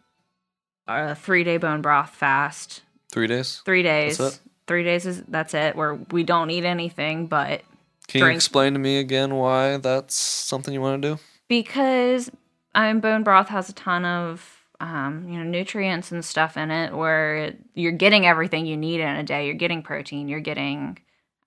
[0.89, 2.83] a three day bone broth fast.
[3.13, 3.63] Three days.
[3.65, 4.19] Three days.
[4.19, 4.41] That's it?
[4.67, 5.77] Three days is that's it.
[5.77, 7.63] Where we don't eat anything, but
[8.09, 11.21] Can you explain to me again why that's something you want to do?
[11.49, 12.31] because
[12.75, 16.71] I mean, bone broth has a ton of um, you know nutrients and stuff in
[16.71, 20.41] it where it, you're getting everything you need in a day you're getting protein you're
[20.41, 20.99] getting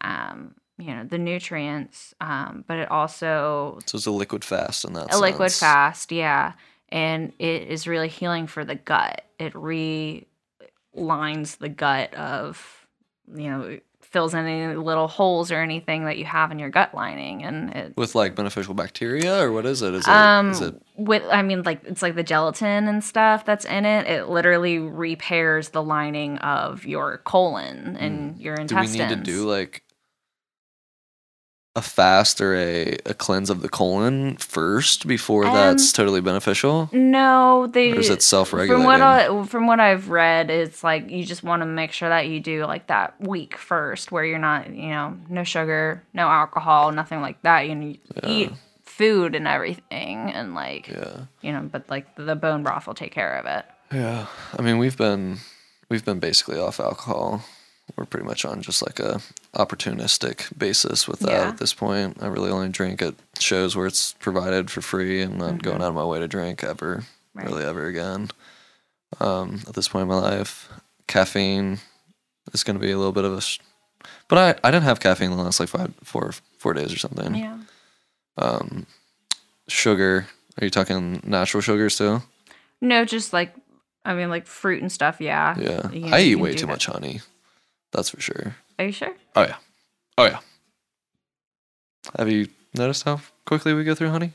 [0.01, 4.93] um, you know the nutrients um, but it also So it's a liquid fast in
[4.93, 6.53] that a liquid fast yeah
[6.91, 10.25] and it is really healing for the gut it relines
[11.57, 12.85] the gut of
[13.35, 17.43] you know fills any little holes or anything that you have in your gut lining
[17.43, 19.93] and it With like beneficial bacteria or what is it?
[19.93, 23.45] Is it, um, is it with I mean, like it's like the gelatin and stuff
[23.45, 24.07] that's in it.
[24.07, 28.65] It literally repairs the lining of your colon and your Hmm.
[28.65, 29.83] do we need to do like
[31.75, 36.89] a fast or a, a cleanse of the colon first before that's Um, totally beneficial?
[36.91, 37.91] no, they.
[37.91, 38.85] Or is it self From regulating?
[38.85, 42.27] what I, from what I've read, it's like you just want to make sure that
[42.27, 46.91] you do like that week first, where you're not, you know, no sugar, no alcohol,
[46.91, 47.67] nothing like that.
[47.67, 48.51] You know, eat
[48.83, 51.21] food and everything, and like yeah.
[51.41, 53.65] you know, but like the bone broth will take care of it.
[53.93, 54.25] Yeah.
[54.57, 55.37] I mean we've been
[55.87, 57.43] we've been basically off alcohol.
[57.95, 59.19] We're pretty much on just like a
[59.55, 61.47] opportunistic basis with that Yeah.
[61.49, 62.17] at this point.
[62.21, 65.89] I really only drink at shows where it's provided for free and not going out
[65.89, 66.97] of my way to drink ever.
[66.97, 67.39] Mm-hmm.
[67.39, 67.47] Right.
[67.47, 68.29] Really ever again.
[69.19, 70.69] Um, at this point in my life.
[71.07, 71.79] Caffeine
[72.53, 73.59] is gonna be a little bit of a sh-
[74.27, 77.33] but I, I didn't have caffeine the last like five four four days or something.
[77.35, 77.57] Yeah.
[78.37, 78.85] Um
[79.67, 80.27] sugar.
[80.59, 82.21] Are you talking natural sugars too?
[82.81, 83.53] No, just like
[84.05, 85.19] I mean, like fruit and stuff.
[85.19, 85.55] Yeah.
[85.59, 85.91] Yeah.
[85.91, 86.71] You- I eat way too that.
[86.71, 87.21] much honey.
[87.91, 88.55] That's for sure.
[88.77, 89.13] Are you sure?
[89.35, 89.55] Oh yeah.
[90.17, 90.39] Oh yeah.
[92.17, 94.33] Have you noticed how quickly we go through honey?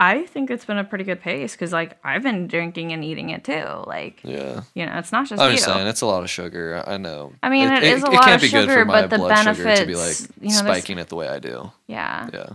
[0.00, 3.30] I think it's been a pretty good pace because, like, I've been drinking and eating
[3.30, 3.64] it too.
[3.86, 4.62] Like, Yeah.
[4.74, 5.56] you know, it's not just I'm you.
[5.58, 6.82] just saying it's a lot of sugar.
[6.84, 7.34] I know.
[7.40, 9.94] I mean, it is a lot can't of sugar, but the blood sugar to be
[9.94, 11.70] like benefits, you know, spiking it the way I do.
[11.86, 12.28] Yeah.
[12.32, 12.46] Yeah.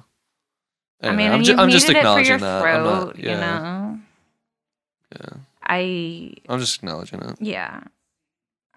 [1.01, 2.61] I mean, I'm, ju- I'm just it for acknowledging that.
[2.61, 2.83] throat.
[2.83, 3.31] Not, yeah.
[3.31, 3.99] You know,
[5.15, 5.37] Yeah.
[5.63, 7.35] I I'm just acknowledging it.
[7.39, 7.81] yeah.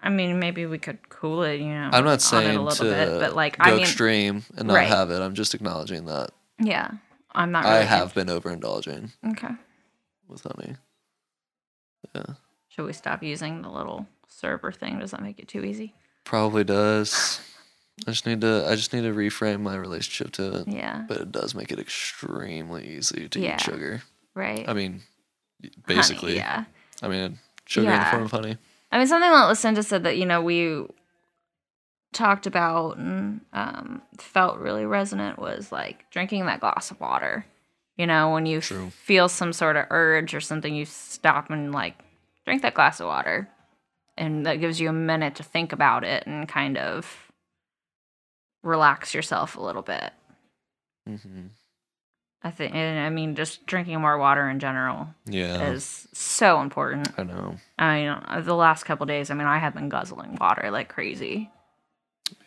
[0.03, 1.59] I mean, maybe we could cool it.
[1.59, 4.43] You know, I'm not saying a little to bit, but like, go I mean, extreme
[4.57, 4.87] and not Right.
[4.87, 5.19] have it.
[5.21, 6.91] I'm just acknowledging that yeah,
[7.33, 7.65] I'm not.
[7.65, 9.49] I Really have been overindulging Okay.
[10.27, 10.75] with honey.
[12.15, 12.23] Yeah.
[12.69, 14.99] Should we stop using the little server thing?
[14.99, 15.93] Does that make it too easy?
[16.23, 17.39] Probably does.
[18.07, 20.67] I just need to I just need to reframe my relationship to it.
[20.67, 21.05] Yeah.
[21.07, 23.55] But it does make it extremely easy to Yeah.
[23.55, 24.01] eat sugar.
[24.33, 24.67] Right.
[24.67, 25.01] I mean,
[25.61, 26.35] Honey, basically.
[26.37, 26.63] yeah.
[27.03, 28.57] I mean, sugar in the form of honey.
[28.91, 30.85] I mean, something that Lucinda said that, you know, we
[32.13, 37.45] talked about and um, felt really resonant was like drinking that glass of water.
[37.97, 38.89] You know, when you True.
[38.89, 41.97] feel some sort of urge or something, you stop and like
[42.45, 43.49] drink that glass of water.
[44.17, 47.31] And that gives you a minute to think about it and kind of
[48.63, 50.11] relax yourself a little bit.
[51.07, 51.47] hmm
[52.43, 55.69] I think, and I mean, just drinking more water in general Yeah.
[55.69, 57.13] is so important.
[57.17, 57.57] I know.
[57.77, 61.51] I mean, the last couple days, I mean, I have been guzzling water like crazy.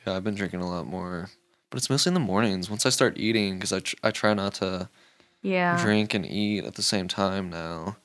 [0.07, 1.29] Yeah, I've been drinking a lot more,
[1.71, 2.69] but it's mostly in the mornings.
[2.69, 4.89] Once I start eating, because I tr- I try not to
[5.43, 5.77] Yeah.
[5.77, 7.97] drink and eat at the same time now,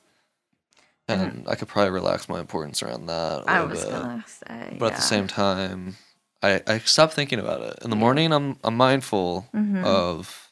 [1.08, 3.90] and I could probably relax my importance around that a I little was bit.
[3.90, 4.76] gonna say.
[4.78, 5.96] But at the same time,
[6.42, 7.78] I I stop thinking about it.
[7.82, 10.49] In the morning, I'm I'm mindful hmm of.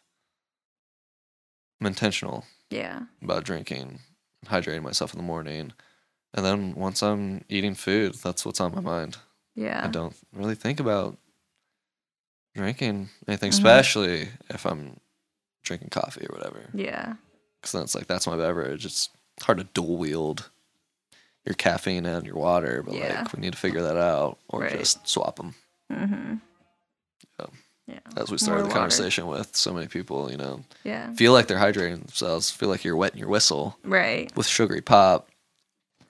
[1.80, 3.02] I'm intentional yeah.
[3.22, 4.00] about drinking,
[4.46, 5.72] hydrating myself in the morning,
[6.34, 9.16] and then once I'm eating food, that's what's on my mind.
[9.54, 9.80] Yeah.
[9.84, 11.16] I don't really think about
[12.54, 13.54] drinking anything, Mhm.
[13.54, 14.98] especially if I'm
[15.62, 16.70] drinking coffee or whatever.
[16.74, 17.14] Yeah.
[17.60, 18.84] Because then it's like that's my beverage.
[18.84, 19.08] It's
[19.42, 20.50] hard to dual wield
[21.44, 23.22] your caffeine and your water, but Yeah.
[23.22, 24.78] like we need to figure that out or Right.
[24.78, 25.54] just swap them.
[25.90, 26.34] Mm-hmm.
[27.88, 27.94] Yeah.
[28.16, 28.22] Yeah.
[28.22, 28.80] As we started More the water.
[28.80, 31.12] conversation with, so many people, you know, Yeah.
[31.14, 34.30] feel like they're hydrating themselves, feel like you're wetting your whistle Right.
[34.36, 35.28] with sugary pop,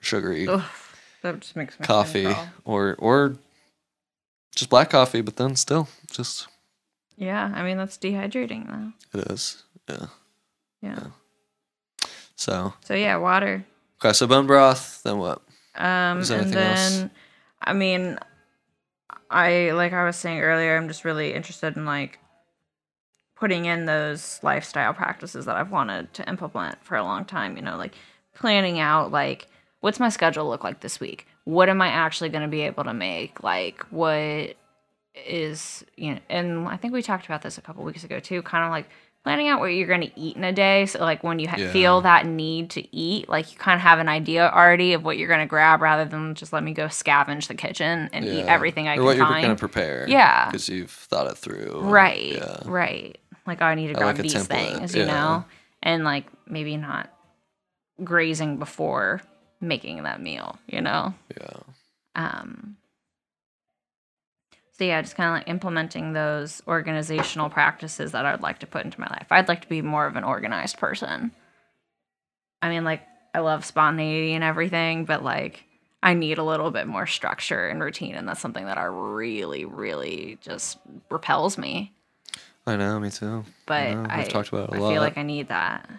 [0.01, 0.61] sugary Ugh,
[1.21, 2.33] that just makes coffee,
[2.65, 3.37] or or
[4.55, 6.47] just black coffee, but then still just
[7.17, 7.51] Yeah.
[7.55, 9.19] I mean, that's dehydrating though.
[9.19, 9.63] it is.
[9.89, 10.07] Yeah.
[10.81, 11.03] Yeah.
[12.35, 13.65] So So yeah, water.
[14.01, 15.01] okay, so bone broth.
[15.03, 15.41] Then what?
[15.75, 16.89] Um, Is there and anything else?
[16.97, 17.11] then,
[17.61, 18.17] I mean,
[19.29, 22.19] I like I was saying earlier, I'm just really interested in like
[23.35, 27.55] putting in those lifestyle practices that I've wanted to implement for a long time.
[27.55, 27.95] You know, like
[28.33, 29.47] planning out like
[29.81, 31.27] what's my schedule look like this week?
[31.45, 33.43] What am I actually going to be able to make?
[33.43, 34.55] Like what
[35.15, 36.19] is you know?
[36.29, 38.41] And I think we talked about this a couple weeks ago too.
[38.41, 38.89] Kind of like
[39.23, 40.85] planning out what you're going to eat in a day.
[40.85, 41.71] So like when you ha- Yeah.
[41.71, 45.17] feel that need to eat, like you kind of have an idea already of what
[45.17, 48.45] you're going to grab, rather than just let me go scavenge the kitchen and eat
[48.45, 50.05] everything I or can what you're going to prepare.
[50.07, 50.45] Yeah.
[50.45, 51.81] Because you've thought it through.
[51.81, 52.33] Right.
[52.33, 52.59] Yeah.
[52.65, 53.17] Right.
[53.45, 55.43] Like oh, I need to grab like these things, you know,
[55.83, 57.09] and like maybe not
[58.03, 59.21] grazing before
[59.59, 61.13] making that meal, you know.
[61.35, 61.57] Yeah.
[62.15, 62.77] Um.
[64.79, 68.85] So yeah, just kind of like implementing those organizational practices that I'd like to put
[68.85, 69.27] into my life.
[69.29, 71.31] I'd like to be more of an organized person.
[72.61, 73.01] I mean, like
[73.35, 75.65] I love spontaneity and everything, but like
[76.01, 79.65] I need a little bit more structure and routine, and that's something that I really,
[79.65, 80.77] really just
[81.09, 81.91] repels me.
[82.65, 83.01] I know.
[83.01, 83.43] Me too.
[83.65, 84.93] But know, we've I talked about it a I lot.
[84.93, 85.89] feel like I need that.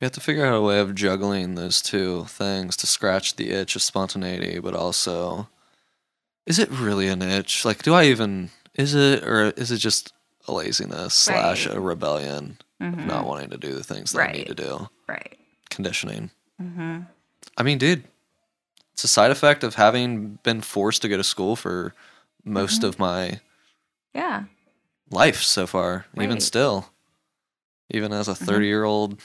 [0.00, 3.50] We have to figure out a way of juggling those two things to scratch the
[3.50, 5.50] itch of spontaneity, but also,
[6.46, 7.64] is it really an itch?
[7.64, 10.12] Like, do I even is it or is it just
[10.48, 13.06] a laziness slash a rebellion of Mhm.
[13.06, 14.88] not wanting to do the things that I need to do?
[15.06, 15.38] Right.
[15.68, 16.30] Conditioning.
[16.60, 17.00] Mm-hmm.
[17.56, 18.04] I mean, dude,
[18.92, 21.94] it's a side effect of having been forced to go to school for
[22.44, 22.88] most Mhm.
[22.88, 23.40] of my
[24.14, 24.44] Yeah.
[25.10, 26.90] life so far, even still.
[27.90, 29.20] Even as a 30 year old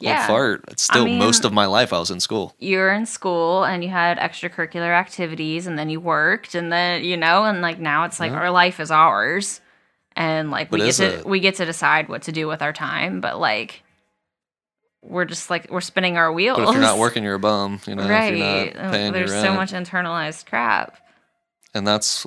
[0.00, 0.26] Yeah.
[0.28, 2.54] fart, it's still most mean- of my life I was in school.
[2.58, 7.02] you were in school and you had extracurricular activities and then you worked and then
[7.04, 8.38] you know and like now it's like Yeah.
[8.38, 9.60] our life is ours
[10.14, 11.26] and like we get to it?
[11.26, 13.82] we get to decide what to do with our time but like
[15.02, 17.80] we're just like we're spinning our wheels But if you're not working, you're a bum.
[17.86, 18.38] You know, right if
[18.74, 20.96] you're not paying there's so much internalized crap
[21.74, 22.26] and that's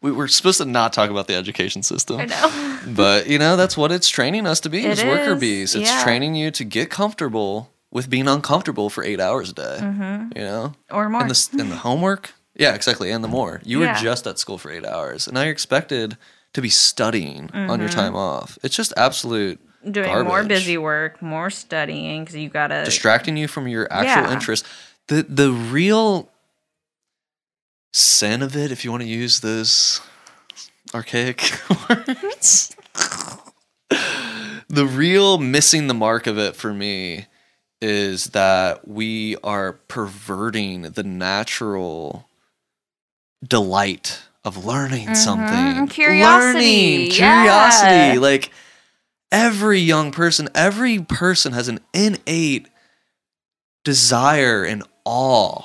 [0.00, 2.20] we were supposed to not talk about the education system.
[2.20, 5.34] i know But you know, that's what it's training us to be It as worker
[5.34, 5.74] is, bees.
[5.74, 6.02] It's yeah.
[6.02, 9.78] training you to get comfortable with being uncomfortable for eight hours a day.
[9.80, 12.32] hmm You know, or more and the and the homework.
[12.54, 13.60] Yeah, exactly, and the more.
[13.64, 13.92] You Yeah.
[13.94, 16.16] were just at school for eight hours, and now you're expected
[16.54, 17.94] to be studying on your Mhm.
[17.94, 18.58] time off.
[18.62, 19.60] It's just absolute
[19.90, 24.32] doing more busy work more studying because you gotta distracting you from your actual Yeah.
[24.32, 24.64] interest.
[25.08, 26.30] The the real
[27.92, 30.00] sin of it, if you want to use those
[30.94, 31.42] archaic
[31.88, 32.74] words,
[34.68, 37.26] the real missing the mark of it for me
[37.80, 42.28] is that we are perverting the natural
[43.46, 45.16] delight of learning Mhm.
[45.16, 45.86] something.
[45.88, 48.14] Curiosity, Learning, curiosity.
[48.14, 48.18] yeah.
[48.18, 48.50] Like
[49.30, 52.66] every young person, every person has an innate
[53.84, 55.62] desire and awe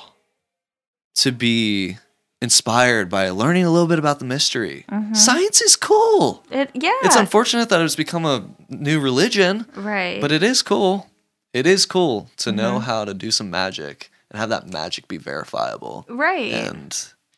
[1.16, 1.98] to be
[2.44, 4.84] inspired by learning a little bit about the mystery.
[5.14, 6.44] Science is cool.
[6.50, 6.92] It, yeah.
[7.02, 10.20] It's unfortunate that it's become a new religion, right.
[10.20, 11.10] but it is cool.
[11.52, 12.84] It is cool to know Mm-hmm.
[12.84, 16.52] how to do some magic and have that magic be verifiable right.
[16.52, 16.96] and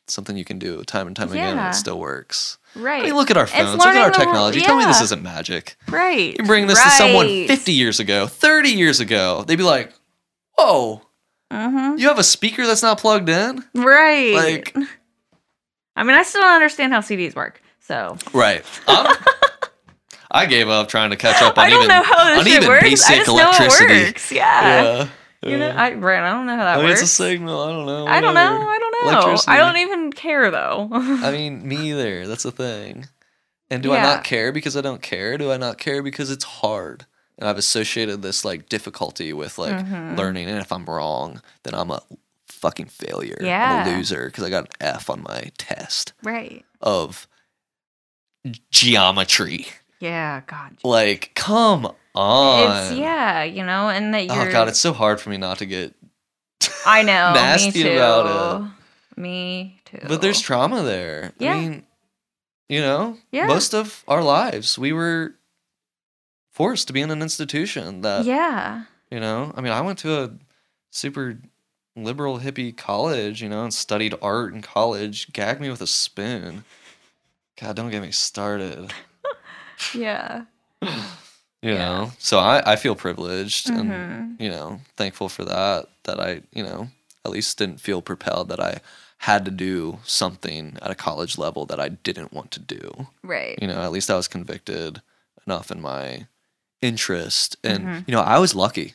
[0.08, 2.58] something you can do time and time again and it still works.
[2.74, 3.02] right.
[3.02, 3.76] I mean, look at our phones.
[3.78, 4.60] Look at our technology.
[4.60, 5.76] Tell me this isn't magic.
[5.88, 6.36] right.
[6.38, 9.92] You bring this to someone 50 years ago, 30 years ago, they'd be like,
[10.58, 11.02] whoa,
[11.52, 11.98] Mhm.
[11.98, 13.64] you have a speaker that's not plugged in?
[13.74, 14.34] Right.
[14.34, 14.76] Like,
[15.94, 17.62] I mean, I still don't understand how CDs work.
[17.80, 18.64] So right.
[20.30, 22.44] I gave up trying to catch up on I don't even, know how this on
[22.44, 22.82] shit even works.
[22.82, 23.86] basic I just electricity.
[23.94, 24.32] know it works.
[24.32, 25.08] Yeah.
[25.42, 25.50] Yeah.
[25.50, 25.68] You know.
[25.68, 26.22] I right.
[26.22, 27.02] I don't know how that I mean, works.
[27.02, 27.60] it's a signal.
[27.60, 28.06] I don't know.
[28.06, 28.40] I don't know.
[28.68, 29.36] I don't know.
[29.46, 30.88] I don't even care though.
[30.92, 32.26] I mean, me either.
[32.26, 33.06] That's the thing.
[33.70, 35.38] And do I not care because I don't care?
[35.38, 37.06] Do I not care because it's hard?
[37.38, 40.16] And I've associated this like difficulty with like Mhm.
[40.16, 40.48] learning.
[40.48, 42.00] And if I'm wrong, then I'm a
[42.48, 43.36] fucking failure.
[43.40, 46.64] I'm a loser because I got an F on my test right.
[46.80, 47.28] of
[48.70, 49.66] geometry.
[50.00, 50.42] Yeah.
[50.46, 50.76] God.
[50.84, 52.76] Like, come on.
[52.92, 53.44] It's yeah.
[53.44, 54.48] You know, and that you're.
[54.48, 55.94] Oh god, it's so hard for me not to get.
[56.86, 57.32] I know.
[57.34, 57.94] nasty me too.
[57.96, 58.70] about
[59.16, 60.00] Me too.
[60.06, 61.32] But there's trauma there.
[61.38, 61.54] Yeah.
[61.54, 61.86] I mean,
[62.68, 63.46] you know, Yeah.
[63.46, 65.34] most of our lives we were
[66.56, 68.84] forced to be in an institution that, yeah.
[69.10, 70.30] you know, I mean, I went to a
[70.90, 71.38] super
[71.94, 75.30] liberal hippie college, you know, and studied art in college.
[75.34, 76.64] Gag me with a spoon.
[77.60, 78.92] God, don't get me started.
[79.94, 80.44] Yeah.
[80.80, 80.88] You
[81.72, 81.78] Yeah.
[81.78, 84.40] know, so I, I feel privileged and, Mhm.
[84.40, 86.88] you know, thankful for that, that I, you know,
[87.26, 88.80] at least didn't feel propelled that I
[89.18, 93.08] had to do something at a college level that I didn't want to do.
[93.22, 93.58] Right.
[93.60, 95.02] You know, at least I was convicted
[95.46, 96.26] enough in my
[96.82, 97.56] interest.
[97.64, 98.04] And, Mhm.
[98.08, 98.94] you know, I was lucky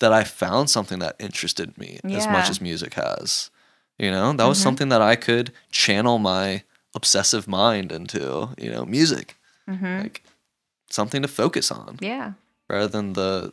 [0.00, 3.50] that I found something that interested me as much as music has.
[3.98, 4.62] You know, that was Mhm.
[4.62, 9.36] something that I could channel my obsessive mind into, you know, music,
[9.68, 10.00] Mm-hmm.
[10.00, 10.22] like
[10.90, 12.32] something to focus on Yeah.
[12.68, 13.52] rather than the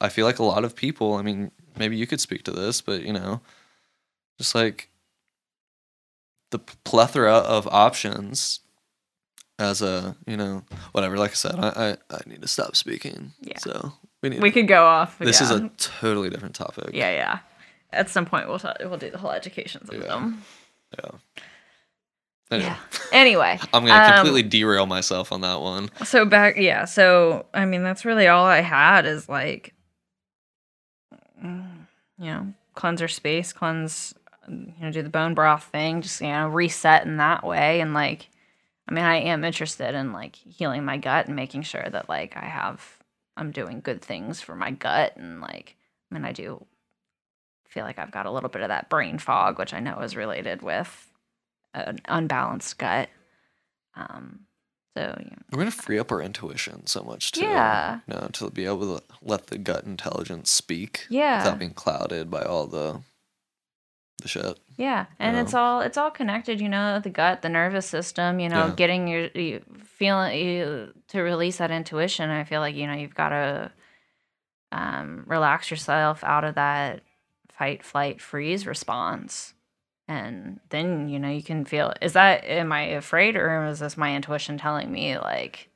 [0.00, 2.80] I feel like a lot of people, I mean, maybe you could speak to this,
[2.80, 3.40] but you know,
[4.38, 4.88] just like
[6.50, 8.60] the plethora of options
[9.58, 10.62] as a, you know,
[10.92, 11.68] whatever, like I said, I
[12.10, 13.32] I, I need to stop speaking.
[13.40, 13.58] Yeah.
[13.58, 13.92] So
[14.22, 15.18] we need We could go off.
[15.18, 16.90] this is a totally different topic.
[16.92, 17.38] Yeah, yeah.
[17.92, 20.42] At some point, we'll talk, we'll do the whole education system.
[20.98, 21.10] Yeah.
[22.50, 22.76] Anyway, Yeah.
[23.12, 25.90] Anyway, I'm gonna um, completely derail myself on that one.
[26.04, 26.84] So back, yeah.
[26.84, 29.74] So I mean, that's really all I had is like,
[31.42, 31.66] mm,
[32.18, 34.14] you know, cleanse our space, cleanse,
[34.48, 37.94] you know, do the bone broth thing, just you know, reset in that way, and
[37.94, 38.28] like,
[38.88, 42.36] I mean, I am interested in like healing my gut and making sure that like
[42.36, 42.98] I have,
[43.36, 45.76] I'm doing good things for my gut, and like,
[46.10, 46.64] I mean, I do
[47.68, 50.16] feel like I've got a little bit of that brain fog, which I know is
[50.16, 51.10] related with
[51.74, 53.08] an unbalanced gut.
[53.94, 54.40] Um,
[54.96, 57.42] so you know, We're gonna free up our intuition so much too.
[57.42, 58.00] Yeah.
[58.06, 62.30] You know, to be able to let the gut intelligence speak yeah, without being clouded
[62.30, 63.02] by all the
[64.22, 64.58] the shit.
[64.76, 65.42] yeah, and Yeah.
[65.42, 66.60] it's all it's all connected.
[66.60, 68.40] You know, the gut, the nervous system.
[68.40, 68.72] You know, Yeah.
[68.76, 72.30] getting your you, feeling you, to release that intuition.
[72.30, 73.70] I feel like you know you've got to
[74.72, 77.02] um, relax yourself out of that
[77.50, 79.54] fight, flight, freeze response.
[80.08, 83.96] And then you know you can feel is that am I afraid or is this
[83.96, 85.68] my intuition telling me like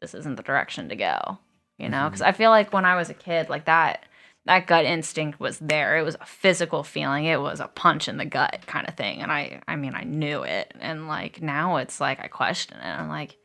[0.00, 1.38] this isn't the direction to go?
[1.78, 4.04] You know, because I feel like when I was a kid, like that
[4.46, 5.98] that gut instinct was there.
[5.98, 7.26] It was a physical feeling.
[7.26, 9.20] It was a punch in the gut kind of thing.
[9.22, 10.74] And I I mean I knew it.
[10.80, 12.84] And like now it's like I question it.
[12.84, 13.36] I'm like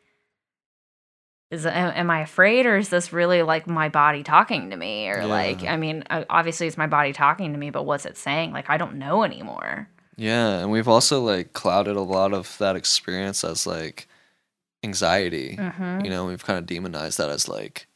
[1.50, 5.08] is it, am I afraid or is this really like my body talking to me
[5.10, 8.52] or like I mean obviously it's my body talking to me but what's it saying?
[8.52, 9.90] Like I don't know anymore.
[10.18, 14.08] Yeah, and we've also like clouded a lot of that experience as like
[14.84, 15.56] anxiety.
[15.58, 16.04] Mhm.
[16.04, 17.88] You know, we've kind of demonized that as like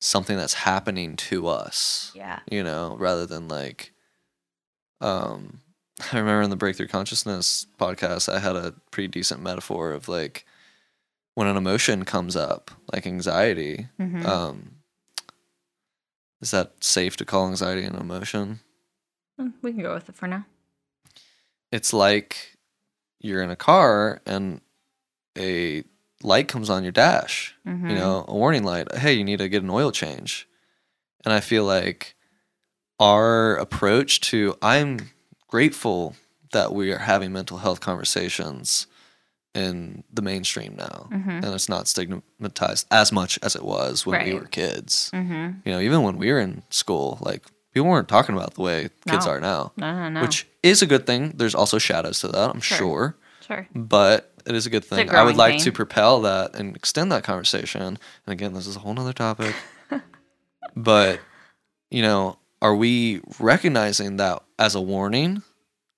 [0.00, 2.12] something that's happening to us.
[2.14, 2.40] Yeah.
[2.50, 3.92] You know, rather than like
[5.00, 5.60] um
[6.12, 10.44] I remember in the Breakthrough Consciousness podcast I had a pretty decent metaphor of like
[11.34, 14.24] when an emotion comes up, like anxiety, Mhm.
[14.24, 14.74] um
[16.40, 18.60] is that safe to call anxiety an emotion?
[19.40, 20.46] Mm, we can go with it for now.
[21.72, 22.56] it's like
[23.20, 24.60] you're in a car and
[25.36, 25.82] a
[26.22, 27.90] light comes on your dash, Mhm.
[27.90, 28.92] you know, a warning light.
[28.96, 30.48] Hey, you need to get an oil change.
[31.24, 32.14] And I feel like
[32.98, 35.10] our approach to I'm
[35.46, 36.16] grateful
[36.52, 38.86] that we are having mental health conversations
[39.54, 41.08] in the mainstream now.
[41.10, 41.44] Mhm.
[41.44, 45.10] And it's not stigmatized as much as it was when we were kids.
[45.12, 45.60] Mhm.
[45.64, 48.90] You know, even when we were in school, like people weren't talking about the way
[49.08, 50.20] kids are now, No, no, no.
[50.22, 51.32] which is a good thing.
[51.36, 52.78] There's also shadows to that, I'm Sure.
[52.78, 53.16] sure,
[53.46, 53.68] sure.
[53.74, 55.10] but it is a good thing.
[55.10, 55.60] I would like pain.
[55.60, 57.82] to propel that and extend that conversation.
[57.82, 59.54] And again, this is a whole nother topic.
[60.76, 61.20] but
[61.90, 65.42] you know, are we recognizing that as a warning?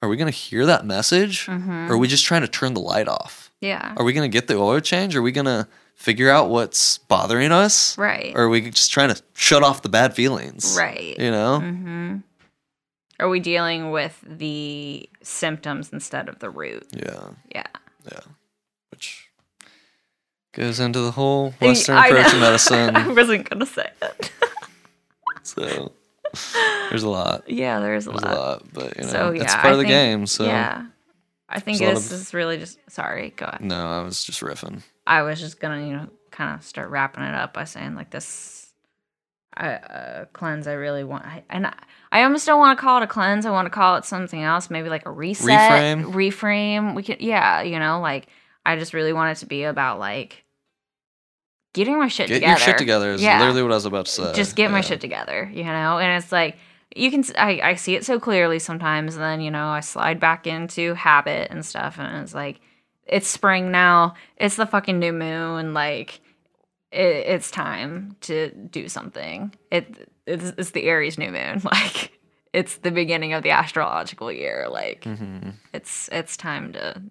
[0.02, 1.46] Are we going to hear that message?
[1.46, 1.90] Mm-hmm.
[1.90, 3.50] Or are we just trying to turn the light off?
[3.60, 3.94] Yeah.
[3.96, 5.14] Are we going to get the oil change?
[5.14, 7.98] Are we going to figure out what's bothering us?
[7.98, 8.32] Right.
[8.34, 10.74] Or are we just trying to shut off the bad feelings?
[10.78, 11.18] right.
[11.18, 11.60] You know?
[11.62, 12.16] Mm-hmm.
[13.20, 16.86] Are we dealing with the symptoms instead of the root?
[16.94, 17.28] Yeah.
[17.54, 17.66] Yeah.
[18.10, 18.20] Yeah.
[18.90, 19.28] Which
[20.52, 22.96] goes into the whole Western I approach to medicine.
[22.96, 24.32] I wasn't gonna say it.
[25.42, 25.92] so
[26.90, 27.48] there's a lot.
[27.48, 28.34] yeah, there's a There's lot.
[28.36, 28.62] a lot.
[28.72, 30.26] But, you know, So, it's part I of the think- game.
[30.26, 30.86] So, Yeah.
[31.52, 33.60] I think There's a lot this of- is really just sorry, go ahead.
[33.60, 34.82] no, I was just riffing.
[35.06, 38.10] I was just gonna, you know, kind of start wrapping it up by saying like
[38.10, 38.72] this
[39.56, 40.68] I, uh, cleanse.
[40.68, 41.74] I really want, I, and I,
[42.12, 43.46] I almost don't want to call it a cleanse.
[43.46, 46.12] I want to call it something else, maybe like a reset, Reframe?
[46.12, 46.94] reframe.
[46.94, 48.26] We could, yeah, you know, like
[48.66, 50.44] I just really want it to be about like
[51.72, 52.54] getting my shit Get together.
[52.54, 53.38] Get your shit together is Yeah.
[53.38, 54.32] literally what I was about to say.
[54.34, 55.98] just get my shit together, you know?
[55.98, 56.56] And it's like,
[56.96, 60.18] you can, I, I see it so clearly sometimes, and then, you know, I slide
[60.18, 62.60] back into habit and stuff, and it's like,
[63.06, 66.20] it's spring now, it's the fucking new moon, like,
[66.90, 69.54] it, it's time to do something.
[69.70, 72.18] It, it's, it's the Aries new moon, like,
[72.52, 75.54] it's the beginning of the astrological year, like, Mhm.
[75.72, 77.02] it's, it's time to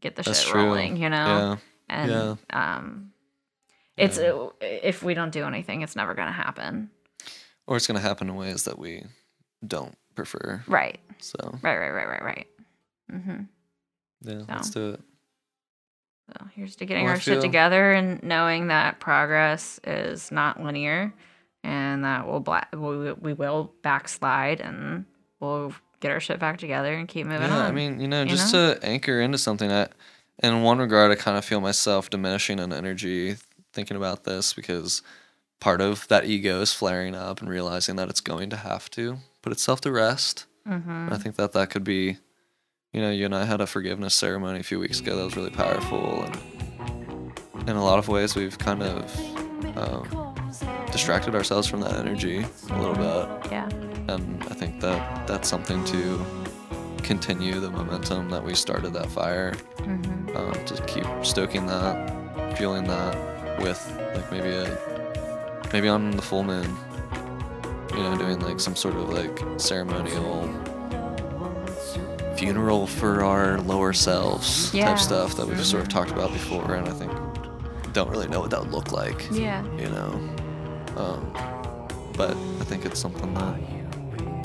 [0.00, 0.64] get the That's shit true.
[0.64, 1.26] rolling, you know?
[1.26, 1.56] Yeah.
[1.88, 3.12] And, um,
[3.96, 4.18] it's,
[4.60, 6.90] if we don't do anything, it's never gonna happen.
[7.66, 9.04] Or it's going to happen in ways that we
[9.64, 10.64] don't prefer.
[10.66, 10.98] Right.
[11.18, 12.46] So, Right, right, right, right, right.
[13.12, 13.42] Mm-hmm.
[14.22, 15.00] yeah, let's do it.
[16.32, 21.14] So here's to getting Well, our shit together and knowing that progress is not linear,
[21.64, 25.04] and that we'll bla- we, we will backslide and
[25.40, 27.66] we'll get our shit back together and keep moving Yeah, on.
[27.66, 29.92] I mean, you know, you just to anchor into something that,
[30.42, 33.36] in one regard, I kind of feel myself diminishing in energy
[33.72, 35.02] thinking about this because
[35.60, 39.18] part of that ego is flaring up and realizing that it's going to have to
[39.42, 40.46] put itself to rest.
[40.68, 41.08] mm-hmm.
[41.12, 42.16] I think that that could be,
[42.92, 45.36] you know, you and I had a forgiveness ceremony a few weeks ago that was
[45.36, 50.31] really powerful, and in a lot of ways, we've kind of um,
[50.90, 53.68] distracted ourselves from that energy a little bit yeah,
[54.08, 56.24] and I think that that's something to
[57.02, 59.52] continue the momentum that we started that fire.
[59.78, 60.36] mm-hmm.
[60.36, 63.78] Um, to keep stoking that, fueling that with
[64.14, 64.78] like maybe a
[65.74, 66.74] maybe on the full moon,
[67.90, 70.48] you know, doing like some sort of like ceremonial
[72.36, 74.86] funeral for our lower selves Yeah.
[74.86, 77.12] type stuff that we've sort of talked about before, and I think
[77.92, 80.18] don't really know what that would look like yeah, you know.
[80.96, 81.32] Um,
[82.16, 83.58] but I think it's something that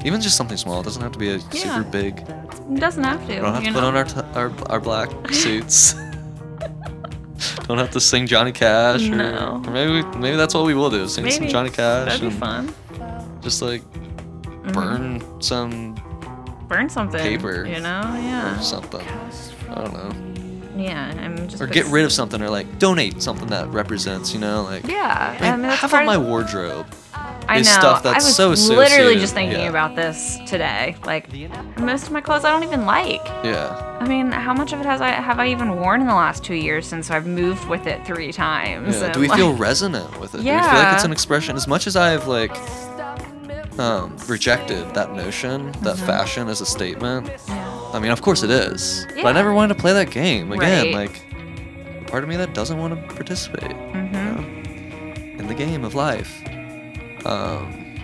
[0.05, 1.75] even just something small it doesn't have to be a Yeah.
[1.77, 2.19] super big.
[2.19, 3.35] it doesn't have to.
[3.35, 5.93] We don't have to put on our, t- our our black suits.
[7.67, 9.61] don't have to sing Johnny Cash, or, No.
[9.65, 12.35] or maybe we, maybe that's what we will do: sing some Johnny Cash That'd be
[12.35, 12.73] fun.
[13.41, 14.73] just like Mhm.
[14.73, 15.95] burn some
[16.67, 17.19] Burn something.
[17.21, 18.01] paper You know?
[18.21, 18.59] Yeah.
[18.59, 19.05] something.
[19.69, 20.26] I don't know,
[20.79, 21.13] Yeah.
[21.19, 24.63] I'm just or get rid of something, or like donate something that represents, you know,
[24.63, 24.85] like.
[24.87, 25.35] Yeah.
[25.39, 27.59] I mean, I mean, that's half part of of my wardrobe I know.
[27.61, 29.69] is stuff that's I was so literally just thinking yeah.
[29.69, 30.95] about this today.
[31.05, 31.29] Like
[31.79, 33.25] most of my clothes I don't even like.
[33.43, 33.83] Yeah.
[34.01, 36.43] I mean, how much of it has I have I even worn in the last
[36.43, 38.99] two years since I've moved with it three times?
[39.01, 39.11] Yeah.
[39.13, 40.41] Do we like- feel resonant with it?
[40.41, 40.59] Yeah.
[40.59, 41.55] Do we feel like it's an expression?
[41.55, 42.55] As much as I've like
[43.79, 46.05] um, rejected that notion that Mm-hmm.
[46.05, 47.29] fashion is a statement.
[47.47, 47.76] Yeah.
[47.97, 50.93] I mean, of course it is, but I never wanted to play that game again.
[50.95, 51.09] Right.
[51.09, 54.13] Like, part of me that doesn't want to participate Mhm.
[54.13, 56.31] you know, in the game of life.
[57.25, 57.95] Um,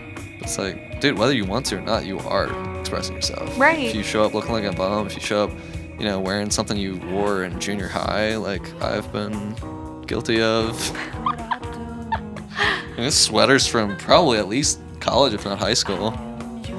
[0.41, 2.49] it's like, dude, whether you want to or not, you are
[2.79, 3.57] expressing yourself.
[3.57, 3.85] Right.
[3.85, 5.51] If you show up looking like a bum, if you show up,
[5.99, 9.55] you know, wearing something you wore in junior high, like I've been
[10.07, 10.91] guilty of.
[12.95, 16.11] And this sweater's from probably at least college, if not high school.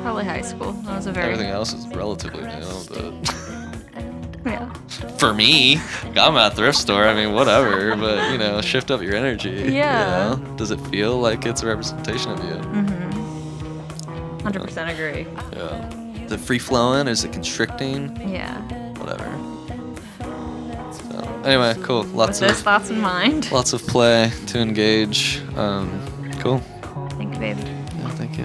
[0.04, 0.72] Probably high school.
[0.72, 3.14] That was a very Everything else is relatively new, but
[4.44, 4.70] yeah.
[5.16, 5.78] for me,
[6.14, 7.06] I'm at a thrift store.
[7.06, 9.48] I mean, whatever, but you know, shift up your energy.
[9.50, 10.36] you Yeah.
[10.36, 10.56] know?
[10.56, 12.50] Does it feel like it's a representation of you?
[12.56, 14.38] Mm-hmm.
[14.40, 15.26] Hundred percent agree.
[15.54, 15.90] Yeah.
[16.24, 17.08] Is it free flowing?
[17.08, 18.14] Is it constricting?
[18.28, 18.60] Yeah.
[18.98, 19.24] Whatever.
[20.92, 22.02] So, anyway, cool.
[22.02, 23.50] With Lots those of thoughts in mind.
[23.50, 25.40] lots of play to engage.
[25.56, 25.88] Um,
[26.40, 26.58] cool.
[27.16, 27.58] Thank you, babe.
[27.58, 28.44] Yeah, thank you.